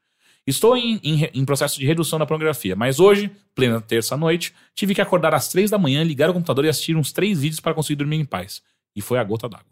[0.45, 5.01] Estou em, em em processo de redução da pornografia, mas hoje, plena terça-noite, tive que
[5.01, 7.95] acordar às três da manhã, ligar o computador e assistir uns três vídeos para conseguir
[7.95, 8.61] dormir em paz.
[8.97, 9.71] E foi a gota d'água.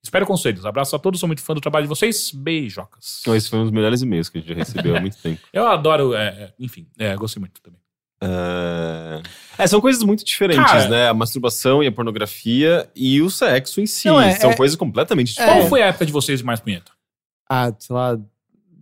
[0.00, 0.64] Espero conselhos.
[0.64, 2.30] Abraço a todos, sou muito fã do trabalho de vocês.
[2.32, 3.18] Beijocas.
[3.22, 5.40] Então, esse foi um dos melhores e-mails que a gente já recebeu há muito tempo.
[5.52, 7.81] Eu adoro, é, é, enfim, é, gostei muito também.
[8.22, 9.20] É...
[9.58, 11.08] é, são coisas muito diferentes, Cara- né?
[11.08, 14.08] A masturbação e a pornografia e o sexo em si.
[14.08, 15.68] É- são é- coisas completamente Qual diferentes.
[15.68, 16.92] foi a época de vocês de mais punheta?
[17.48, 18.16] Ah, sei lá,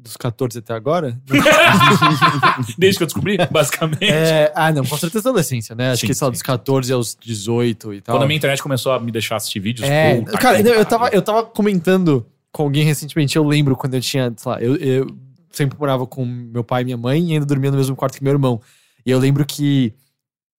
[0.03, 1.21] dos 14 até agora?
[2.79, 4.05] Desde que eu descobri, basicamente.
[4.05, 5.93] É, ah, não, com certeza adolescência, né?
[5.93, 8.15] Acho Sim, que sei lá, dos 14 aos 18 e tal.
[8.17, 9.89] Quando a minha internet começou a me deixar assistir vídeos.
[9.89, 14.01] É, puta cara, eu, tava, eu tava comentando com alguém recentemente, eu lembro quando eu
[14.01, 15.07] tinha, sei lá, eu, eu
[15.51, 18.25] sempre morava com meu pai e minha mãe e ainda dormia no mesmo quarto que
[18.25, 18.61] meu irmão.
[19.05, 19.94] E eu lembro que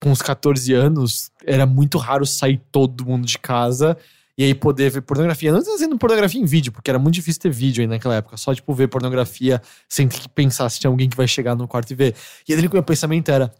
[0.02, 3.98] com uns 14 anos era muito raro sair todo mundo de casa
[4.38, 5.52] e aí poder ver pornografia.
[5.52, 8.38] Não fazendo pornografia em vídeo, porque era muito difícil ter vídeo aí naquela época.
[8.38, 11.68] Só, tipo, ver pornografia sem ter que pensar se tinha alguém que vai chegar no
[11.68, 12.16] quarto e ver.
[12.48, 13.54] E aí o meu pensamento era,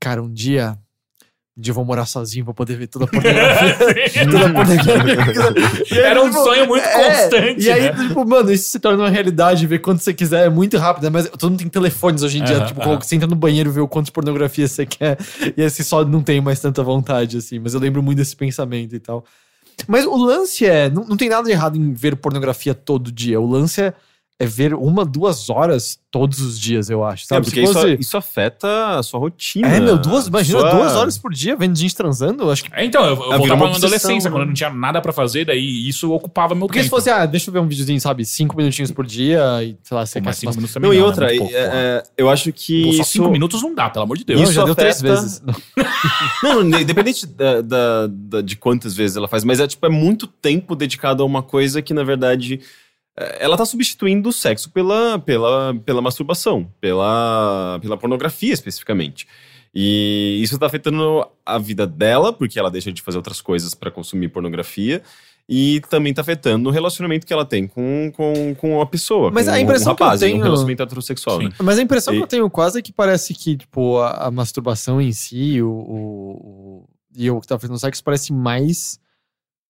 [0.00, 0.76] cara, um dia.
[1.58, 4.26] Um dia eu vou morar sozinho pra poder ver toda a pornografia.
[4.30, 5.88] toda a pornografia.
[6.04, 8.08] Era um tipo, sonho muito constante, E aí, né?
[8.08, 11.10] tipo, mano, isso se torna uma realidade, ver quanto você quiser, é muito rápido, né?
[11.10, 12.58] Mas todo mundo tem telefones hoje em dia.
[12.58, 13.00] Aham, tipo, aham.
[13.00, 15.16] você entra no banheiro, vê o quanto de pornografia você quer.
[15.56, 17.58] E assim, só não tem mais tanta vontade, assim.
[17.58, 19.24] Mas eu lembro muito desse pensamento e tal.
[19.88, 20.90] Mas o lance é.
[20.90, 23.40] Não, não tem nada de errado em ver pornografia todo dia.
[23.40, 23.94] O lance é
[24.38, 27.24] é ver uma, duas horas todos os dias, eu acho.
[27.24, 27.46] É, Sabe?
[27.46, 29.66] porque Se isso, isso afeta a sua rotina.
[29.68, 32.42] É, meu, duas, imagina Sua- duas horas por dia vendo gente transando.
[32.42, 32.70] Eu acho que.
[32.74, 34.34] É, então, eu, eu virou voltava adolescência, né?
[34.34, 36.96] quando eu não tinha nada pra fazer, daí isso ocupava meu Porque se tempo.
[36.96, 40.04] fosse, ah, deixa eu ver um videozinho, sabe, cinco minutinhos por dia e, sei lá,
[40.04, 41.04] você mas se cinco minutos também Não, e né?
[41.04, 41.76] outra, Muito pouco, é- porra.
[41.78, 42.82] é, eu acho que.
[42.84, 44.40] Pô, só isso- cinco minutos não dá, pelo amor de Deus.
[44.42, 45.42] Isso já deu três afeta- vezes.
[46.42, 46.62] Não.
[46.80, 50.76] Independente da, da- da- de quantas vezes ela faz, mas é tipo, é muito tempo
[50.76, 52.60] dedicado a uma coisa que, na verdade, é,
[53.38, 59.26] ela tá substituindo o sexo pela, pela, pela masturbação, pela, pela pornografia especificamente.
[59.74, 63.90] E isso tá afetando a vida dela, porque ela deixa de fazer outras coisas pra
[63.90, 65.02] consumir pornografia.
[65.48, 69.30] E também tá afetando o relacionamento que ela tem com, com, com a pessoa.
[69.30, 71.50] Mas com a impressão um rapaz, que eu um tenho- relacionamento heterossexual, né?
[71.62, 74.30] Mas a impressão E- que eu tenho quase é que parece que, tipo, a, a
[74.30, 76.30] masturbação em si, o, o,
[76.82, 78.98] o- e o que tá fazendo sexo parece mais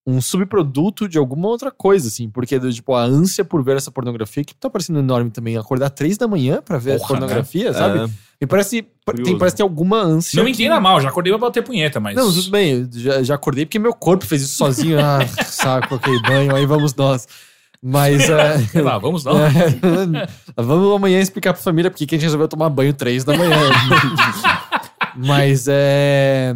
[0.06, 2.30] um subproduto de alguma outra coisa, assim.
[2.30, 6.16] Porque, tipo, a ânsia por ver essa pornografia, que tá parecendo enorme também, acordar três
[6.16, 7.98] da manhã pra ver Porra, a pornografia, sabe?
[7.98, 8.06] É,
[8.40, 8.82] Me parece,
[9.24, 10.36] tem, parece que tem alguma ânsia.
[10.36, 12.14] Não me que- entenda mal, já acordei pra bater punheta, mas.
[12.14, 14.98] Não, tudo bem, já, já acordei porque meu corpo fez isso sozinho.
[15.00, 17.26] Ah, saco, ok, banho, aí vamos nós.
[17.82, 18.28] Mas.
[18.30, 19.36] é, Sei lá, vamos não.
[19.44, 19.50] é,
[20.56, 23.58] vamos amanhã explicar pra família porque que a gente resolveu tomar banho três da manhã.
[25.16, 26.54] mas é.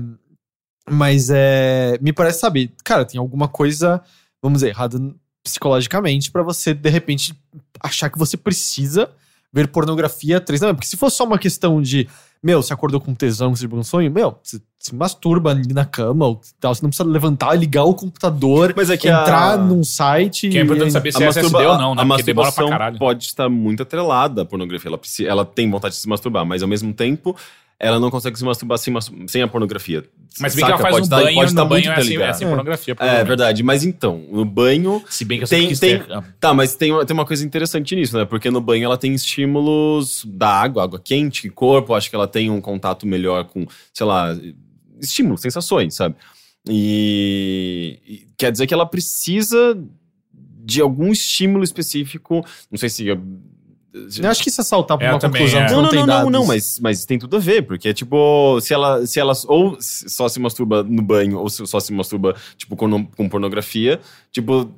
[0.89, 1.99] Mas é.
[2.01, 4.03] Me parece, sabe, cara, tem alguma coisa,
[4.43, 4.99] vamos dizer, errada
[5.43, 7.35] psicologicamente pra você, de repente,
[7.81, 9.11] achar que você precisa
[9.53, 10.75] ver pornografia três manhã.
[10.75, 12.09] Porque se fosse só uma questão de.
[12.43, 16.27] Meu, você acordou com tesão, você um sonho, meu, você se masturba ali na cama,
[16.27, 19.57] ou tal, você não precisa levantar, ligar o computador, Mas é que entrar a...
[19.59, 20.49] num site.
[20.49, 22.03] Que é importante saber se a é SSD masturba- ou não, né?
[22.03, 22.99] A Porque demora pra caralho.
[22.99, 24.89] pode estar muito atrelada à pornografia.
[24.89, 24.99] Ela,
[25.29, 27.37] ela tem vontade de se masturbar, mas ao mesmo tempo
[27.83, 28.95] ela não consegue se masturbar sem,
[29.27, 30.05] sem a pornografia.
[30.39, 32.03] Mas bem que ela faz pode um banho, pode no banho muito é assim, é
[32.05, 32.31] interligado.
[32.31, 32.49] assim É.
[32.49, 32.97] pornografia.
[33.01, 35.03] É verdade, mas então, no banho.
[35.11, 36.07] Se bem que eu Tem- tem- ter.
[36.13, 38.25] ah, Tá, mas tem, tem uma coisa interessante nisso, né?
[38.27, 42.51] Porque no banho ela tem estímulos da água, água quente, corpo, acho que ela tem
[42.51, 44.37] um contato melhor com, sei lá,
[45.01, 46.17] estímulos, sensações, sabe?
[46.69, 49.79] E, e quer dizer que ela precisa
[50.33, 53.07] de algum estímulo específico, não sei se.
[53.07, 53.19] Eu
[54.29, 55.71] acho que isso é saltar pra uma conclusão é.
[55.71, 58.61] Não, não, não, tem não, não, mas, mas tem tudo a ver, porque é tipo,
[58.61, 62.37] se ela, se ela ou só se masturba no banho, ou se só se masturba,
[62.57, 63.99] tipo, com, com pornografia,
[64.31, 64.73] tipo,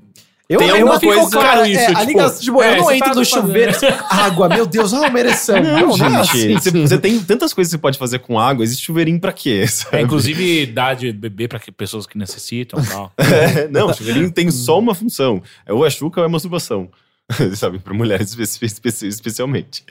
[0.53, 2.63] Eu, Tem eu alguma não fico coisa- claro Cara, isso, é, tipo, a ligação, tipo,
[2.63, 3.73] é, eu não entro no chuveiro,
[4.11, 5.63] água, meu Deus, ah, uma ereção.
[5.63, 6.39] Não, não, é assim.
[6.41, 9.33] gente, você, você tem tantas coisas que você pode fazer com água, existe chuveirinho pra
[9.33, 9.65] quê?
[9.69, 9.97] sabe?
[9.97, 13.13] É, inclusive, dá de beber pra que- pessoas que necessitam e tal.
[13.17, 16.89] É, não, chuveirinho tem só uma função, é ou é chuca ou é masturbação.
[17.57, 19.85] Sabe, pra mulheres espe- espe- especialmente.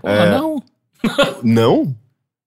[0.00, 0.62] Porra, É, não.
[1.42, 1.94] Não?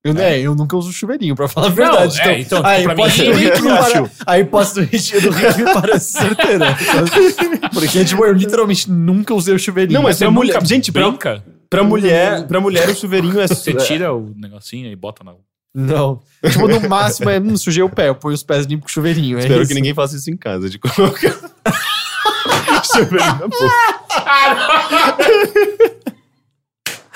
[0.02, 2.22] Eu, né, eu nunca uso chuveirinho, pra falar a Não, verdade.
[2.22, 3.92] é, então, a pra mim, hipótese do eu Rick me acho.
[3.94, 6.78] pare- a hipótese do Rick, do Rick me parece certeira.
[7.74, 9.98] Porque, tipo, eu literalmente nunca usei o chuveirinho.
[9.98, 10.66] Não, mas Você pra mulher.
[10.66, 11.44] Gente, pra, brinca?
[11.70, 13.48] pra mulher, pra mulher o chuveirinho é.
[13.50, 15.34] Você tira o negocinho e bota na.
[15.76, 16.22] Não.
[16.50, 19.38] Tipo, no máximo, é, não sujei o pé, eu ponho os pés limpos com chuveirinho.
[19.38, 19.68] É Espero isso.
[19.68, 21.36] que ninguém faça isso em casa, de colocar.
[22.96, 23.70] chuveirinho na boca.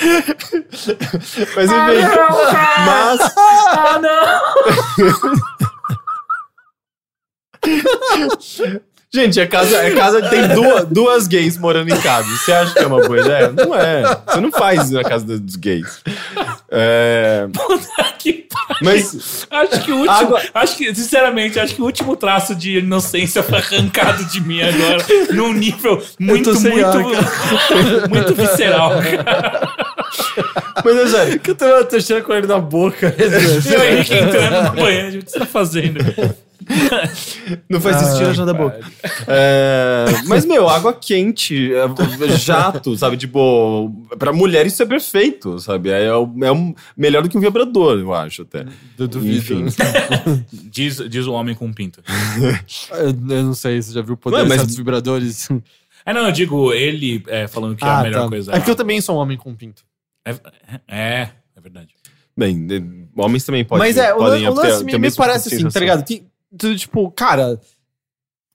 [1.55, 2.01] Mas enfim.
[2.85, 3.19] Mas.
[3.37, 5.33] Ah, não!
[9.15, 12.27] Gente, a casa, a casa tem duas, duas gays morando em casa.
[12.35, 13.51] Você acha que é uma boa ideia?
[13.51, 14.01] Não é.
[14.25, 16.01] Você não faz isso na casa dos gays.
[16.71, 17.47] É,
[18.17, 18.47] que
[18.81, 19.45] mas.
[19.51, 20.11] Acho que o último.
[20.17, 24.61] Água- Acho que, sinceramente, acho que o último traço de inocência foi arrancado de mim
[24.63, 25.05] agora.
[25.31, 26.85] num nível muito, muito.
[26.87, 29.92] ar, muito visceral, cara.
[30.83, 31.39] Mas é sério.
[31.43, 33.13] Que eu tenho uma terceira com ele na boca.
[33.17, 35.99] E o Henrique entrando no banheiro, o que você tá fazendo?
[37.69, 38.79] Não faz isso, tira já da boca.
[39.27, 43.17] É, mas, meu, água quente, é, jato, sabe?
[43.17, 45.89] Tipo, pra mulher isso é perfeito, sabe?
[45.89, 48.65] É, é, o- é um- melhor do que um vibrador, eu acho até.
[48.97, 49.65] Eu duvido.
[50.53, 52.01] Diz, diz o homem com pinto.
[52.91, 53.07] Eu,
[53.37, 55.49] eu não sei, você já viu o poder mas- certos vibradores?
[56.05, 58.29] É, não, eu digo ele é, falando que é a melhor tá.
[58.29, 58.51] coisa.
[58.51, 59.83] É porque eu também sou um homem com pinto.
[60.25, 60.31] É,
[60.87, 61.95] é, é verdade.
[62.35, 65.69] Bem, homens também podem Mas é, o, podem lance ter me, me parece assim, tá
[65.69, 65.81] sensação.
[65.81, 66.03] ligado?
[66.57, 67.59] Tudo, tipo, cara,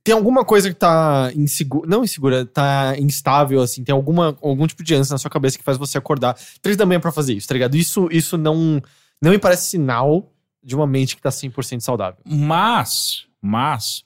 [0.03, 4.82] tem alguma coisa que tá insegura, não insegura, tá instável, assim, tem alguma, algum tipo
[4.82, 7.47] de ânsia na sua cabeça que faz você acordar três da manhã pra fazer isso,
[7.47, 7.77] tá ligado?
[7.77, 8.82] Isso, isso não,
[9.20, 10.32] não me parece sinal
[10.62, 12.20] de uma mente que tá 100% saudável.
[12.24, 14.03] Mas, mas,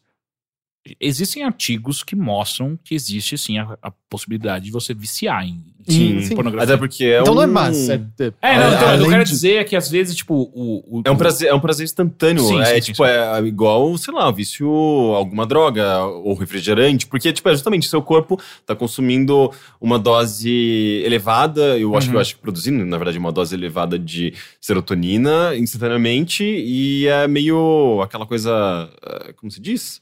[1.01, 6.21] existem artigos que mostram que existe sim a, a possibilidade de você viciar em, Sim,
[6.23, 6.35] sim.
[6.35, 6.75] pornografia.
[6.75, 7.37] Até porque é Então um...
[7.37, 7.95] não é massa.
[7.95, 10.99] É, é- É, não, então, eu quero de- dizer é que às vezes, tipo, o.
[10.99, 12.43] o É um prazer, é um prazer instantâneo.
[12.45, 13.11] Sim, é sim, tipo, sim.
[13.11, 14.69] é igual, sei lá, vício
[15.15, 19.51] alguma droga ou refrigerante, porque tipo, é justamente seu corpo tá consumindo
[19.81, 22.17] uma dose elevada, eu acho que Uhum.
[22.19, 28.01] eu acho que produzindo, na verdade, uma dose elevada de serotonina instantaneamente e é meio
[28.03, 30.01] aquela coisa, eh, como se diz?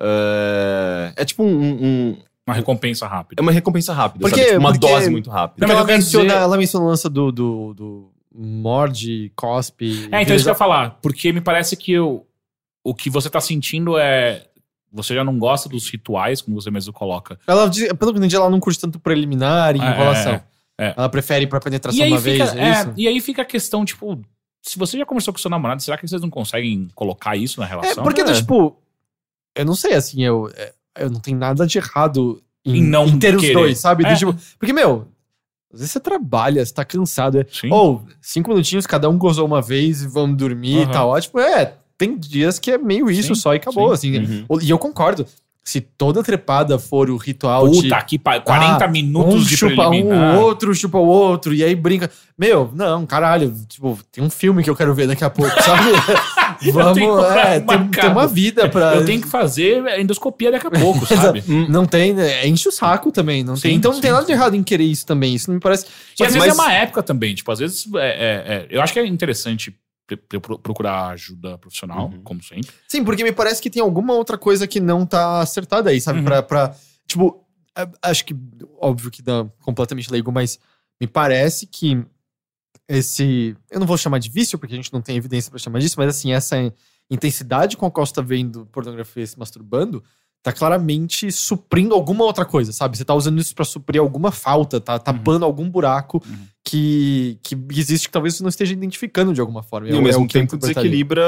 [0.00, 1.48] Eh, é tipo um,
[1.84, 2.16] um-
[2.46, 3.40] Uma recompensa rápida.
[3.40, 4.48] é uma recompensa rápida, Porque- sabe?
[4.50, 5.66] Tipo, uma porque- dose muito rápida.
[5.66, 10.08] Não, mas ela, menciona, dizer- ela menciona o lance do, do, do morde, cospe.
[10.12, 10.98] É, então isso que eu ia falar.
[11.02, 12.26] Porque me parece que eu,
[12.82, 14.46] o que você tá sentindo é.
[14.92, 17.36] Você já não gosta dos rituais, como você mesmo coloca.
[17.48, 20.34] Ela, diz- pelo que eu entendi, ela não curte tanto preliminar e É, enrolação.
[20.34, 20.44] é,
[20.86, 20.94] é.
[20.96, 22.92] Ela prefere ir pra penetração uma fica, vez, é, é, isso?
[22.96, 24.20] e aí fica a questão, tipo,
[24.62, 27.66] se você já conversou com seu namorado, será que vocês não conseguem colocar isso na
[27.66, 28.04] É, relação?
[28.04, 28.32] porque, É.
[28.34, 28.76] tipo,
[29.56, 33.06] eu não sei, assim, eu, é, eu não tenho nada de errado em, Em não
[33.06, 33.54] em ter os querer.
[33.54, 34.04] dois, sabe?
[34.06, 34.14] É.
[34.14, 35.06] tipo, porque, meu,
[35.72, 37.38] às vezes você trabalha, você tá cansado.
[37.40, 37.46] É.
[37.70, 40.90] Ou, cinco minutinhos, cada um gozou uma vez e vamos dormir Aham.
[40.90, 41.40] e tá ótimo.
[41.40, 44.16] É, tem dias que é meio isso Sim, só e acabou, sim.
[44.18, 44.44] assim.
[44.48, 44.60] Uhum.
[44.60, 45.26] E eu concordo.
[45.66, 48.38] Se toda trepada for o ritual de Puta, que pa...
[48.38, 52.10] 40 Ah, minutos um de chupa um, o outro chupa o outro, e aí brinca.
[52.36, 55.88] Meu, não, caralho, tipo, tem um filme que eu quero ver daqui a pouco, sabe?
[56.72, 58.94] Vamos, tenho é, tem, tem uma vida pra.
[58.96, 61.42] Eu tenho que fazer endoscopia daqui a pouco, sabe?
[61.68, 62.46] Não tem, né?
[62.46, 63.42] enche o saco também.
[63.44, 65.34] Não tem, Sim, então não tem nada de errado em querer isso também.
[65.34, 65.86] Isso não me parece.
[66.18, 68.80] E às vezes Mas- é uma época também, tipo, às vezes é, é- é- eu
[68.82, 69.74] acho que é interessante
[70.62, 72.20] procurar ajuda profissional, Uhum.
[72.22, 72.68] como sempre.
[72.86, 76.18] Sim, porque me parece que tem alguma outra coisa que não tá acertada aí, sabe?
[76.18, 76.24] Uhum.
[76.26, 76.74] Pra, pra.
[77.06, 77.42] Tipo,
[78.02, 78.36] acho que,
[78.80, 80.58] óbvio que dá completamente leigo, mas
[81.00, 82.04] me parece que
[82.88, 83.56] esse.
[83.70, 85.96] Eu não vou chamar de vício, porque a gente não tem evidência pra chamar disso,
[85.98, 86.56] mas assim, essa
[87.10, 90.02] intensidade com a qual você tá vendo pornografia e se masturbando
[90.44, 92.98] tá claramente suprindo alguma outra coisa, sabe?
[92.98, 96.46] Você tá usando isso pra suprir alguma falta, tá tapando algum buraco Uhum.
[96.62, 99.88] que, que existe que talvez você não esteja identificando de alguma forma.
[99.88, 101.24] E ao é mesmo tempo desequilibra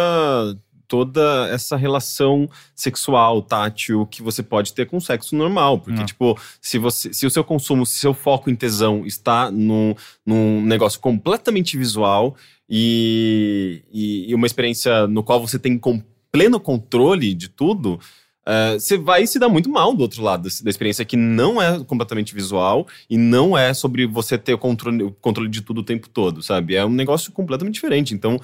[0.89, 5.79] toda essa relação sexual, tátil, que você pode ter com o sexo normal.
[5.81, 6.07] Porque, Hum.
[6.07, 9.95] tipo, se, você, se o seu consumo, se seu foco em tesão está num,
[10.25, 12.37] num negócio completamente visual
[12.69, 16.03] e, e, e uma experiência no qual você tem com
[16.33, 17.99] pleno controle de tudo,
[18.47, 21.83] eh, você vai se dar muito mal do outro lado da- experiência que não é
[21.85, 25.85] completamente visual e não é sobre você ter o controle, o controle de tudo o
[25.85, 26.75] tempo todo, sabe?
[26.77, 28.13] É um negócio completamente diferente.
[28.15, 28.39] Então,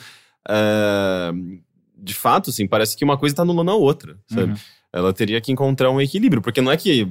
[0.49, 1.33] eh,
[2.03, 4.53] de fato, assim, parece que uma coisa tá anulando a outra, sabe?
[4.53, 4.59] Uhum.
[4.93, 7.09] Ela teria que encontrar um equilíbrio, porque não é que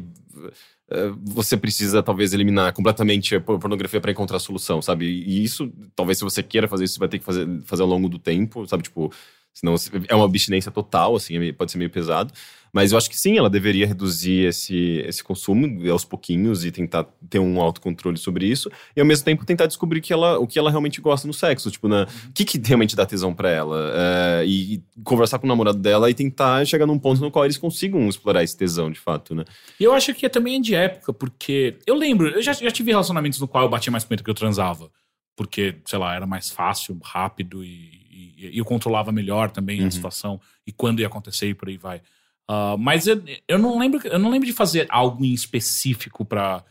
[0.91, 5.05] eh, você precisa, talvez, eliminar completamente a por- pornografia para encontrar a solução, sabe?
[5.05, 7.87] E isso, talvez, se você queira fazer isso, você vai ter que fazer, fazer ao
[7.87, 8.83] longo do tempo, sabe?
[8.83, 9.11] Tipo,
[9.53, 9.75] senão
[10.07, 12.33] é uma abstinência total, assim, é pode ser meio pesado.
[12.73, 17.03] Mas eu acho que sim, ela deveria reduzir esse, esse consumo aos pouquinhos e tentar
[17.29, 18.71] ter um autocontrole sobre isso.
[18.95, 21.69] E ao mesmo tempo tentar descobrir que ela, o que ela realmente gosta no sexo.
[21.69, 23.91] Tipo, o que, que realmente dá tesão pra ela.
[23.93, 27.43] É, e, e conversar com o namorado dela e tentar chegar num ponto no qual
[27.43, 29.43] eles consigam explorar esse tesão, de fato, né?
[29.77, 32.91] E eu acho que é também de época, porque eu lembro, eu já, já tive
[32.91, 34.89] relacionamentos no qual eu batia mais punheta que eu transava.
[35.35, 37.67] Porque, sei lá, era mais fácil, rápido e,
[38.11, 39.87] e- e eu controlava melhor também Uhum.
[39.87, 42.01] a situação e quando ia acontecer e por aí vai.
[42.47, 46.63] Ah, mas eu, eu não lembro, eu não lembro de fazer algo em específico pra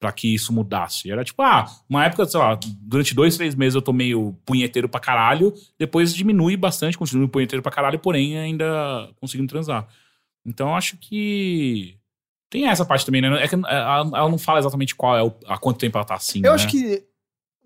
[0.00, 1.10] para que isso mudasse.
[1.10, 4.86] Era tipo, ah, uma época, sei lá, durante dois, três meses eu tô meio punheteiro
[4.86, 9.88] pra caralho, depois diminui bastante, continuo punheteiro pra caralho, porém ainda conseguindo transar.
[10.44, 11.96] Então eu acho que
[12.50, 13.42] tem essa parte também, né?
[13.42, 16.16] É que ela, ela não fala exatamente qual é o, há quanto tempo ela tá
[16.16, 16.40] assim.
[16.44, 16.54] Eu né?
[16.54, 17.02] acho que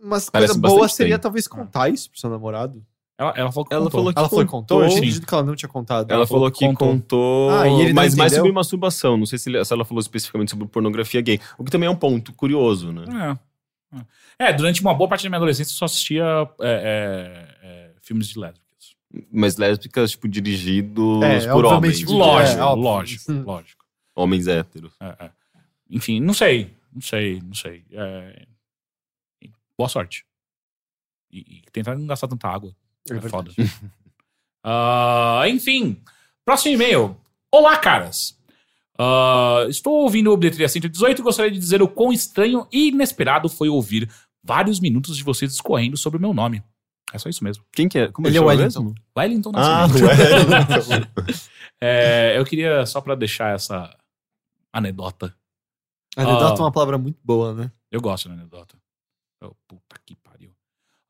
[0.01, 1.23] uma Parece coisa boa seria tempo.
[1.23, 2.87] talvez contar isso pro seu namorado.
[3.19, 3.99] Ela, ela falou que Ela contou.
[4.01, 4.83] falou que Ela falou que contou?
[4.85, 5.09] Eu tinha sim.
[5.09, 6.09] dito que ela não tinha contado.
[6.11, 6.89] Ela, falou que contou.
[6.89, 9.17] contou, Ah, e ele mas mais sobre masturbação.
[9.17, 11.41] Não sei se, ela falou especificamente sobre pornografia gay.
[11.59, 13.37] O que também é um ponto curioso, né?
[13.91, 13.99] É.
[14.39, 16.23] É, durante uma boa parte da minha adolescência eu só assistia
[16.61, 18.95] é, é, é, filmes de lésbicas.
[19.33, 22.05] Mas lésbicas, tipo, dirigidos É, por homens.
[22.05, 23.43] Lógico, é, lógico, Hum.
[23.45, 23.85] lógico.
[24.15, 24.93] Homens héteros.
[25.01, 25.31] É, é.
[25.91, 27.85] Enfim, não sei, não sei, não sei.
[27.91, 28.47] É,
[29.77, 30.25] Boa sorte.
[31.33, 32.75] E, e tentar não gastar tanta água.
[33.11, 33.51] É É, foda.
[34.65, 36.03] Ah, enfim,
[36.45, 37.17] próximo e-mail.
[37.53, 38.37] Olá, caras.
[38.99, 43.49] Ah, estou ouvindo o Bilheteria 118 e gostaria de dizer o quão estranho e inesperado
[43.49, 44.11] foi ouvir
[44.43, 46.63] vários minutos de vocês discorrendo sobre o meu nome.
[47.13, 47.65] É só isso mesmo.
[47.73, 48.09] Quem que é?
[48.13, 48.83] Como Ele é o chama Wellington.
[48.83, 48.95] mesmo?
[49.17, 50.07] Wellington Ah, Nascimento.
[50.91, 51.29] ué.
[51.81, 53.97] É, eu queria, só pra deixar essa
[54.73, 55.33] anedota.
[56.17, 56.59] Anedota Ah.
[56.59, 57.71] é uma palavra muito boa, né?
[57.91, 58.77] Eu gosto da anedota.
[59.41, 60.17] Oh, puta que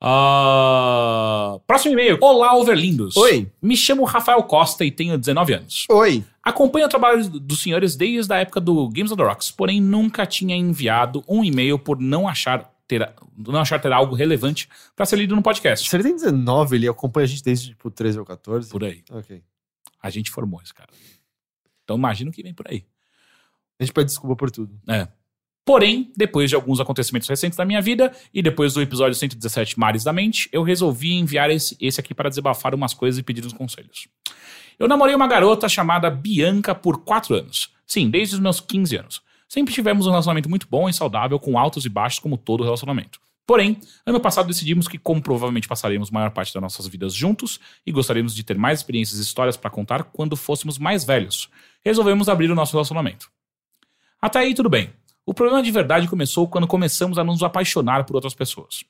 [0.00, 2.18] Ah, próximo e-mail.
[2.20, 3.16] Olá, overlindos.
[3.16, 3.50] Oi.
[3.60, 5.86] Me chamo Rafael Costa e tenho 19 anos.
[5.90, 6.24] Oi.
[6.42, 10.24] Acompanho o trabalho dos senhores desde a época do Games on the Rocks, porém nunca
[10.24, 15.16] tinha enviado um e-mail por não achar ter, não achar ter algo relevante para ser
[15.16, 15.88] lido no podcast.
[15.88, 18.70] Se ele tem 19, ele acompanha a gente desde tipo 13 ou 14.
[18.70, 19.02] Por aí.
[19.10, 19.42] Ok.
[20.00, 20.90] A gente formou esse cara.
[21.82, 22.84] Então imagino que vem por aí.
[23.80, 24.78] A gente pede desculpa por tudo.
[24.88, 25.08] É.
[25.68, 30.02] Porém, depois de alguns acontecimentos recentes da minha vida e depois do episódio 117 Mares
[30.02, 33.52] da Mente, eu resolvi enviar esse, esse aqui para desabafar umas coisas e pedir uns
[33.52, 34.08] conselhos.
[34.78, 37.68] Eu namorei uma garota chamada Bianca por 4 anos.
[37.86, 39.20] Sim, desde os meus 15 anos.
[39.46, 43.20] Sempre tivemos um relacionamento muito bom e saudável, com altos e baixos, como todo relacionamento.
[43.46, 47.92] Porém, ano passado decidimos que, como provavelmente passaremos maior parte das nossas vidas juntos e
[47.92, 51.50] gostaríamos de ter mais experiências e histórias para contar quando fôssemos mais velhos,
[51.84, 53.30] resolvemos abrir o nosso relacionamento.
[54.18, 54.90] Até aí, tudo bem.
[55.28, 58.82] O problema de verdade começou quando começamos a nos apaixonar por outras pessoas.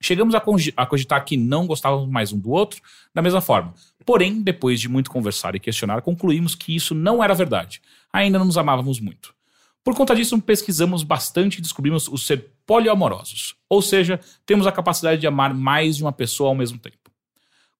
[0.00, 0.38] Chegamos a,
[0.76, 2.80] a cogitar que não gostávamos mais um do outro
[3.12, 3.74] da mesma forma.
[4.06, 7.82] Porém, depois de muito conversar e questionar, concluímos que isso não era verdade.
[8.12, 9.34] Ainda não nos amávamos muito.
[9.82, 13.56] Por conta disso, pesquisamos bastante e descobrimos o ser poliamorosos.
[13.68, 17.10] Ou seja, temos a capacidade de amar mais de uma pessoa ao mesmo tempo.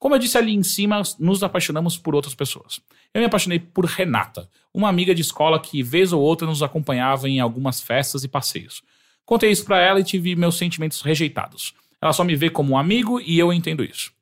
[0.01, 2.81] Como eu disse ali em cima, nos apaixonamos por outras pessoas.
[3.15, 7.29] Eu me apaixonei por Renata, uma amiga de escola que, vez ou outra, nos acompanhava
[7.29, 8.83] em algumas festas e passeios.
[9.25, 11.75] Contei isso para ela e tive meus sentimentos rejeitados.
[12.03, 14.13] Ela só me vê como um amigo e eu entendo isso.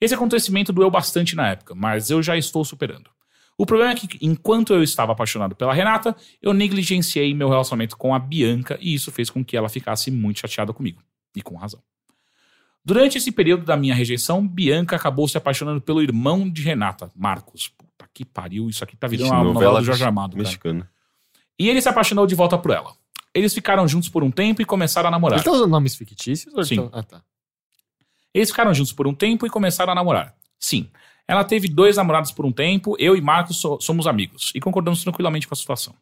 [0.00, 3.10] Esse acontecimento doeu bastante na época, mas eu já estou superando.
[3.58, 8.14] O problema é que, enquanto eu estava apaixonado pela Renata, eu negligenciei meu relacionamento com
[8.14, 11.02] a Bianca e isso fez com que ela ficasse muito chateada comigo.
[11.36, 11.82] E com razão.
[12.82, 17.70] Durante esse período da minha rejeição, Bianca acabou se apaixonando pelo irmão de Renata, Marcos.
[18.00, 20.30] Puta que pariu, isso aqui tá virando uma novela, novela do Jorge Amado.
[20.32, 20.42] cara.
[20.42, 20.90] Mexicana.
[21.58, 22.92] E ele se apaixonou de volta por ela.
[23.34, 25.38] Eles ficaram juntos por um tempo e começaram a namorar.
[25.38, 26.52] Ele tá usando nomes fictícios?
[26.54, 26.88] Ou Sim.
[26.88, 27.22] tá- Ah, tá.
[28.32, 30.34] Eles ficaram juntos por um tempo e começaram a namorar.
[30.58, 30.88] Sim.
[31.28, 35.02] Ela teve dois namorados por um tempo, eu e Marcos so- somos amigos e concordamos
[35.02, 35.94] tranquilamente com a situação.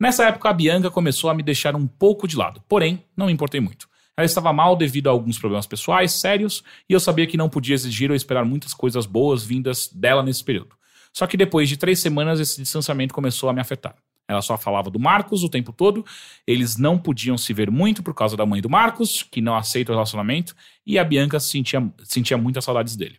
[0.00, 3.32] Nessa época, a Bianca começou a me deixar um pouco de lado, porém, não me
[3.32, 3.88] importei muito.
[4.16, 7.74] Ela estava mal devido a alguns problemas pessoais sérios e eu sabia que não podia
[7.74, 10.74] exigir ou esperar muitas coisas boas vindas dela nesse período.
[11.14, 13.94] Só que depois de três semanas, esse distanciamento começou a me afetar.
[14.26, 16.04] Ela só falava do Marcos o tempo todo,
[16.46, 19.92] eles não podiam se ver muito por causa da mãe do Marcos, que não aceita
[19.92, 23.18] o relacionamento, e a Bianca sentia, sentia muitas saudades dele.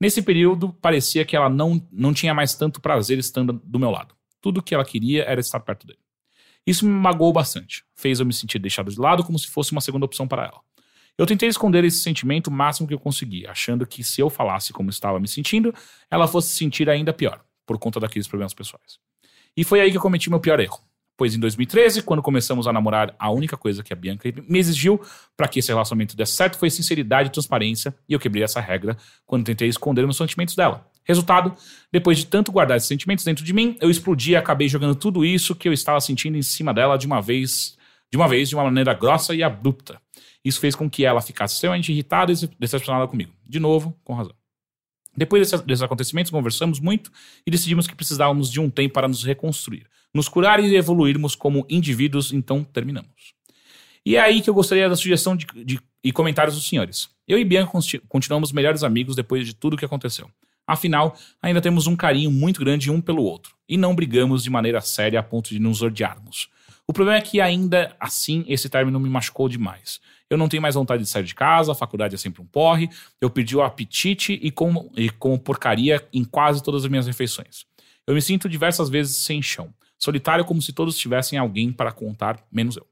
[0.00, 4.14] Nesse período, parecia que ela não, não tinha mais tanto prazer estando do meu lado.
[4.40, 5.98] Tudo que ela queria era estar perto dele.
[6.66, 7.84] Isso me magoou bastante.
[7.94, 10.60] Fez eu me sentir deixado de lado como se fosse uma segunda opção para ela.
[11.16, 14.72] Eu tentei esconder esse sentimento o máximo que eu consegui, achando que se eu falasse
[14.72, 15.72] como estava me sentindo,
[16.10, 18.98] ela fosse se sentir ainda pior, por conta daqueles problemas pessoais.
[19.56, 20.80] E foi aí que eu cometi meu pior erro.
[21.16, 25.00] Pois em 2013, quando começamos a namorar, a única coisa que a Bianca me exigiu
[25.36, 28.96] para que esse relacionamento desse certo foi sinceridade e transparência, e eu quebrei essa regra
[29.24, 30.84] quando tentei esconder meus sentimentos dela.
[31.04, 31.54] Resultado,
[31.92, 35.24] depois de tanto guardar esses sentimentos dentro de mim, eu explodi e acabei jogando tudo
[35.24, 37.76] isso que eu estava sentindo em cima dela de uma vez,
[38.10, 40.02] de uma vez, de uma maneira grossa e abrupta.
[40.44, 43.32] Isso fez com que ela ficasse extremamente irritada e decepcionada comigo.
[43.46, 44.34] De novo, com razão.
[45.16, 47.10] Depois desses, desses acontecimentos, conversamos muito
[47.46, 51.64] e decidimos que precisávamos de um tempo para nos reconstruir, nos curar e evoluirmos como
[51.70, 53.32] indivíduos, então terminamos.
[54.04, 57.08] E é aí que eu gostaria da sugestão de, de- e comentários dos senhores.
[57.26, 57.72] Eu e Bianca
[58.08, 60.30] continuamos melhores amigos depois de tudo o que aconteceu.
[60.66, 64.80] Afinal, ainda temos um carinho muito grande um pelo outro, e não brigamos de maneira
[64.80, 66.48] séria a ponto de nos odiarmos.
[66.86, 70.00] O problema é que ainda assim esse término me machucou demais.
[70.30, 72.88] Eu não tenho mais vontade de sair de casa, a faculdade é sempre um porre,
[73.20, 77.66] eu perdi o apetite e como, e como porcaria em quase todas as minhas refeições.
[78.06, 82.42] Eu me sinto diversas vezes sem chão, solitário como se todos tivessem alguém para contar,
[82.50, 82.86] menos eu.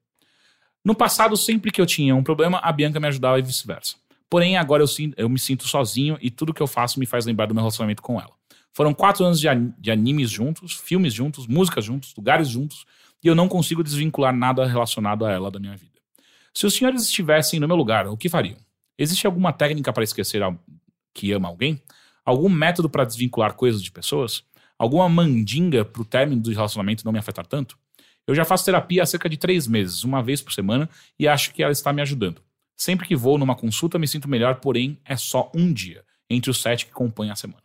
[0.84, 3.96] No passado, sempre que eu tinha um problema, a Bianca me ajudava e vice-versa.
[4.28, 7.46] Porém, agora eu, eu me sinto sozinho e tudo que eu faço me faz lembrar
[7.46, 8.32] do meu relacionamento com ela.
[8.72, 12.84] Foram quatro anos de, an- de animes juntos, filmes juntos, músicas juntos, lugares juntos,
[13.22, 15.91] e eu não consigo desvincular nada relacionado a ela da minha vida.
[16.54, 18.58] Se os senhores estivessem no meu lugar, o que fariam?
[18.98, 20.42] Existe alguma técnica para esquecer
[21.14, 21.80] que ama alguém?
[22.24, 24.44] Algum método para desvincular coisas de pessoas?
[24.78, 27.78] Alguma mandinga para o término do relacionamento não me afetar tanto?
[28.26, 30.88] Eu já faço terapia há cerca de três meses, uma vez por semana,
[31.18, 32.42] e acho que ela está me ajudando.
[32.76, 36.60] Sempre que vou numa consulta me sinto melhor, porém é só um dia, entre os
[36.60, 37.61] sete que compõem a semana.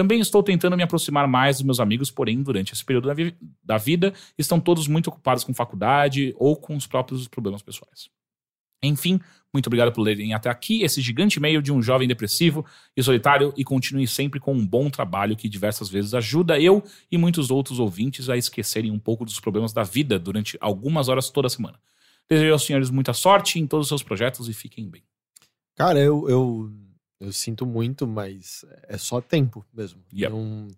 [0.00, 3.36] Também estou tentando me aproximar mais dos meus amigos, porém, durante esse período da, vi-
[3.62, 8.08] da vida, estão todos muito ocupados com faculdade ou com os próprios problemas pessoais.
[8.82, 9.20] Enfim,
[9.52, 12.64] muito obrigado por lerem até aqui esse gigante e-mail de um jovem depressivo
[12.96, 16.82] e solitário e continue sempre com um bom trabalho que diversas vezes ajuda eu
[17.12, 21.28] e muitos outros ouvintes a esquecerem um pouco dos problemas da vida durante algumas horas
[21.28, 21.78] toda semana.
[22.26, 25.02] Desejo aos senhores muita sorte em todos os seus projetos e fiquem bem.
[25.76, 26.72] Cara, eu, eu,
[27.20, 30.00] eu sinto muito, mas é só tempo mesmo.
[30.12, 30.32] Yep.
[30.32, 30.68] Não,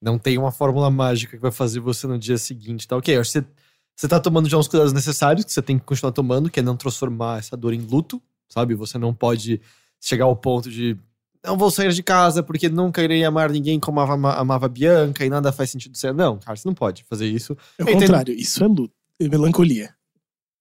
[0.00, 2.96] não tem uma fórmula mágica que vai fazer você no dia seguinte, tá?
[2.96, 3.46] Ok, acho que você,
[3.94, 6.62] você tá tomando já os cuidados necessários que você tem que continuar tomando, que é
[6.62, 8.74] não transformar essa dor em luto, sabe?
[8.74, 9.60] Você não pode
[10.00, 10.98] chegar ao ponto de
[11.44, 15.30] não vou sair de casa porque nunca irei amar ninguém como amava, amava Bianca e
[15.30, 16.12] nada faz sentido ser.
[16.12, 17.56] Não, cara, você não pode fazer isso.
[17.78, 18.00] É o entendo.
[18.00, 18.94] contrário, isso é luto.
[19.18, 19.94] É melancolia.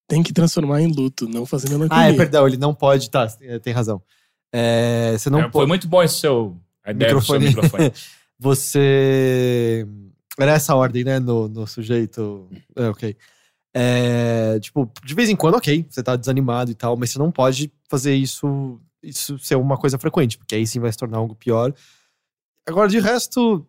[0.08, 2.04] Tem que transformar em luto, não fazer melancolia.
[2.04, 3.10] Ah, é, perdão, ele não pode.
[3.10, 3.28] Tá,
[3.62, 4.02] tem razão.
[4.52, 5.52] É, você não É.
[5.52, 6.58] Foi muito bom esse seu.
[6.84, 7.86] A ideia do seu Microfone.
[7.86, 7.94] microfone.
[8.40, 9.86] Você.
[10.40, 11.20] Era essa ordem, né?
[11.20, 12.48] No, no sujeito.
[12.76, 13.16] É, ok.
[13.74, 17.32] É, tipo, de vez em quando, ok, você tá desanimado e tal, mas você não
[17.32, 21.36] pode fazer isso, isso ser uma coisa frequente, porque aí sim vai se tornar algo
[21.36, 21.74] pior.
[22.68, 23.66] Agora, de resto,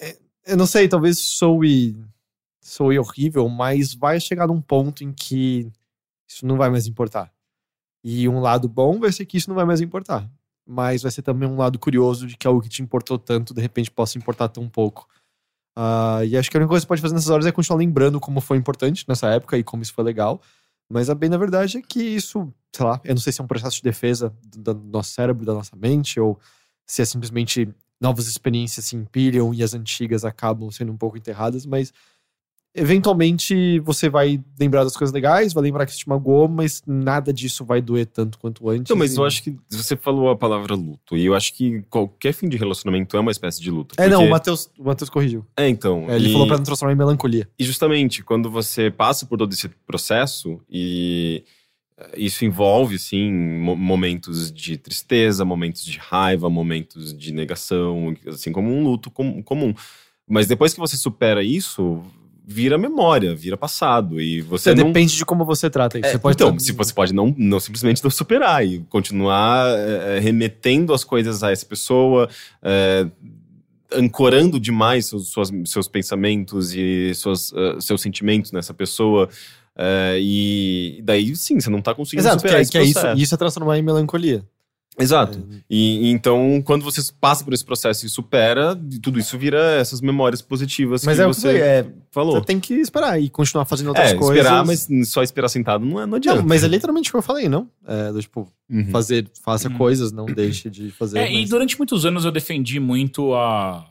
[0.00, 1.96] é, eu não sei, talvez soe,
[2.60, 5.70] soe horrível, mas vai chegar num ponto em que
[6.28, 7.32] isso não vai mais importar.
[8.02, 10.30] E um lado bom vai ser que isso não vai mais importar
[10.70, 13.60] mas vai ser também um lado curioso de que algo que te importou tanto, de
[13.60, 15.08] repente, possa importar tão pouco.
[15.76, 17.78] Ah, e acho que a única coisa que você pode fazer nessas horas é continuar
[17.78, 20.40] lembrando como foi importante nessa época e como isso foi legal.
[20.88, 23.44] Mas a bem na verdade é que isso, sei lá, eu não sei se é
[23.44, 26.38] um processo de defesa do, do nosso cérebro, da nossa mente, ou
[26.86, 27.68] se é simplesmente
[28.00, 31.92] novas experiências se empilham e as antigas acabam sendo um pouco enterradas, mas
[32.74, 37.32] eventualmente você vai lembrar das coisas legais, vai lembrar que isso te magoou, mas nada
[37.32, 38.82] disso vai doer tanto quanto antes.
[38.82, 41.82] Então, mas e- eu acho que você falou a palavra luto, e eu acho que
[41.90, 43.94] qualquer fim de relacionamento é uma espécie de luto.
[43.98, 45.44] É, não, porque- o Matheus, o Matheus corrigiu.
[45.56, 46.06] É, então.
[46.08, 47.48] É, ele e- falou pra não transformar em melancolia.
[47.58, 51.44] E justamente, quando você passa por todo esse processo e
[51.98, 58.52] eh, isso envolve, sim, mo- momentos de tristeza, momentos de raiva, momentos de negação, assim
[58.52, 59.74] como um luto com- comum.
[60.28, 62.00] Mas depois que você supera isso,
[62.52, 64.20] vira memória, vira passado.
[64.20, 64.88] E você Você não...
[64.88, 66.08] depende de como você trata isso.
[66.08, 70.18] É, você pode então, se você pode não, não simplesmente não superar e continuar é,
[70.18, 72.28] remetendo as coisas a essa pessoa,
[72.60, 73.06] é,
[73.92, 79.28] ancorando demais seus, suas- seus pensamentos e suas, eh, seus sentimentos nessa pessoa.
[79.76, 82.82] é, e daí, sim, você não tá conseguindo Exato, que, superar é, esse que é
[82.84, 84.44] isso, isso é transformar em melancolia.
[85.00, 85.46] Exato.
[85.68, 90.00] E, e então, quando você passa por esse processo e supera, tudo isso vira essas
[90.00, 92.34] memórias positivas Mas que é que você é, falou.
[92.38, 94.36] Você tem que esperar e continuar fazendo outras É, coisas.
[94.44, 96.40] esperar, mas só esperar sentado não, é, não adianta.
[96.42, 97.68] Não, mas é literalmente o que eu falei, não?
[97.86, 98.84] É, do, tipo, Uhum.
[98.90, 99.76] fazer, faça Uhum.
[99.78, 101.18] coisas, não deixe de fazer.
[101.20, 103.86] É, e mas- durante muitos anos eu defendi muito a,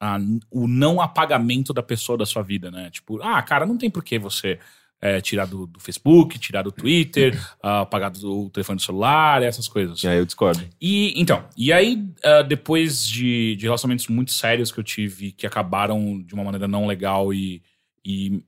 [0.00, 0.18] a-
[0.50, 2.90] o não apagamento da pessoa da sua vida, né?
[2.90, 4.58] Tipo, ah, cara, não tem por que você
[5.04, 9.68] é, tirar do, do Facebook, tirar do Twitter, ah, apagar do telefone do celular, essas
[9.68, 10.02] coisas.
[10.02, 10.64] E aí eu discordo.
[10.80, 15.46] E então, e aí, ah, depois de, de relacionamentos muito sérios que eu tive, que
[15.46, 17.60] acabaram de uma maneira não legal e,
[18.02, 18.42] e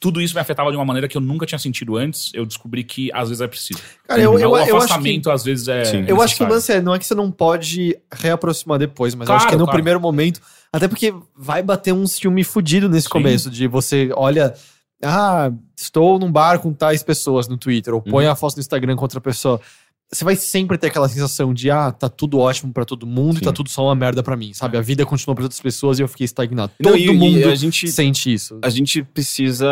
[0.00, 2.84] tudo isso me afetava de uma maneira que eu nunca tinha sentido antes, eu descobri
[2.84, 3.80] que às vezes é preciso.
[4.06, 5.84] Cara, eu, eu, o eu acho que, afastamento às vezes é.
[5.84, 6.04] Sim.
[6.08, 9.28] eu acho que o lance é, não é que você não pode reaproximar depois, mas
[9.28, 9.76] eu Claro, acho que no claro.
[9.76, 10.40] primeiro momento,
[10.72, 13.12] até porque vai bater um ciúme fudido nesse Sim.
[13.12, 14.54] começo, de você olha,
[15.02, 18.30] ah, estou num bar com tais pessoas no Twitter, ou põe Uhum.
[18.32, 19.60] a foto no Instagram com outra pessoa.
[20.10, 23.38] Você vai sempre ter aquela sensação de, ah, tá tudo ótimo pra todo mundo e
[23.40, 23.44] Sim.
[23.44, 24.78] tá tudo só uma merda pra mim, sabe?
[24.78, 26.72] A vida continua pra outras pessoas e eu fiquei estagnado.
[26.80, 28.58] Não, Todo e- e mundo a gente- sente isso.
[28.62, 29.66] A gente precisa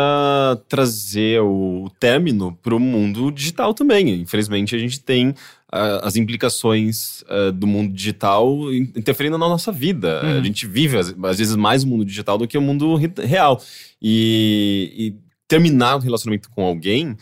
[0.69, 4.09] trazer o término para o mundo digital também.
[4.21, 5.33] Infelizmente, a gente tem
[5.69, 10.21] as implicações ah, do mundo digital in- interferindo na nossa vida.
[10.23, 10.37] Uhum.
[10.39, 13.11] A gente vive, às, às vezes, mais o mundo digital do que o mundo re-
[13.23, 13.61] real.
[14.01, 15.15] E, e
[15.47, 17.17] terminar um relacionamento com alguém.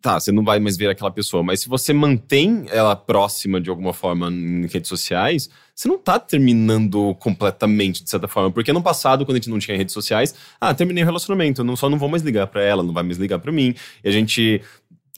[0.00, 3.68] Tá, você não vai mais ver aquela pessoa, mas se você mantém ela próxima de
[3.68, 8.50] alguma forma em redes sociais, você não tá terminando completamente, de certa forma.
[8.50, 11.64] Porque no passado, quando a gente não tinha redes sociais, ah, terminei o relacionamento, eu
[11.66, 13.74] não, só não vou mais ligar pra ela, não vai mais ligar pra mim.
[14.02, 14.62] E a gente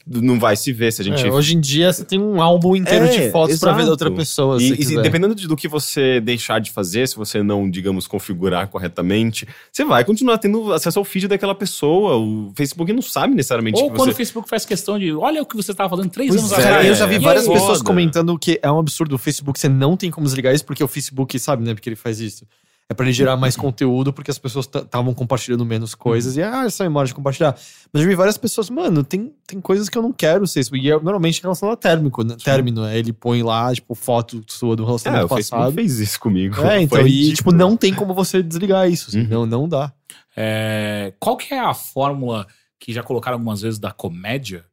[0.05, 1.25] não vai se ver se a gente.
[1.25, 3.91] É, hoje em dia você tem um álbum inteiro É, de fotos pra ver da
[3.91, 4.59] outra pessoa.
[4.59, 8.05] se E, e dependendo de- do que você deixar de fazer, se você não, digamos,
[8.05, 12.17] configurar corretamente, você vai continuar tendo acesso ao feed daquela pessoa.
[12.17, 14.13] O Facebook não sabe necessariamente Ou que quando você.
[14.13, 16.55] o Facebook faz questão de, olha o que você estava fazendo três Pois anos é,
[16.57, 16.85] atrás.
[16.87, 19.95] Eu já vi é várias pessoas comentando que é um absurdo o Facebook, você não
[19.95, 22.45] tem como desligar isso, porque o Facebook sabe, né, porque ele faz isso.
[22.89, 26.65] É pra ele gerar mais conteúdo, porque as pessoas estavam compartilhando menos coisas, e ah,
[26.65, 27.55] essa memória de compartilhar.
[27.93, 30.75] Mas eu vi várias pessoas, mano, tem, tem coisas que eu não quero ser isso.
[30.75, 32.35] E é normalmente relacionado a término, né?
[32.43, 35.75] término, é ele põe lá, tipo, foto sua do É, relacionamento o Facebook passado.
[35.75, 36.61] fez isso comigo.
[36.61, 37.35] É, então, Foi e ridículo.
[37.37, 39.07] tipo, não tem como você desligar isso.
[39.09, 39.27] assim, Uhum.
[39.29, 39.91] não, não dá.
[40.35, 42.45] É, qual que é a fórmula
[42.79, 44.65] que já colocaram algumas vezes da comédia,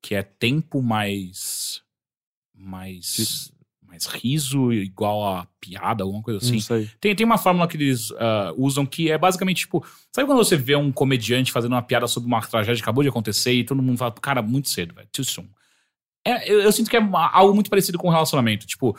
[0.00, 1.82] que é tempo mais
[2.54, 3.50] mais
[4.04, 6.56] riso igual a piada, alguma coisa assim?
[7.00, 9.84] Tem, tem uma fórmula que eles ah, usam que é basicamente tipo.
[10.14, 13.08] Sabe quando você vê um comediante fazendo uma piada sobre uma tragédia que acabou de
[13.08, 15.46] acontecer e todo mundo fala, cara, muito cedo, velho, too soon.
[16.26, 18.66] é, eu, eu sinto que é uma- algo muito parecido com o relacionamento.
[18.66, 18.96] Tipo,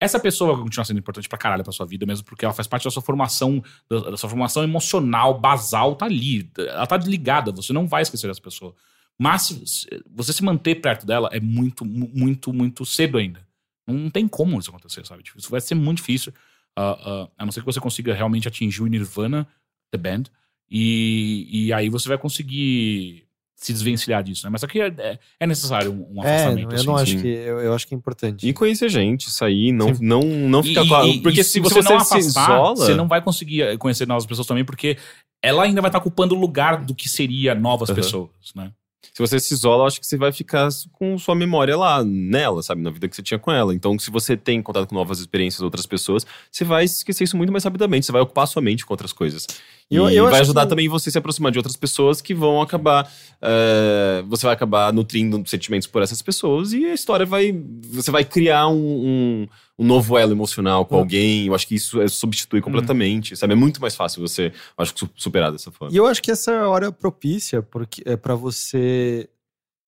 [0.00, 2.68] essa pessoa vai continuar sendo importante pra caralho pra sua vida, mesmo porque ela faz
[2.68, 3.60] parte da sua formação,
[3.90, 6.48] da, da sua formação emocional, basal, tá ali.
[6.56, 8.74] Ela tá ligada, você não vai esquecer dessa pessoa.
[9.20, 9.84] Mas
[10.14, 13.44] você se manter perto dela é muito, mu- muito, muito cedo ainda.
[13.92, 15.22] Não tem como isso acontecer, sabe?
[15.22, 16.32] Tipo, isso vai ser muito difícil.
[16.76, 19.48] ah, ah, a não ser que você consiga realmente atingir o Nirvana,
[19.90, 20.24] The Band,
[20.70, 23.24] e, e aí você vai conseguir
[23.56, 24.50] se desvencilhar disso, né?
[24.50, 26.70] Mas aqui é, é- é necessário um, um É, afastamento.
[26.70, 27.22] eu assim, não acho sim.
[27.22, 27.26] que.
[27.26, 28.46] Eu, eu acho que é importante.
[28.48, 30.04] E conhecer gente, sair, não, Sim.
[30.04, 32.20] não, não ficar E- com a- Porque e se você, não se afastar,
[32.52, 32.76] isola.
[32.76, 34.96] você não vai conseguir eh, conhecer novas pessoas também, porque
[35.42, 37.96] ela ainda vai estar ocupando o lugar do que seria novas Aham.
[37.96, 38.72] pessoas, né?
[39.02, 42.62] Se você se isola, eu acho que você vai ficar com sua memória lá, nela,
[42.62, 42.82] sabe?
[42.82, 43.74] Na vida que você tinha com ela.
[43.74, 47.36] Então, se você tem contato com novas experiências de outras pessoas, você vai esquecer isso
[47.36, 48.06] muito mais rapidamente.
[48.06, 49.46] Você vai ocupar sua mente com outras coisas.
[49.90, 52.60] E Eu- eu vai ajudar que- também você se aproximar de outras pessoas que vão
[52.60, 53.10] acabar.
[53.40, 57.52] eh, você vai acabar nutrindo sentimentos por essas pessoas e a história vai.
[57.92, 59.48] Você vai criar um, um,
[59.78, 60.98] um novo elo emocional com Hum.
[60.98, 61.46] alguém.
[61.46, 63.52] Eu acho que isso é, substitui completamente, sabe?
[63.52, 65.94] É muito mais fácil você, eu acho, que su- superar dessa forma.
[65.94, 69.28] E eu acho que essa é a hora propícia porque é para você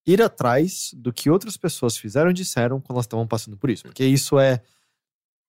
[0.07, 3.83] ir atrás do que outras pessoas fizeram e disseram quando elas estavam passando por isso.
[3.83, 4.63] Porque isso é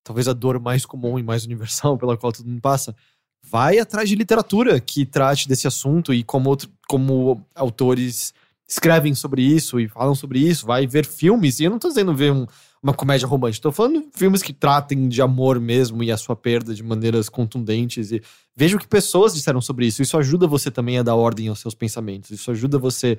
[0.04, 2.96] talvez a dor mais comum e mais universal pela qual todo mundo passa.
[3.44, 8.34] Vai atrás de literatura que trate desse assunto e como, outro, como autores
[8.68, 10.66] escrevem sobre isso e falam sobre isso.
[10.66, 11.60] Vai ver filmes.
[11.60, 12.46] E eu não tô dizendo ver um-
[12.82, 13.64] uma comédia romântica.
[13.64, 18.12] Tô falando filmes que tratem de amor mesmo e a sua perda de maneiras contundentes.
[18.12, 18.22] E
[18.56, 20.02] veja o que pessoas disseram sobre isso.
[20.02, 22.32] Isso ajuda você também a dar ordem aos seus pensamentos.
[22.32, 23.18] Isso ajuda você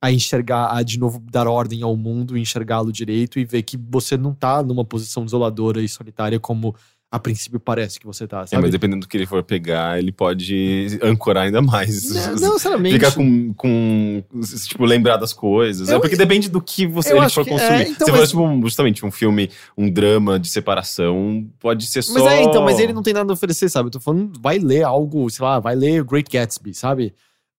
[0.00, 4.16] a enxergar, a de novo dar ordem ao mundo, enxergá-lo direito e ver que você
[4.16, 6.74] não tá numa posição desoladora e solitária como
[7.14, 8.62] a princípio parece que você tá, É, sabe?
[8.62, 12.10] mas dependendo do que ele for pegar, ele pode ancorar ainda mais.
[12.10, 12.94] não, não necessariamente.
[12.94, 14.24] Ficar com, com.
[14.66, 15.88] Tipo, lembrar das coisas.
[15.88, 17.70] Eu- é porque depende do que você eu ele for que- consumir.
[17.72, 21.86] é, então, Se mas- for, tipo, um- justamente um filme, um drama de separação, pode
[21.86, 22.14] ser só.
[22.14, 23.86] Mas é, então, mas ele não tem nada a oferecer, sabe?
[23.86, 27.14] Eu tô falando, vai ler algo, sei lá, vai ler Great Gatsby, sabe?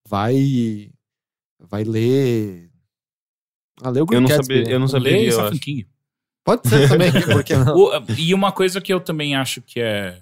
[0.07, 0.89] Vai.
[1.69, 2.69] Vai ler.
[3.81, 4.57] Ah, lê o Eu Great não, Gatsby.
[4.59, 5.25] saber, eu não Lê saberia.
[5.27, 5.59] eu Stephen acho.
[5.61, 5.87] King.
[6.45, 7.75] Pode ser também, por que não?
[7.75, 10.21] O- e uma coisa que eu também acho que é,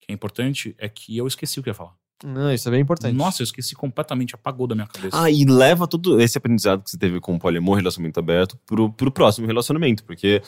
[0.00, 1.94] que é importante é que eu esqueci o que eu ia falar.
[2.24, 3.16] Não, isso é bem importante.
[3.16, 5.20] Nossa, eu esqueci completamente, apagou da minha cabeça.
[5.20, 8.92] Ah, e leva todo esse aprendizado que você teve com o poliamor, relacionamento aberto, pro,
[8.92, 10.40] pro próximo relacionamento, porque.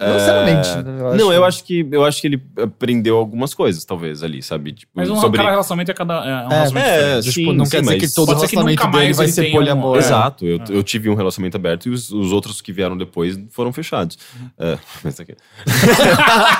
[0.00, 0.68] Não é, necessariamente.
[0.70, 0.82] né?
[0.98, 4.42] Eu Não, acho- eu acho que eu acho que ele aprendeu algumas coisas, talvez, ali,
[4.42, 4.72] sabe?
[4.72, 5.36] Tipo, Mas um, sobre.
[5.38, 6.14] cada relacionamento é cada.
[6.14, 7.24] É um É, relacionamento é, diferente.
[7.24, 9.28] sim, Tipo, não sim, quer dizer que todo Pode ser que relacionamento nunca dele vai
[9.28, 9.96] ser tenha um- poliamor.
[9.96, 9.98] É.
[9.98, 10.64] Exato, eu, É.
[10.70, 14.18] eu tive um relacionamento aberto e os, os outros que vieram depois foram fechados.
[14.58, 15.34] É, mas aqui.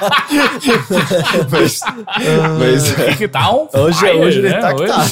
[1.51, 1.81] mas,
[2.59, 4.59] mas, Que que on Hoje- fire, hoje ele né?
[4.59, 5.05] tá que tá.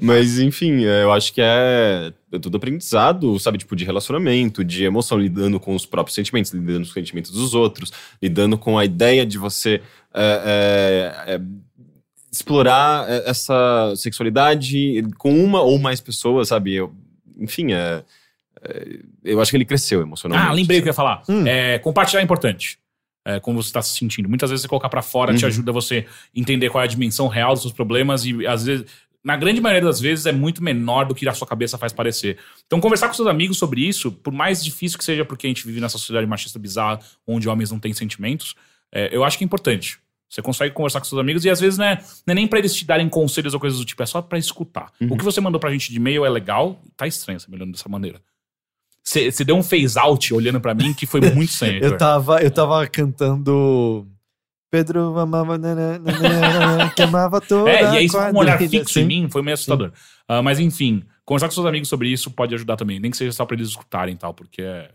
[0.00, 3.58] Mas, enfim, é, eu acho que é, é tudo aprendizado, sabe?
[3.58, 7.54] Tipo, de relacionamento, de emoção, lidando com os próprios sentimentos, lidando com os sentimentos dos
[7.54, 7.92] outros,
[8.22, 9.80] lidando com a ideia de você
[10.14, 11.40] é, é, é,
[12.32, 16.74] explorar é, essa sexualidade com uma ou mais pessoas, sabe?
[16.74, 16.94] Eu,
[17.38, 18.04] enfim, é,
[18.62, 20.50] é, eu acho que ele cresceu emocionalmente.
[20.50, 21.22] Ah, lembrei o que eu ia falar.
[21.28, 21.46] Hum.
[21.46, 22.78] É, compartilhar é importante.
[23.22, 24.28] É, como você está se sentindo.
[24.30, 25.48] Muitas vezes você colocar pra fora te Uhum.
[25.48, 28.86] ajuda você entender qual é a dimensão real dos seus problemas e às vezes,
[29.22, 32.38] na grande maioria das vezes, é muito menor do que a sua cabeça faz parecer.
[32.66, 35.66] Então, conversar com seus amigos sobre isso, por mais difícil que seja porque a gente
[35.66, 38.54] vive nessa sociedade machista bizarra, onde homens não têm sentimentos,
[38.92, 39.98] é, eu acho que é importante.
[40.28, 42.58] Você consegue conversar com seus amigos e às vezes não é, não é nem pra
[42.60, 44.92] eles te darem conselhos ou coisas do tipo, é só pra escutar.
[45.00, 45.12] Uhum.
[45.12, 47.72] O que você mandou pra gente de e-mail é legal, tá estranho você me olhando
[47.72, 48.20] dessa maneira.
[49.02, 51.78] Você deu um phase out olhando pra mim que foi muito sem.
[51.78, 54.06] Eu tava, eu tava cantando.
[54.70, 59.00] Pedro amava, nananana, que amava toda É, e aí, com um olhar fixo assim.
[59.00, 59.92] em mim foi meio assustador.
[60.28, 63.00] Ah, mas enfim, conversar com seus amigos sobre isso pode ajudar também.
[63.00, 64.92] Nem que seja só pra eles escutarem e tal, porque é,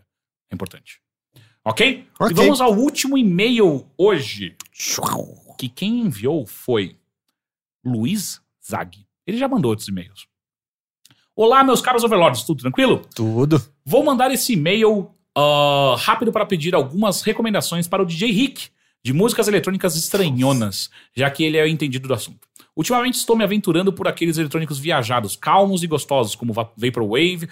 [0.50, 1.00] é importante.
[1.62, 2.06] Ok?
[2.30, 4.56] E vamos ao último e-mail hoje.
[5.58, 6.96] Que quem enviou foi
[7.84, 9.04] Luiz Zag.
[9.26, 10.26] Ele já mandou outros e-mails.
[11.34, 13.02] Olá, meus caros overlords, tudo tranquilo?
[13.14, 13.60] Tudo.
[13.84, 18.70] Vou mandar esse e-mail ah, rápido para pedir algumas recomendações para o DJ Rick,
[19.06, 22.40] de músicas eletrônicas estranhonas, já que ele é entendido do assunto.
[22.74, 27.48] Ultimamente estou me aventurando por aqueles eletrônicos viajados, calmos e gostosos, como Va- Vaporwave,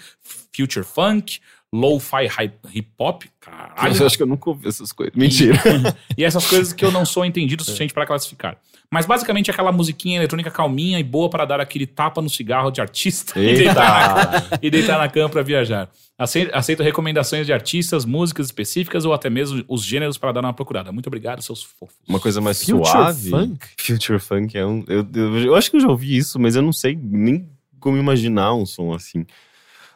[0.53, 1.39] Future Funk,
[1.79, 2.25] Lo-Fi
[2.73, 5.13] Hip Hop, caralho, Eu acho que eu nunca ouvi essas coisas.
[5.15, 5.59] Mentira.
[6.17, 8.57] e essas coisas que eu não sou entendido o suficiente para classificar.
[8.91, 12.79] Mas basicamente aquela musiquinha eletrônica calminha e boa para dar aquele tapa no cigarro de
[12.79, 14.15] artista e deitar,
[14.51, 15.89] na, e deitar na cama para viajar.
[16.17, 20.53] Acei- Aceito recomendações de artistas, músicas específicas ou até mesmo os gêneros para dar uma
[20.53, 20.91] procurada.
[20.91, 21.95] Muito obrigado, seus fofos.
[22.07, 23.29] Uma coisa mais Future suave.
[23.31, 23.67] Funk?
[23.77, 24.85] Future Funk é um.
[24.87, 27.49] Eu, eu, eu acho que eu já ouvi isso, mas eu não sei nem
[27.79, 29.25] como imaginar um som assim.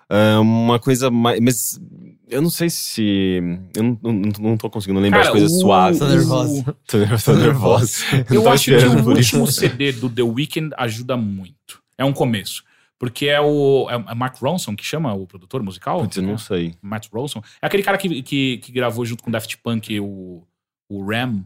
[0.09, 1.39] Ah, uma coisa mais.
[1.39, 1.79] Mas
[2.27, 3.39] eu não sei se.
[3.75, 5.99] Eu não, não, não tô conseguindo lembrar Cara, as coisas o- suaves.
[5.99, 6.63] Tô nervosa.
[6.87, 8.03] Tô, tô nervosa.
[8.33, 11.81] Eu acho que o último CD do The Weeknd ajuda muito.
[11.97, 12.63] É um começo.
[12.97, 13.87] Porque é o.
[13.89, 16.01] É é Mark Ronson que chama o produtor musical?
[16.01, 16.75] Putz, eu não sei.
[16.81, 17.41] Matt Ronson.
[17.61, 20.43] É aquele cara que, que, que gravou junto com o Daft Punk o,
[20.89, 21.45] o Ram,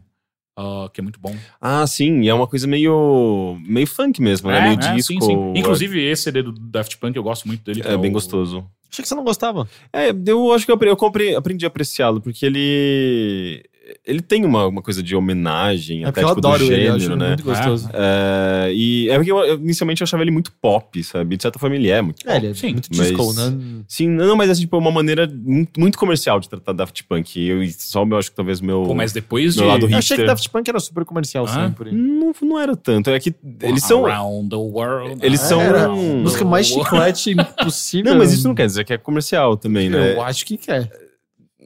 [0.56, 1.34] ah, que é muito bom.
[1.60, 3.58] Ah, sim, e é uma coisa meio.
[3.66, 4.60] meio funk mesmo, né?
[4.60, 5.12] meio é, disco.
[5.12, 5.52] sim, sim.
[5.56, 7.80] Inclusive, esse CD do Daft Punk eu gosto muito dele.
[7.82, 8.64] que É bem o- gostoso.
[8.90, 9.68] Achei que você não gostava.
[9.92, 13.64] É, eu acho que eu, eu compre- aprendi a apreciá-lo, porque ele.
[14.06, 16.94] Ele tem uma, uma coisa de homenagem, É até tipo, do adoro ele, eu gênero,
[16.96, 17.28] acho ele né?
[17.28, 17.90] muito gostoso.
[17.92, 21.36] É, e é porque eu, eu, inicialmente eu achava ele muito pop, sabe?
[21.36, 23.58] De certa forma ele é muito É, ele é Sim, muito mas- disco, né?
[23.86, 27.38] Sim, não, mas é tipo uma maneira muito, muito comercial de tratar Daft Punk.
[27.38, 28.84] E eu, só eu acho que talvez meu.
[28.84, 29.60] Pô, mas depois de.
[29.60, 30.24] Meu lado Eu achei que.
[30.24, 31.48] Daft Punk era super comercial Ah.
[31.66, 31.92] sempre.
[31.92, 33.10] Não, não era tanto.
[33.10, 34.06] É que eles são.
[34.06, 35.18] Around the world.
[35.24, 38.12] Eles são- Era música mais chiclete impossível.
[38.12, 40.14] Não, mas isso não quer dizer que é comercial também, né?
[40.14, 40.90] Eu acho que quer.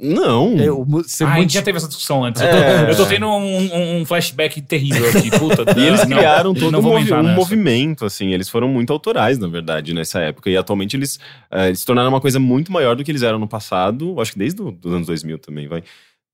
[0.01, 0.57] Não.
[0.57, 2.41] Eu, ser Ah, a muito gente já teve essa discussão antes.
[2.41, 2.85] Eu É.
[2.85, 5.29] tô, eu tô tendo um, um- flashback terrível aqui.
[5.39, 8.33] Puta, E eles não, criaram todo não um, movi- um movimento, assim.
[8.33, 10.49] Eles foram muito autorais, na verdade, nessa época.
[10.51, 11.19] E atualmente eles,
[11.51, 14.21] eh, eles se tornaram uma coisa muito maior do que eles eram no passado.
[14.21, 15.83] Acho que desde os anos 2000 também, vai.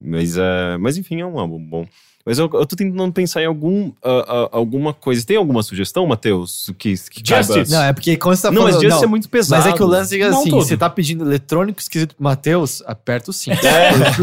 [0.03, 1.87] Mas, eh, mas enfim, é um álbum bom.
[2.27, 5.25] Mas eu, eu tô tentando pensar em algum, ah, ah, alguma coisa.
[5.27, 6.71] Tem alguma sugestão, Matheus?
[6.79, 7.53] Que, que Justice.
[7.53, 8.73] caiba- Não, é porque quando você tá Não, falando...
[8.73, 9.63] mas Justice não, é muito pesado.
[9.65, 12.83] Mas é que o lance é Não assim, você tá pedindo eletrônico esquisito pro Matheus,
[12.87, 13.57] aperta o 5.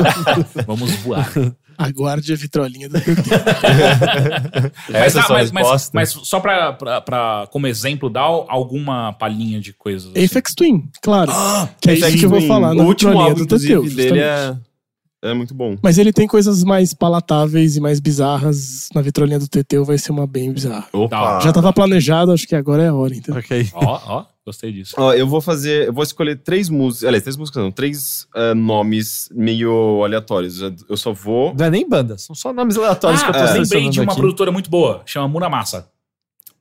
[0.65, 1.31] Vamos voar.
[1.77, 3.11] Aguarde a vitrolinha do TT.
[4.89, 5.91] mas, Essa é dá- a sua mas, mas, resposta?
[5.93, 10.11] mas só pra, pra, pra, como exemplo, dar alguma palhinha de coisas.
[10.11, 10.25] assim.
[10.25, 11.31] Apex Twin, claro.
[11.79, 13.83] que é isso que eu vou falar O último álbum, do Teteu.
[13.83, 14.19] dele justamente.
[14.19, 14.55] é,
[15.23, 15.75] é muito bom.
[15.81, 18.89] Mas ele tem coisas mais palatáveis e mais bizarras.
[18.95, 20.87] Na vitrolinha do Teteu vai ser uma bem bizarra.
[20.91, 21.39] Opa!
[21.41, 23.37] Já tava planejado, acho que agora é a hora, então.
[23.37, 23.69] ok.
[23.73, 24.95] Ó, ó, gostei disso.
[24.97, 25.87] Ó, eu vou fazer.
[25.87, 27.07] Eu vou escolher três músicas.
[27.07, 30.59] Aliás, três músicas não, três ah, nomes meio aleatórios.
[30.61, 31.53] Eu- só vou.
[31.55, 33.99] Não é nem banda, são só nomes aleatórios Ah, que eu tô eu lembrei de
[34.01, 34.21] uma aqui.
[34.21, 35.87] produtora muito boa, chama Muramasa.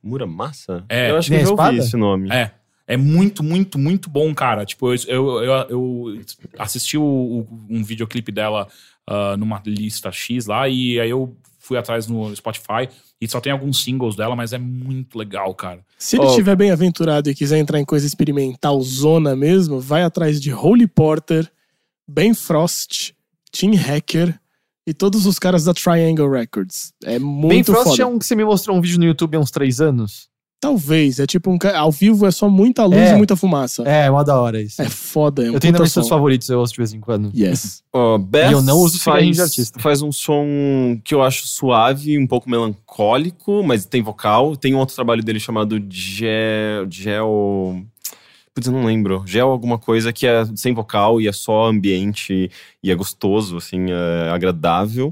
[0.03, 0.83] Muramasa?
[0.89, 1.11] É.
[1.11, 2.29] Eu acho que Nem eu já ouvi esse nome.
[2.31, 2.51] É.
[2.93, 4.65] É muito, muito, muito bom, cara.
[4.65, 6.21] Tipo, eu, eu, eu, eu
[6.59, 8.67] assisti o- o- um videoclipe dela
[9.07, 12.89] ah, numa lista X lá, e aí eu fui atrás no Spotify
[13.19, 15.85] e só tem alguns singles dela, mas é muito legal, cara.
[15.97, 20.41] Se ele estiver bem aventurado e quiser entrar em coisa experimental zona mesmo, vai atrás
[20.41, 21.49] de Holy Porter,
[22.07, 23.13] Ben Frost,
[23.51, 24.37] Tim Hacker
[24.87, 26.93] e todos os caras da Triangle Records.
[27.03, 28.03] É Ben muito Frost foda.
[28.03, 30.30] é um que você me mostrou um vídeo no YouTube há uns três anos.
[30.61, 33.13] Talvez, é tipo um ao vivo é só muita luz É.
[33.13, 33.81] e muita fumaça.
[33.83, 34.79] É, é uma da hora isso.
[34.79, 36.03] É foda, é um eu tenho som.
[36.03, 37.31] favoritos, eu ouço de vez em quando.
[37.35, 37.81] Yes.
[37.91, 39.79] Ó, Beth E eu não uso faz, de artista.
[39.79, 40.45] faz um som
[41.03, 44.55] que eu acho suave, um pouco melancólico, mas tem vocal.
[44.55, 46.85] Tem um outro trabalho dele chamado Gel.
[46.91, 47.81] Gel.
[48.53, 49.23] Putz, eu não lembro.
[49.25, 52.51] Gel alguma coisa que é sem vocal e é só ambiente
[52.83, 55.11] e é gostoso, assim, é agradável.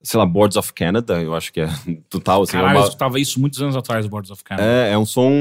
[0.00, 1.68] Sei lá, Boards of Canada, eu acho que é
[2.08, 2.56] total, assim.
[2.56, 4.66] é Caralho, uma- eu escutava isso muitos anos atrás, Boards of Canada.
[4.66, 5.32] é, é um som.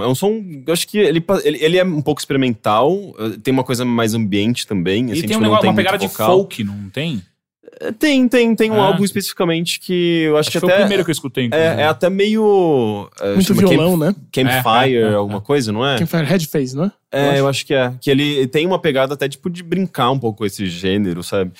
[0.00, 0.42] É um som.
[0.66, 4.14] Eu acho que ele, ele, ele é um pouco experimental, eh, tem uma coisa mais
[4.14, 5.08] ambiente também.
[5.08, 7.20] e assim, tem tipo, um negócio, uma muito pegada de folk, não tem?
[7.80, 8.86] É, Tem, tem, tem um Ah.
[8.86, 10.78] álbum especificamente que eu acho, Acho que que foi até.
[10.78, 13.10] o primeiro que eu escutei, é, é até meio.
[13.20, 14.14] é, Muito violão, né?
[14.32, 15.98] Camp, Campfire, É, é, é, alguma coisa, não é?
[15.98, 16.92] Campfire Headface, não é?
[17.12, 17.92] É, eu acho que é.
[18.00, 21.50] Que ele tem uma pegada até tipo de brincar um pouco com esse gênero, sabe?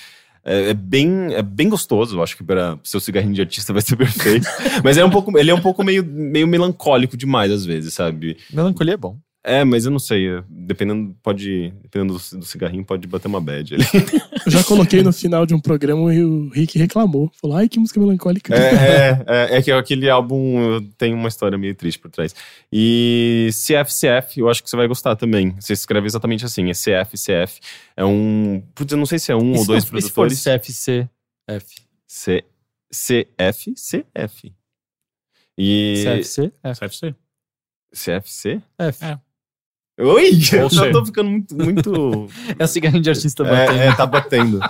[0.46, 3.82] É, é bem, é bem gostoso, eu acho que para seu cigarrinho de artista vai
[3.82, 4.46] ser perfeito.
[4.84, 8.36] Mas é um pouco, ele é um pouco meio, meio melancólico demais às vezes, sabe?
[8.52, 9.18] Melancolia é bom.
[9.48, 13.76] É, mas eu não sei, dependendo, pode, dependendo do, do cigarrinho, pode bater uma bad
[13.76, 13.84] ali.
[14.44, 17.30] Eu já coloquei no final de um programa e o Rick reclamou.
[17.40, 18.52] Falou, ai, que música melancólica.
[18.56, 22.34] É, é, é, é que aquele álbum tem uma história meio triste por trás.
[22.72, 25.54] E CFCF, eu acho que você vai gostar também.
[25.60, 27.60] Você escreve exatamente assim, é CFCF.
[27.96, 28.60] É um.
[28.74, 30.26] Putz, eu não sei se é um E ou se dois não- e se for
[30.28, 30.42] produtores.
[30.42, 31.08] CFC,
[31.48, 31.74] F.
[32.08, 32.44] C,
[32.90, 34.52] CF, CF.
[35.56, 36.02] E.
[36.04, 36.52] CFC.
[36.74, 37.14] CFC.
[37.94, 38.62] CFC?
[38.78, 39.04] F.
[39.04, 39.25] É.
[39.98, 40.30] Oi!
[40.52, 41.56] Eu tô ficando muito.
[41.56, 42.28] muito...
[42.58, 43.78] É o cigarrinho de artista batendo.
[43.80, 44.60] é, é, tá batendo.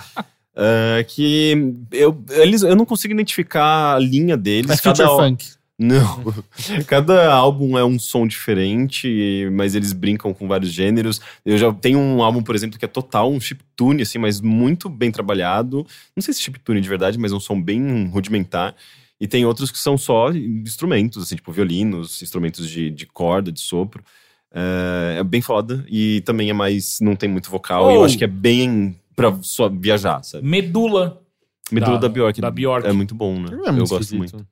[0.55, 4.71] Ah, que eu, eles, eu não consigo identificar a linha deles.
[4.71, 5.47] É future al- funk.
[5.79, 6.33] Não.
[6.89, 11.21] Cada álbum é um som diferente, mas eles brincam com vários gêneros.
[11.45, 14.89] Eu já tenho um álbum, por exemplo, que é total um chiptune, assim, mas muito
[14.89, 15.87] bem trabalhado.
[16.17, 18.75] Não sei se chiptune de verdade, mas é um som bem rudimentar.
[19.21, 23.61] E tem outros que são só instrumentos, assim, tipo violinos, instrumentos de, de corda, de
[23.61, 24.03] sopro.
[24.53, 25.85] É, é bem foda.
[25.89, 26.99] E também é mais.
[27.01, 27.91] Não tem muito vocal.
[27.91, 28.05] E eu Oh!
[28.05, 30.47] acho que é bem pra só viajar, sabe?
[30.47, 31.23] Medula.
[31.71, 32.41] Medula Da- da, Bjork.
[32.41, 32.87] da Bjork.
[32.87, 33.49] É muito bom, né?
[33.51, 34.19] É eu muito gosto esquisito.
[34.37, 34.47] muito.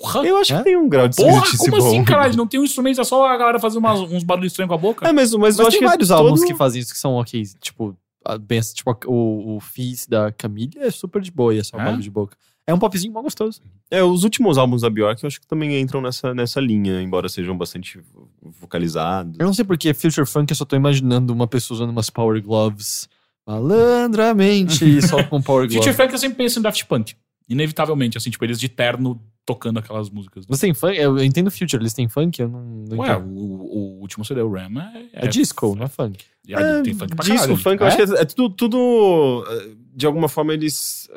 [0.00, 0.26] Porra!
[0.26, 0.58] Eu acho É?
[0.58, 2.04] que tem um grau de Porra, como assim, bom.
[2.04, 2.34] caralho?
[2.38, 4.78] Não tem um instrumento, é só a galera fazer umas- uns barulhos estranhos com a
[4.78, 5.06] boca?
[5.06, 6.18] É, mas, mas, eu Mas acho tem que vários todo...
[6.18, 7.42] álbuns que fazem isso que são ok.
[7.60, 7.94] Tipo,
[8.24, 11.62] a, bem, tipo a- o, o Fizz da Camille é super de boa e é
[11.62, 11.84] só É?
[11.84, 12.34] barulho de boca.
[12.66, 13.60] É um popzinho mal gostoso.
[13.90, 17.28] É, os últimos álbuns da Bjork eu acho que também entram nessa, nessa linha, embora
[17.28, 18.00] sejam bastante
[18.60, 19.38] vocalizados.
[19.38, 22.42] Eu não sei porque Future Funk eu só tô imaginando uma pessoa usando umas Power
[22.42, 23.08] Gloves
[23.46, 25.96] malandramente só com Power Future Gloves.
[25.96, 27.14] Funk eu sempre penso em Daft Punk.
[27.48, 30.46] Inevitavelmente, assim, tipo, eles de terno tocando aquelas músicas.
[30.46, 30.96] Você tem funk?
[30.96, 32.40] Eu entendo Future, eles têm funk?
[32.40, 34.80] Eu não, não Ué, o, o último CD, o Ram,
[35.12, 35.26] é...
[35.26, 36.24] É, disco, não é funk.
[36.48, 37.56] Aí tem funk pra Disco, caralho.
[37.58, 37.88] funk, eu É?
[37.88, 41.10] acho que é, é tudo, tudo, eh, de alguma forma, eles...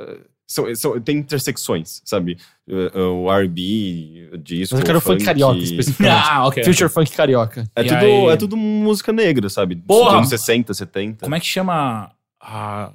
[0.50, 2.38] São, são, tem intersecções, sabe?
[2.70, 6.24] Eh, eh, O R&B, o disco, Mas eu quero o funk carioca, especificamente.
[6.32, 6.64] Ah, ok.
[6.64, 7.70] Future Funk carioca.
[7.76, 9.76] É E tudo, aí- é tudo música negra, sabe?
[9.76, 10.06] Porra!
[10.06, 11.26] Dos anos 60, 70.
[11.26, 12.12] Como é que chama
[12.42, 12.94] a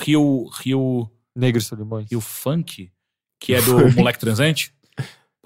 [0.00, 2.06] Rio, Rio, Negros Solimões.
[2.10, 2.90] Rio Funk?
[3.40, 4.72] Que é do Moleque Transante?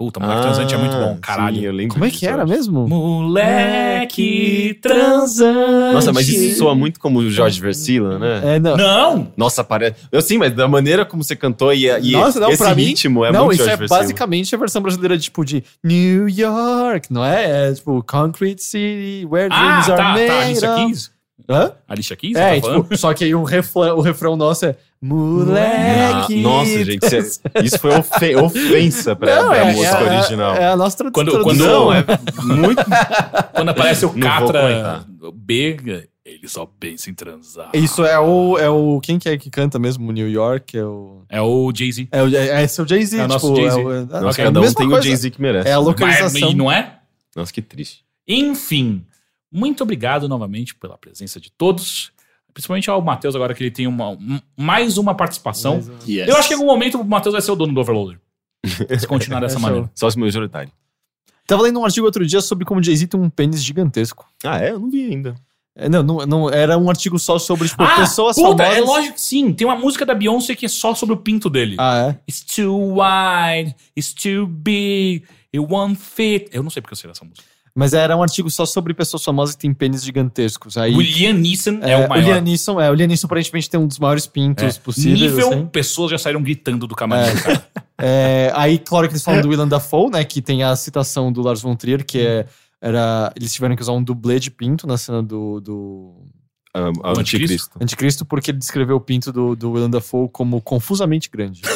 [0.05, 1.55] Puta, Moleque Transante é muito bom, Ah, caralho.
[1.57, 2.87] sim, eu lembro Como é que era mesmo?
[2.87, 5.93] Moleque Transante.
[5.93, 8.55] Nossa, mas isso soa muito como o Jorge Versila, né?
[8.55, 8.75] É, não.
[8.77, 9.27] Não!
[9.37, 9.95] Nossa, parece.
[10.11, 12.83] Eu sim, mas da maneira como você cantou e, e Nossa, não, esse pra mim-
[12.85, 13.99] ritmo é não, muito isso Jorge é Versila.
[13.99, 17.69] basicamente a versão brasileira de, tipo de New York, não é?
[17.69, 20.33] É tipo Concrete City, Where Ah, Dreams tá, Are tá.
[20.33, 20.85] Made Alicia of.
[20.85, 21.11] Keys?
[21.49, 21.71] Hã?
[21.87, 22.35] Alicia Keys?
[22.37, 26.39] É, você tá tipo, só que aí o refrão, o refrão nosso é Moleque.
[26.39, 30.17] Ah, Nossa, gente, isso, é- isso foi ofe- ofensa pra, Não, pra é, música é,
[30.17, 30.55] original.
[30.55, 31.85] É, a nossa tradu- Quando- tradução.
[31.85, 32.05] quando- Não, é
[32.67, 32.83] muito.
[33.53, 35.05] Quando aparece o Catra.
[35.33, 37.69] B, ele só pensa em transar.
[37.73, 38.99] Isso é o, é o.
[39.01, 40.09] Quem que é que canta mesmo?
[40.11, 40.77] New York?
[40.77, 41.21] É o.
[41.29, 42.07] É o Jay-Z.
[42.11, 43.17] É, o, é, esse é o Jay-Z.
[43.19, 43.81] É o nosso tipo, Jay-Z.
[43.81, 44.99] É, o- é, Nossa, Ok, cada um tem coisa.
[44.99, 45.67] o Jay-Z que merece.
[45.67, 46.49] É a Mas, localização.
[46.51, 46.99] e não é?
[47.35, 48.05] Nossa, que triste.
[48.25, 49.03] Enfim,
[49.51, 52.12] muito obrigado novamente pela presença de todos.
[52.53, 55.75] Principalmente ao Matheus, agora que ele tem uma, um- mais uma participação.
[55.75, 55.93] Mais um.
[56.07, 56.27] Yes.
[56.27, 58.19] Eu acho que em algum momento o Matheus vai ser o dono do Overloader.
[58.99, 59.85] Se continuar dessa É, maneira.
[59.85, 59.91] show.
[59.95, 60.71] Sócio majoritário.
[61.47, 64.25] Tava lendo um artigo outro dia sobre como Jay-Z tem um pênis gigantesco.
[64.43, 64.71] Ah, é?
[64.71, 65.35] Eu não vi ainda.
[65.75, 68.77] É, não, não, não, era um artigo só sobre, tipo, Ah, pessoas puta, famosas.
[68.77, 69.51] é lógico que sim.
[69.51, 71.75] Tem uma música da Beyoncé que é só sobre o pinto dele.
[71.79, 72.19] Ah, é?
[72.29, 76.47] It's too wide, it's too big, it won't fit.
[76.53, 77.43] Eu não sei porque eu sei dessa música.
[77.75, 80.77] Mas era um artigo só sobre pessoas famosas que têm pênis gigantescos.
[80.77, 82.23] Aí, O Liam Neeson é, é, o maior.
[82.23, 84.79] Liam Neeson, é, o Liam Neeson aparentemente tem um dos maiores pintos É.
[84.79, 85.19] possíveis.
[85.19, 85.65] Nível, assim.
[85.65, 87.67] pessoas já saíram gritando do camarim do cara.
[88.05, 90.23] É, aí, claro que eles falam do Willem Dafoe, né?
[90.25, 92.45] Que tem a citação do Lars von Trier, que é,
[92.81, 96.13] era, eles tiveram que usar um dublê de pinto na cena do, do
[96.75, 97.77] O anticristo.
[97.79, 101.61] Anticristo, porque ele descreveu o pinto do, do Willem Dafoe como confusamente grande.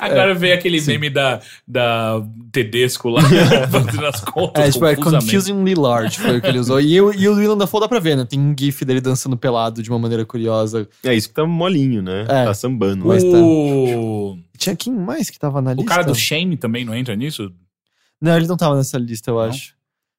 [0.00, 3.20] Agora veio aquele meme da, da Tedesco lá,
[3.70, 4.64] fazendo as contas.
[4.64, 5.24] É, tipo, é confusamente.
[5.26, 6.80] confusingly large, foi o que ele usou.
[6.80, 8.24] E, o- e o Willem Dafoe dá pra ver, né?
[8.24, 10.88] Tem um gif dele dançando pelado de uma maneira curiosa.
[11.04, 12.22] É isso que tá molinho, né?
[12.22, 12.44] É.
[12.44, 13.06] Tá sambando.
[13.06, 13.36] Mas tá.
[13.36, 15.90] O, Tinha quem mais que tava na o lista?
[15.90, 17.52] cara do Shame também não entra nisso?
[18.20, 19.42] Não, ele não tava nessa lista, eu Não?
[19.42, 19.74] acho.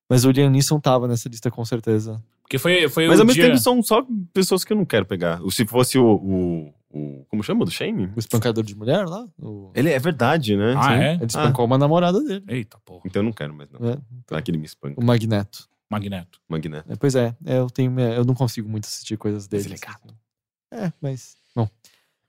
[0.10, 2.22] Mas o Liam Neeson tava nessa lista, com certeza.
[2.42, 3.50] Porque foi, foi Mas o ao mesmo dia...
[3.52, 5.42] tempo são só pessoas que eu não quero pegar.
[5.52, 6.06] Se fosse o.
[6.06, 7.66] o, o- como chama?
[7.66, 8.10] Do Shame?
[8.16, 9.28] O espancador de mulher lá?
[9.38, 10.74] O- Ele é verdade, né?
[10.78, 10.94] Ah, Sim.
[11.04, 11.14] é?
[11.16, 12.44] Ele espancou uma namorada dele.
[12.48, 13.02] Eita, porra.
[13.06, 13.82] Então eu não quero mais, não.
[13.82, 13.98] né?
[14.30, 14.96] Vai que ele me espanca.
[14.98, 15.68] O Magneto.
[15.90, 16.40] Magneto.
[16.48, 16.90] Magneto.
[16.92, 19.64] É, pois é, é, eu tenho minha- eu não consigo muito assistir coisas dele.
[19.70, 20.86] Mas ele é assim.
[20.86, 21.36] É, mas.
[21.54, 21.68] Bom.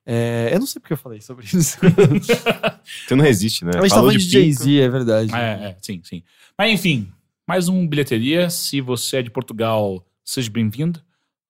[0.05, 1.77] É, eu não sei porque eu falei sobre isso.
[3.07, 3.71] Você não resiste, né?
[3.75, 4.31] a gente tá Falou falando de pinto.
[4.33, 5.33] Jay-Z, é verdade.
[5.35, 5.37] É,
[5.69, 6.23] é, sim, sim.
[6.57, 7.09] Mas enfim,
[7.49, 8.47] mais um bilheteria.
[8.51, 11.01] Se você é de Portugal, seja bem-vindo.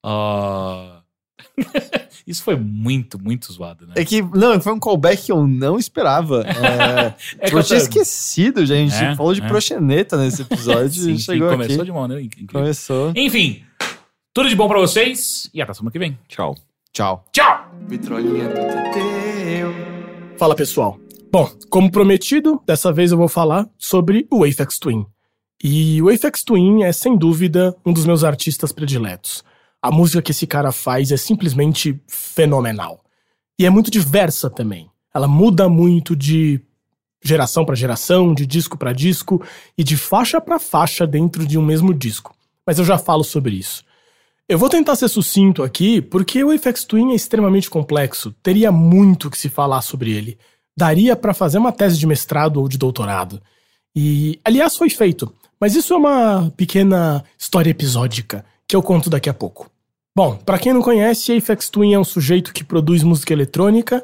[0.01, 1.01] Ah,
[2.25, 3.95] Isso foi muito, muito zoado, né?
[3.97, 6.45] É que, não, foi um callback que eu não esperava.
[7.37, 8.75] É, É eu tinha esquecido, já.
[8.75, 9.47] A gente É, falou de é.
[9.47, 11.83] proxeneta nesse episódio Sim, sim, chegou começou aqui.
[11.85, 12.53] de uma maneira incrível.
[12.53, 13.11] Começou.
[13.13, 13.61] Enfim,
[14.33, 16.17] tudo de bom pra vocês e até semana que vem.
[16.29, 16.55] Tchau.
[16.93, 17.25] Tchau.
[17.33, 17.71] Tchau!
[17.89, 19.73] Vitrolinha do Teteu.
[20.37, 20.97] Fala pessoal.
[21.29, 25.05] Bom, como prometido, dessa vez eu vou falar sobre o Aphex Twin.
[25.61, 29.43] E o Aphex Twin é sem dúvida um dos meus artistas prediletos.
[29.81, 33.03] A música que esse cara faz é simplesmente fenomenal.
[33.57, 34.89] E é muito diversa também.
[35.13, 36.61] Ela muda muito de
[37.21, 39.43] geração para geração, de disco para disco
[39.77, 42.33] e de faixa para faixa dentro de um mesmo disco.
[42.65, 43.83] Mas eu já falo sobre isso.
[44.47, 49.29] Eu vou tentar ser sucinto aqui, porque o Aphex Twin é extremamente complexo, teria muito
[49.29, 50.37] que se falar sobre ele.
[50.75, 53.41] Daria pra fazer uma tese de mestrado ou de doutorado.
[53.95, 59.29] E, aliás, foi feito, mas isso é uma pequena história episódica que eu conto daqui
[59.29, 59.69] a pouco.
[60.15, 64.03] Bom, pra quem não conhece, Aphex Twin é um sujeito que produz música eletrônica.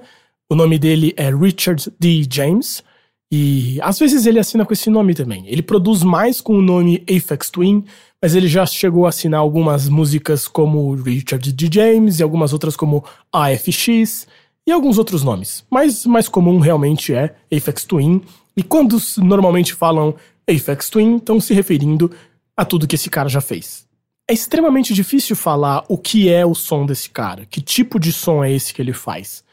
[0.49, 2.25] O nome dele é Richard D.
[2.29, 2.83] James.
[3.31, 5.45] E às vezes ele assina com esse nome também.
[5.47, 7.83] Ele produz mais com o nome Aphex Twin,
[8.21, 11.69] mas ele já chegou a assinar algumas músicas como Richard D.
[11.71, 14.27] James e algumas outras como AFX.
[14.67, 18.21] e alguns outros nomes, mas mais comum realmente é Aphex Twin,
[18.57, 20.15] e quando normalmente falam
[20.49, 22.11] Aphex Twin, estão se referindo
[22.55, 23.85] a tudo que esse cara já fez.
[24.27, 28.43] É extremamente difícil falar o que é o som desse cara, que tipo de som
[28.43, 29.43] é esse que ele faz.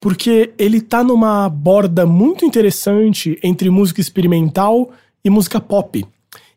[0.00, 4.90] Porque ele tá numa borda muito interessante entre música experimental
[5.24, 6.04] e música pop.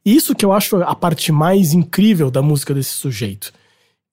[0.06, 3.54] E isso que eu acho a parte mais incrível da música desse sujeito.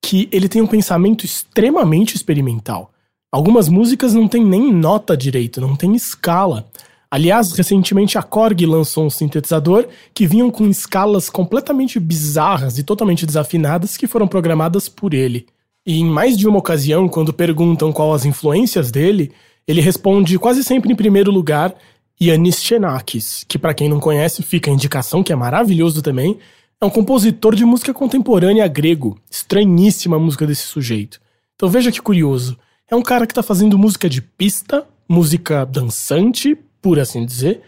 [0.03, 2.91] Que ele tem um pensamento extremamente experimental.
[3.31, 6.67] Algumas músicas não tem nem nota direito, não tem escala.
[7.11, 13.25] Aliás, recentemente a Korg lançou um sintetizador que vinham com escalas completamente bizarras e totalmente
[13.25, 15.47] desafinadas que foram programadas por ele.
[15.85, 19.31] E em mais de uma ocasião, quando perguntam qual as influências dele,
[19.67, 21.75] ele responde quase sempre em primeiro lugar
[22.21, 26.37] Yanis Xenakis, que para quem não conhece, fica a indicação que é maravilhoso também,
[26.79, 29.17] é um compositor de música contemporânea grego.
[29.31, 31.19] Estranhíssima a música desse sujeito.
[31.55, 32.57] Então veja que curioso.
[32.89, 37.61] É um cara que tá fazendo música de pista, música dançante, por assim dizer,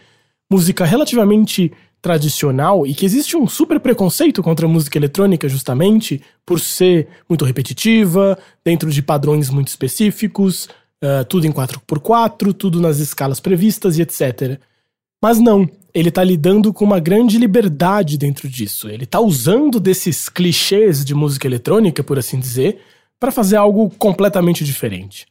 [0.50, 1.72] música relativamente
[2.02, 7.44] tradicional e que existe um super preconceito contra a música eletrônica justamente por ser muito
[7.44, 10.68] repetitiva, dentro de padrões muito específicos,
[11.02, 14.58] uh, tudo em 4x4, tudo nas escalas previstas e etc.
[15.22, 18.88] Mas não, ele tá lidando com uma grande liberdade dentro disso.
[18.88, 22.80] Ele tá usando desses clichês de música eletrônica, por assim dizer,
[23.20, 25.26] para fazer algo completamente diferente.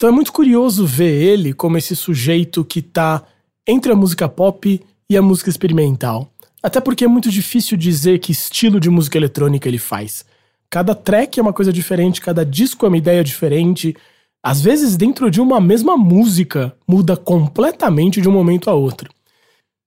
[0.00, 3.22] Então é muito curioso ver ele como esse sujeito que tá
[3.68, 6.32] entre a música pop e a música experimental.
[6.62, 10.24] Até porque é muito difícil dizer que estilo de música eletrônica ele faz.
[10.70, 13.94] Cada track é uma coisa diferente, cada disco é uma ideia diferente.
[14.42, 19.10] Às vezes, dentro de uma mesma música, muda completamente de um momento a outro.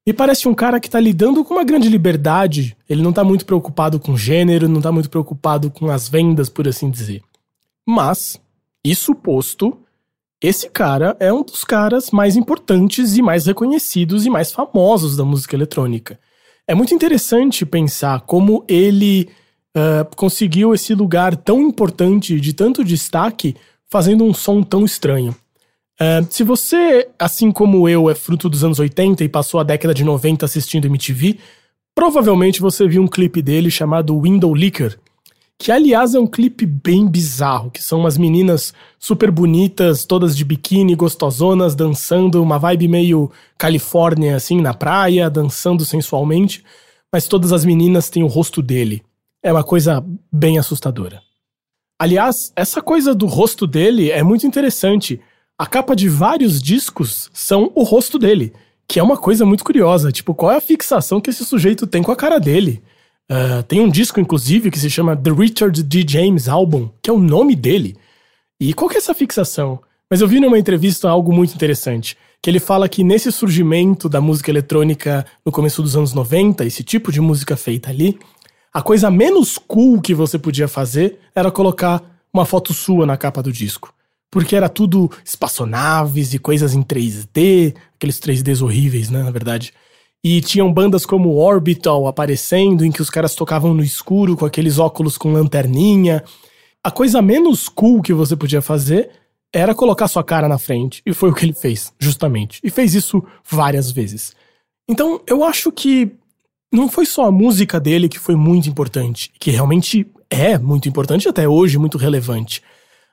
[0.06, 2.78] E parece um cara que tá lidando com uma grande liberdade.
[2.88, 6.68] Ele não tá muito preocupado com gênero, não tá muito preocupado com as vendas, por
[6.68, 7.24] assim dizer.
[7.84, 8.40] Mas,
[8.86, 9.80] isso posto,
[10.44, 15.24] esse cara é um dos caras mais importantes e mais reconhecidos e mais famosos da
[15.24, 16.20] música eletrônica.
[16.68, 19.30] É muito interessante pensar como ele
[19.76, 23.56] uh, conseguiu esse lugar tão importante, de tanto destaque,
[23.90, 25.34] fazendo um som tão estranho.
[25.94, 29.94] Uh, se você, assim como eu, é fruto dos anos 80 e passou a década
[29.94, 31.38] de 90 assistindo MTV,
[31.96, 35.00] provavelmente você viu um clipe dele chamado Window Licker,
[35.58, 40.44] que aliás é um clipe bem bizarro, que são umas meninas super bonitas, todas de
[40.44, 46.64] biquíni, gostosonas, dançando, uma vibe meio Califórnia, assim, na praia, dançando sensualmente,
[47.12, 49.04] mas todas as meninas têm o rosto dele.
[49.42, 51.22] É uma coisa bem assustadora.
[52.00, 55.22] Aliás, essa coisa do rosto dele é muito interessante.
[55.58, 58.52] A capa de vários discos são o rosto dele,
[58.88, 60.12] que é uma coisa muito curiosa.
[60.12, 62.84] Tipo, qual é a fixação que esse sujeito tem com a cara dele?
[63.32, 66.06] Uh, tem um disco, inclusive, que se chama The Richard D.
[66.08, 67.96] James Album, que é o nome dele.
[68.60, 69.80] E qual que é essa fixação?
[70.10, 74.22] Mas eu vi numa entrevista algo muito interessante, que ele fala que nesse surgimento da
[74.22, 78.20] música eletrônica no começo dos anos 90, esse tipo de música feita ali,
[78.74, 82.02] a coisa menos cool que você podia fazer era colocar
[82.34, 83.94] uma foto sua na capa do disco.
[84.32, 89.74] Porque era tudo espaçonaves e coisas em 3D, aqueles 3Ds horríveis, né, na verdade.
[90.24, 94.80] E tinham bandas como Orbital aparecendo, em que os caras tocavam no escuro com aqueles
[94.80, 96.24] óculos com lanterninha.
[96.84, 99.10] A coisa menos cool que você podia fazer
[99.52, 101.02] era colocar sua cara na frente.
[101.06, 102.60] E foi o que ele fez, justamente.
[102.64, 104.34] E fez isso várias vezes.
[104.90, 106.12] Então, eu acho que
[106.72, 111.30] não foi só a música dele que foi muito importante, que realmente é muito importante
[111.30, 112.64] até hoje, muito relevante.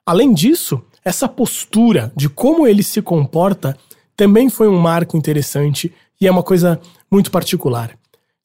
[0.06, 3.76] Além disso, essa postura de como ele se comporta
[4.16, 6.80] também foi um marco interessante e é uma coisa
[7.10, 7.96] muito particular.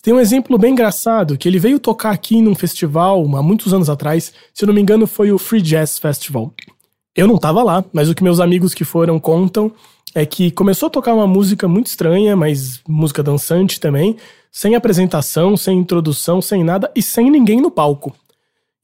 [0.01, 3.89] Tem um exemplo bem engraçado que ele veio tocar aqui num festival há muitos anos
[3.89, 6.53] atrás, se eu não me engano foi o Free Jazz Festival.
[7.15, 9.71] Eu não tava lá, mas o que meus amigos que foram contam
[10.13, 14.15] é que começou a tocar uma música muito estranha, mas música dançante também,
[14.51, 18.15] sem apresentação, sem introdução, sem nada e sem ninguém no palco.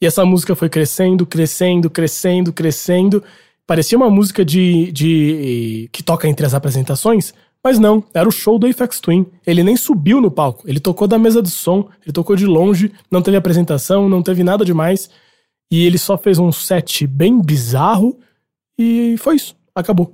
[0.01, 3.23] E essa música foi crescendo, crescendo, crescendo, crescendo.
[3.67, 7.33] Parecia uma música de, de que toca entre as apresentações,
[7.63, 9.25] mas não, era o show do Apex Twin.
[9.45, 12.91] Ele nem subiu no palco, ele tocou da mesa de som, ele tocou de longe,
[13.09, 15.09] não teve apresentação, não teve nada demais.
[15.71, 18.19] E ele só fez um set bem bizarro
[18.77, 20.13] e foi isso, acabou.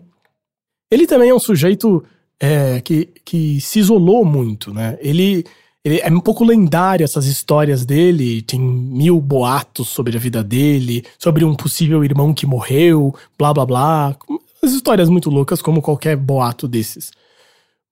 [0.91, 2.03] Ele também é um sujeito
[2.39, 4.97] é, que, que se isolou muito, né?
[5.01, 5.43] Ele,
[5.83, 11.03] ele é um pouco lendário essas histórias dele, tem mil boatos sobre a vida dele,
[11.17, 14.15] sobre um possível irmão que morreu, blá blá blá.
[14.61, 17.11] As histórias muito loucas, como qualquer boato desses.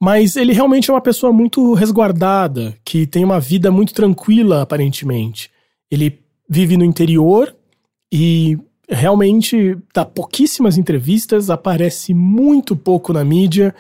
[0.06, 5.50] Mas ele realmente é uma pessoa muito resguardada, que tem uma vida muito tranquila, aparentemente.
[5.90, 7.56] Ele vive no interior
[8.14, 8.56] e
[8.88, 13.74] realmente dá pouquíssimas entrevistas, aparece muito pouco na mídia.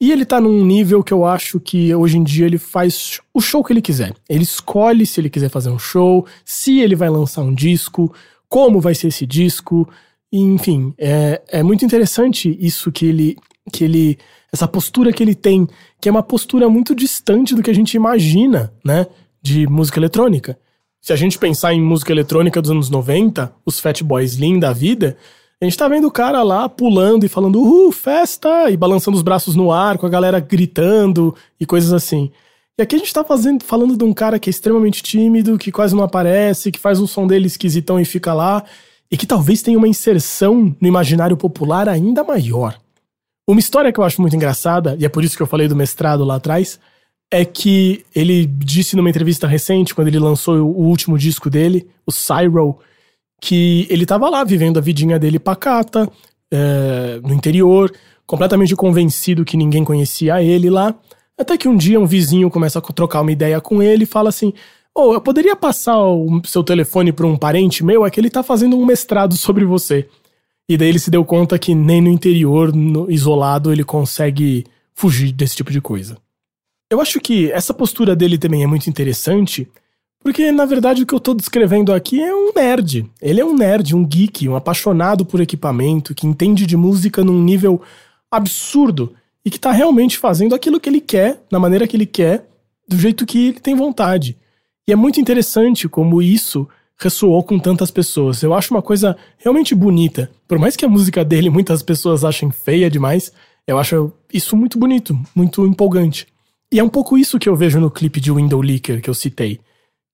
[0.00, 3.38] E ele tá num nível que eu acho que hoje em dia ele faz o
[3.38, 4.14] show que ele quiser.
[4.30, 8.10] Ele escolhe se ele quiser fazer um show, se ele vai lançar um disco,
[8.48, 9.86] como vai ser esse disco.
[10.32, 13.36] Enfim, é, é muito interessante isso que ele,
[13.70, 14.18] que ele.
[14.52, 15.68] Essa postura que ele tem,
[16.00, 19.06] que é uma postura muito distante do que a gente imagina, né?
[19.42, 20.58] De música eletrônica.
[21.00, 24.72] Se a gente pensar em música eletrônica dos anos 90, os Fat Boys Slim da
[24.72, 25.16] vida,
[25.60, 28.70] a gente tá vendo o cara lá pulando e falando, uhul, festa!
[28.70, 32.30] E balançando os braços no ar, com a galera gritando e coisas assim.
[32.78, 35.70] E aqui a gente tá fazendo, falando de um cara que é extremamente tímido, que
[35.70, 38.64] quase não aparece, que faz o som dele esquisitão e fica lá,
[39.10, 42.78] e que talvez tenha uma inserção no imaginário popular ainda maior.
[43.46, 45.76] Uma história que eu acho muito engraçada, e é por isso que eu falei do
[45.76, 46.78] mestrado lá atrás,
[47.30, 52.12] é que ele disse numa entrevista recente, quando ele lançou o último disco dele, o
[52.12, 52.78] Cyro,
[53.40, 56.10] que ele tava lá vivendo a vidinha dele pacata,
[56.52, 57.92] é, no interior,
[58.26, 60.94] completamente convencido que ninguém conhecia ele lá.
[61.38, 64.28] Até que um dia um vizinho começa a trocar uma ideia com ele e fala
[64.28, 64.52] assim:
[64.94, 68.04] Oh, eu poderia passar o seu telefone para um parente meu?
[68.04, 70.08] É que ele tá fazendo um mestrado sobre você.
[70.70, 74.64] E daí ele se deu conta que nem no interior, no, isolado, ele consegue
[74.94, 76.16] fugir desse tipo de coisa.
[76.88, 79.68] Eu acho que essa postura dele também é muito interessante,
[80.20, 83.04] porque na verdade o que eu tô descrevendo aqui é um nerd.
[83.20, 87.42] Ele é um nerd, um geek, um apaixonado por equipamento, que entende de música num
[87.42, 87.82] nível
[88.30, 89.12] absurdo
[89.44, 92.48] e que tá realmente fazendo aquilo que ele quer, na maneira que ele quer,
[92.88, 94.38] do jeito que ele tem vontade.
[94.86, 96.68] E é muito interessante como isso
[97.00, 98.42] ressoou com tantas pessoas.
[98.42, 100.30] Eu acho uma coisa realmente bonita.
[100.46, 103.32] Por mais que a música dele muitas pessoas achem feia demais,
[103.66, 106.26] eu acho isso muito bonito, muito empolgante.
[106.70, 109.14] E é um pouco isso que eu vejo no clipe de Window Leaker que eu
[109.14, 109.58] citei.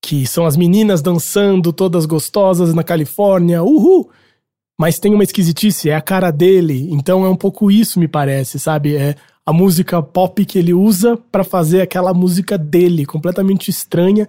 [0.00, 4.08] Que são as meninas dançando, todas gostosas na Califórnia, uhul!
[4.78, 6.88] Mas tem uma esquisitice, é a cara dele.
[6.92, 8.94] Então é um pouco isso, me parece, sabe?
[8.94, 14.28] É a música pop que ele usa para fazer aquela música dele, completamente estranha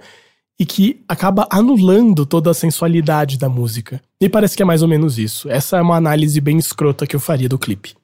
[0.60, 4.02] e que acaba anulando toda a sensualidade da música.
[4.20, 5.50] Me parece que é mais ou menos isso.
[5.50, 7.96] Essa é uma análise bem escrota que eu faria do clipe.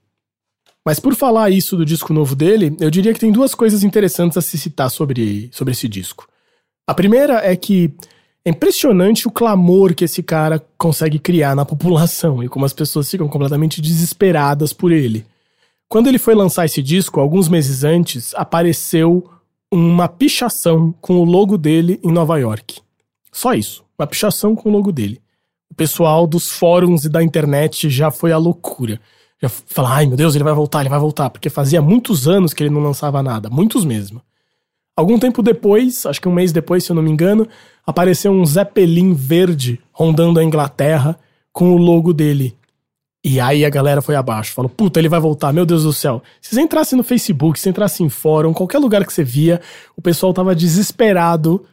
[0.85, 4.37] Mas por falar isso do disco novo dele, eu diria que tem duas coisas interessantes
[4.37, 6.27] a se citar sobre, sobre esse disco.
[6.85, 7.93] A primeira é que
[8.45, 13.09] é impressionante o clamor que esse cara consegue criar na população e como as pessoas
[13.09, 15.25] ficam completamente desesperadas por ele.
[15.87, 19.29] Quando ele foi lançar esse disco, alguns meses antes, apareceu
[19.73, 22.81] uma pichação com o logo dele em Nova York.
[23.31, 25.21] Só isso, uma pichação com o logo dele.
[25.69, 28.99] O pessoal dos fóruns e da internet já foi à loucura
[29.43, 32.53] já fala, ai meu Deus, ele vai voltar, ele vai voltar, porque fazia muitos anos
[32.53, 34.21] que ele não lançava nada, muitos mesmo.
[34.95, 37.45] Algum tempo depois, acho que um mês depois, se eu não me engano,
[37.85, 41.19] apareceu um Zeppelin verde rondando a Inglaterra
[41.51, 42.55] com o logo dele.
[43.23, 46.21] E aí a galera foi abaixo, falou, puta, ele vai voltar, meu Deus do céu.
[46.41, 49.61] Se você entrasse no Facebook, se entrasse em fórum, qualquer lugar que você via,
[49.95, 51.63] o pessoal tava desesperado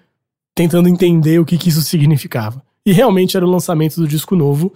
[0.55, 2.63] tentando entender o que, que isso significava.
[2.87, 4.73] E realmente era o lançamento do disco novo,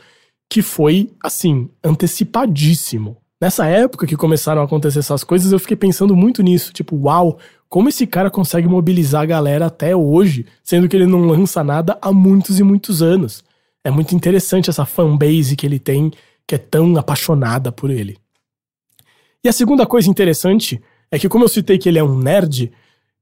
[0.51, 3.17] que foi, assim, antecipadíssimo.
[3.41, 6.73] Nessa época que começaram a acontecer essas coisas, eu fiquei pensando muito nisso.
[6.73, 7.39] Tipo, uau,
[7.69, 11.99] como esse cara consegue mobilizar a galera até hoje, sendo que ele não lança nada
[12.01, 13.45] há muitos e muitos anos.
[13.83, 16.11] É muito interessante essa fanbase que ele tem,
[16.47, 18.17] que é tão apaixonada por ele.
[19.43, 20.81] E a segunda coisa interessante
[21.11, 22.73] é que, como eu citei que ele é um nerd,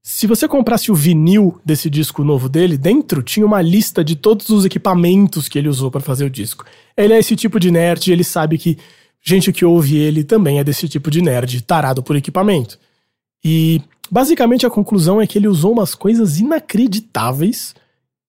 [0.02, 4.48] se você comprasse o vinil desse disco novo dele, dentro tinha uma lista de todos
[4.48, 6.64] os equipamentos que ele usou para fazer o disco.
[6.96, 8.76] Ele é esse tipo de nerd, ele sabe que
[9.22, 12.78] gente que ouve ele também é desse tipo de nerd, tarado por equipamento.
[13.44, 13.80] E
[14.10, 17.74] basicamente a conclusão é que ele usou umas coisas inacreditáveis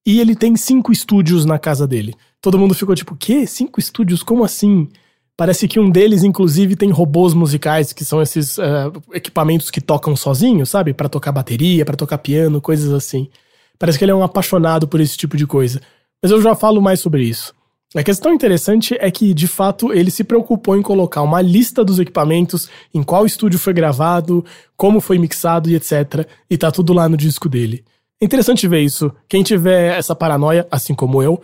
[0.06, 2.14] e ele tem cinco estúdios na casa dele.
[2.44, 3.46] Todo mundo ficou tipo, quê?
[3.46, 4.22] Cinco estúdios?
[4.22, 4.86] Como assim?
[5.34, 10.14] Parece que um deles, inclusive, tem robôs musicais, que são esses uh, equipamentos que tocam
[10.14, 10.92] sozinhos, sabe?
[10.92, 13.30] para tocar bateria, para tocar piano, coisas assim.
[13.78, 15.80] Parece que ele é um apaixonado por esse tipo de coisa.
[16.22, 17.54] Mas eu já falo mais sobre isso.
[17.94, 21.98] A questão interessante é que, de fato, ele se preocupou em colocar uma lista dos
[21.98, 24.44] equipamentos, em qual estúdio foi gravado,
[24.76, 26.28] como foi mixado e etc.
[26.50, 27.82] E tá tudo lá no disco dele.
[28.20, 29.10] É interessante ver isso.
[29.26, 31.40] Quem tiver essa paranoia, assim como eu,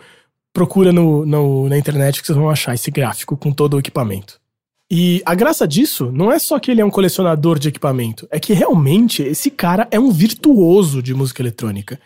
[0.53, 4.39] procura no, no, na internet que vocês vão achar esse gráfico com todo o equipamento.
[4.93, 8.39] E a graça disso não é só que ele é um colecionador de equipamento, é
[8.39, 11.97] que realmente esse cara é um virtuoso de música eletrônica.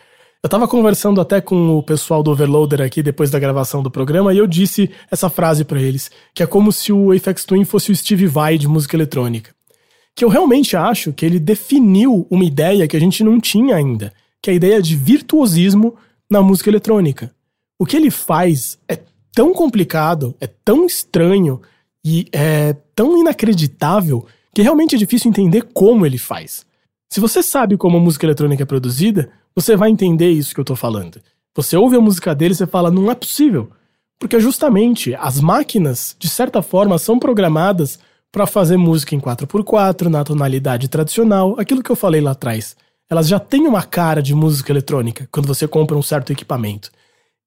[0.43, 4.31] Eu tava conversando até com o pessoal do Overloader aqui depois da gravação do programa
[4.31, 7.91] e eu disse essa frase para eles, que é como se o Apex Twin fosse
[7.91, 9.55] o Steve Vai de música eletrônica.
[10.15, 14.13] Que eu realmente acho que ele definiu uma ideia que a gente não tinha ainda,
[14.39, 15.95] que é a ideia de virtuosismo
[16.29, 17.34] na música eletrônica.
[17.77, 18.99] O que ele faz é
[19.33, 21.61] tão complicado, é tão estranho
[22.03, 26.65] e é tão inacreditável que realmente é difícil entender como ele faz.
[27.11, 30.65] Se você sabe como a música eletrônica é produzida, você vai entender isso que eu
[30.65, 31.19] tô falando.
[31.55, 33.69] Você ouve a música dele e você fala, não é possível.
[34.17, 37.99] Porque justamente as máquinas, de certa forma, são programadas
[38.31, 42.75] para fazer música em 4x4, na tonalidade tradicional, aquilo que eu falei lá atrás.
[43.09, 46.91] Elas já têm uma cara de música eletrônica quando você compra um certo equipamento.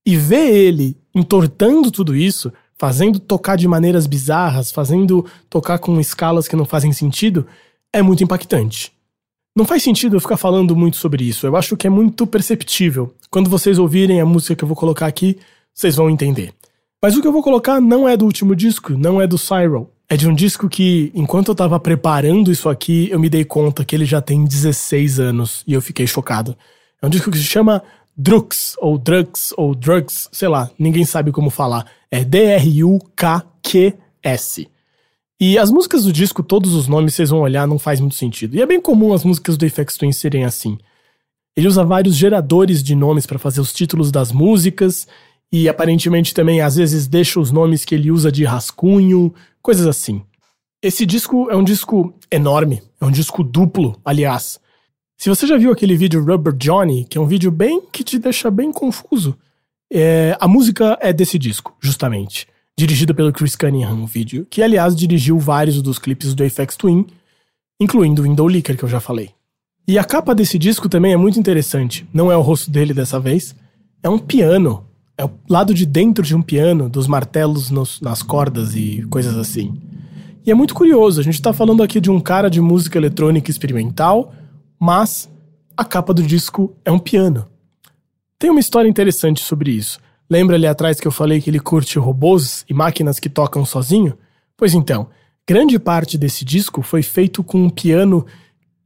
[0.08, 6.48] E ver ele entortando tudo isso, fazendo tocar de maneiras bizarras, fazendo tocar com escalas
[6.48, 7.46] que não fazem sentido,
[7.92, 8.90] é muito impactante.
[9.54, 13.12] Não faz sentido eu ficar falando muito sobre isso, eu acho que é muito perceptível.
[13.28, 15.36] Quando vocês ouvirem a música que eu vou colocar aqui,
[15.74, 16.54] vocês vão entender.
[17.02, 19.90] Mas o que eu vou colocar não é do último disco, não é do Cyril.
[20.08, 23.84] É de um disco que, enquanto eu tava preparando isso aqui, eu me dei conta
[23.84, 26.56] que ele já tem 16 anos e eu fiquei chocado.
[27.02, 27.82] É um disco que se chama
[28.20, 31.86] Drux, ou Drugs, ou Drugs, sei lá, ninguém sabe como falar.
[32.10, 33.08] É D-R-U-K-Q-S.
[35.40, 38.56] E as músicas do disco, todos os nomes vocês vão olhar, não faz muito sentido.
[38.56, 40.76] E é bem comum as músicas do Apex Twin serem assim.
[41.56, 45.06] Ele usa vários geradores de nomes para fazer os títulos das músicas,
[45.52, 49.32] e aparentemente também às vezes deixa os nomes que ele usa de rascunho,
[49.62, 50.22] coisas assim.
[50.82, 54.58] Esse disco é um disco enorme, é um disco duplo, aliás.
[55.18, 58.20] Se você já viu aquele vídeo Rubber Johnny, que é um vídeo bem que te
[58.20, 59.36] deixa bem confuso,
[59.92, 62.46] é, a música é desse disco, justamente.
[62.78, 67.04] Dirigido pelo Chris Cunningham, o vídeo, que aliás dirigiu vários dos clipes do Apex Twin,
[67.80, 69.30] incluindo o Window Licker, que eu já falei.
[69.88, 72.06] E a capa desse disco também é muito interessante.
[72.14, 73.56] Não é o rosto dele dessa vez,
[74.00, 74.86] é um piano
[75.16, 79.36] é o lado de dentro de um piano, dos martelos nos, nas cordas e coisas
[79.36, 79.82] assim.
[80.46, 83.50] E é muito curioso, a gente tá falando aqui de um cara de música eletrônica
[83.50, 84.32] experimental,
[84.78, 85.28] mas
[85.76, 87.46] a capa do disco é um piano.
[88.38, 89.98] Tem uma história interessante sobre isso.
[90.30, 94.16] Lembra ali atrás que eu falei que ele curte robôs e máquinas que tocam sozinho?
[94.56, 95.08] Pois então,
[95.46, 98.26] grande parte desse disco foi feito com um piano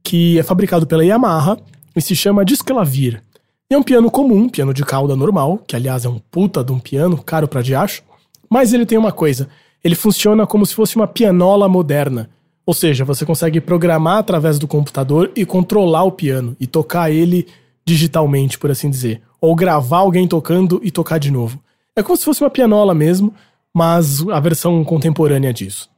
[0.03, 1.57] que é fabricado pela Yamaha
[1.95, 3.21] e se chama Disclavir.
[3.69, 6.79] É um piano comum, piano de cauda normal, que aliás é um puta de um
[6.79, 8.03] piano, caro pra diacho.
[8.49, 9.49] Mas ele tem uma coisa,
[9.83, 12.29] ele funciona como se fosse uma pianola moderna.
[12.65, 17.47] Ou seja, você consegue programar através do computador e controlar o piano e tocar ele
[17.85, 19.21] digitalmente, por assim dizer.
[19.41, 21.61] Ou gravar alguém tocando e tocar de novo.
[21.95, 23.33] É como se fosse uma pianola mesmo,
[23.73, 25.89] mas a versão contemporânea disso.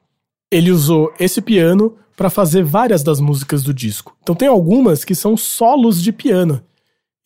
[0.51, 4.15] Ele usou esse piano para fazer várias das músicas do disco.
[4.23, 6.61] Então tem algumas que são solos de piano.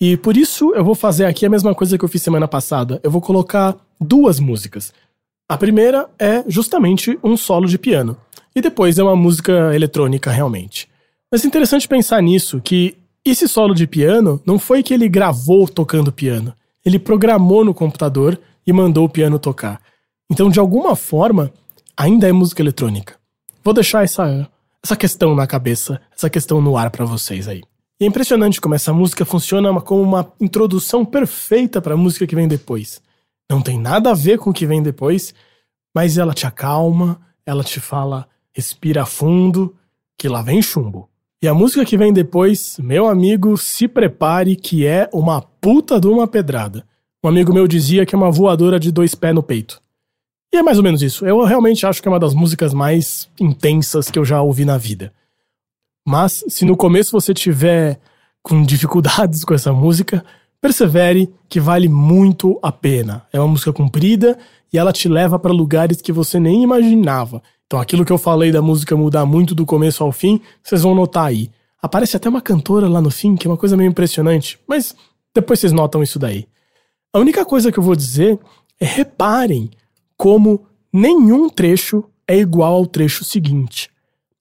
[0.02, 3.00] E por isso eu vou fazer aqui a mesma coisa que eu fiz semana passada.
[3.04, 4.94] Eu vou colocar duas músicas.
[5.48, 8.16] A primeira é justamente um solo de piano.
[8.56, 10.88] E depois é uma música eletrônica realmente.
[11.32, 15.68] Mas é interessante pensar nisso, que esse solo de piano não foi que ele gravou
[15.68, 16.54] tocando piano.
[16.86, 19.82] Ele programou no computador e mandou o piano tocar.
[20.32, 21.52] Então, de alguma forma,
[21.96, 23.16] ainda é música eletrônica.
[23.64, 24.50] Vou deixar essa,
[24.84, 27.62] essa questão na cabeça, essa questão no ar para vocês aí.
[28.00, 32.36] E é impressionante como essa música funciona como uma introdução perfeita para a música que
[32.36, 33.02] vem depois.
[33.50, 35.34] Não tem nada a ver com o que vem depois,
[35.94, 38.28] mas ela te acalma, ela te fala,
[38.60, 39.74] respira fundo,
[40.18, 41.10] que lá vem chumbo.
[41.42, 46.08] E a música que vem depois, meu amigo, se prepare que é uma puta de
[46.08, 46.86] uma pedrada.
[47.24, 49.82] Um amigo meu dizia que é uma voadora de dois pés no peito.
[50.54, 51.26] E é mais ou menos isso.
[51.26, 54.78] Eu realmente acho que é uma das músicas mais intensas que eu já ouvi na
[54.78, 55.14] vida.
[56.06, 57.98] Mas se no começo você tiver
[58.44, 60.26] com dificuldades com essa música,
[60.60, 63.26] persevere que vale muito a pena.
[63.32, 64.38] É uma música comprida
[64.74, 67.42] e ela te leva para lugares que você nem imaginava.
[67.70, 70.96] Então aquilo que eu falei da música mudar muito do começo ao fim, vocês vão
[70.96, 71.52] notar aí.
[71.80, 74.96] Aparece até uma cantora lá no fim, que é uma coisa meio impressionante, mas
[75.36, 76.48] depois vocês notam isso daí.
[77.14, 78.40] A única coisa que eu vou dizer
[78.80, 79.70] é reparem
[80.18, 83.92] como nenhum trecho é igual ao trecho seguinte.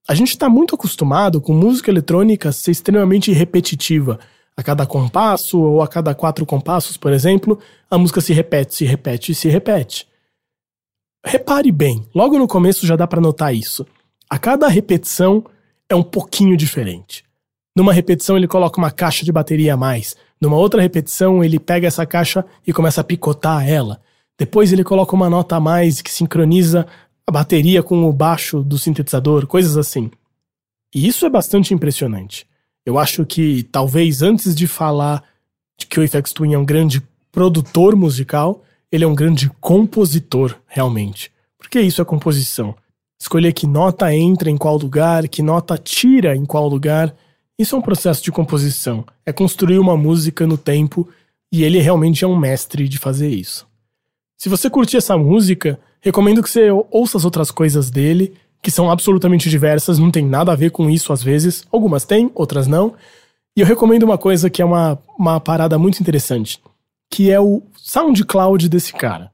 [0.07, 4.19] A gente está muito acostumado com música eletrônica ser extremamente repetitiva.
[4.57, 7.59] A cada compasso ou a cada quatro compassos, por exemplo,
[7.91, 10.08] a música se repete, se repete se repete.
[11.25, 13.85] Repare bem, logo no começo já dá para notar isso.
[14.29, 15.43] A cada repetição
[15.89, 17.23] é um pouquinho diferente.
[17.75, 20.15] Numa repetição ele coloca uma caixa de bateria a mais.
[20.39, 24.01] Numa outra repetição ele pega essa caixa e começa a picotar ela.
[24.37, 26.87] Depois ele coloca uma nota a mais que sincroniza
[27.27, 30.09] a bateria com o baixo do sintetizador, coisas assim.
[30.95, 32.47] E isso é bastante impressionante.
[32.85, 35.23] Eu acho que talvez antes de falar
[35.77, 37.01] de que o Aphex Twin é um grande
[37.31, 41.31] produtor musical, ele é um grande compositor, realmente.
[41.57, 42.75] Porque isso é composição.
[43.19, 47.13] Escolher que nota entra em qual lugar, que nota tira em qual lugar,
[47.57, 49.05] isso é um processo de composição.
[49.25, 51.07] É construir uma música no tempo
[51.51, 53.67] e ele realmente é um mestre de fazer isso.
[54.37, 58.89] Se você curtir essa música, recomendo que você ouça as outras coisas dele, que são
[58.89, 61.65] absolutamente diversas, não tem nada a ver com isso às vezes.
[61.71, 62.93] Algumas têm, outras não.
[63.55, 66.61] E eu recomendo uma coisa que é uma, uma parada muito interessante,
[67.09, 69.31] que é o SoundCloud desse cara.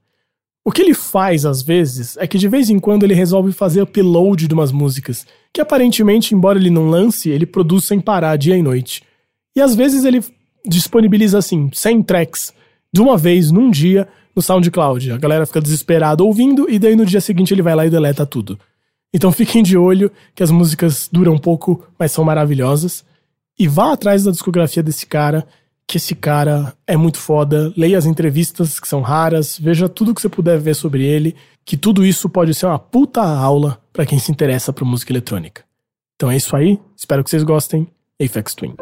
[0.64, 3.82] O que ele faz às vezes é que de vez em quando ele resolve fazer
[3.82, 8.58] upload de umas músicas, que aparentemente, embora ele não lance, ele produz sem parar dia
[8.58, 9.04] e noite.
[9.56, 10.24] E às vezes ele
[10.66, 12.54] disponibiliza assim 100 tracks
[12.92, 15.12] de uma vez num dia no SoundCloud.
[15.12, 18.26] A galera fica desesperada ouvindo e daí no dia seguinte ele vai lá e deleta
[18.26, 18.60] tudo.
[19.14, 23.06] Então fiquem de olho que as músicas duram pouco, mas são maravilhosas.
[23.58, 25.48] E vá atrás da discografia desse cara,
[25.88, 27.72] que esse cara é muito foda.
[27.78, 31.78] Leia as entrevistas que são raras, veja tudo que você puder ver sobre ele, que
[31.78, 35.64] tudo isso pode ser uma puta aula para quem se interessa por música eletrônica.
[36.16, 37.88] Então é isso aí, espero que vocês gostem.
[38.20, 38.76] Apex Twin.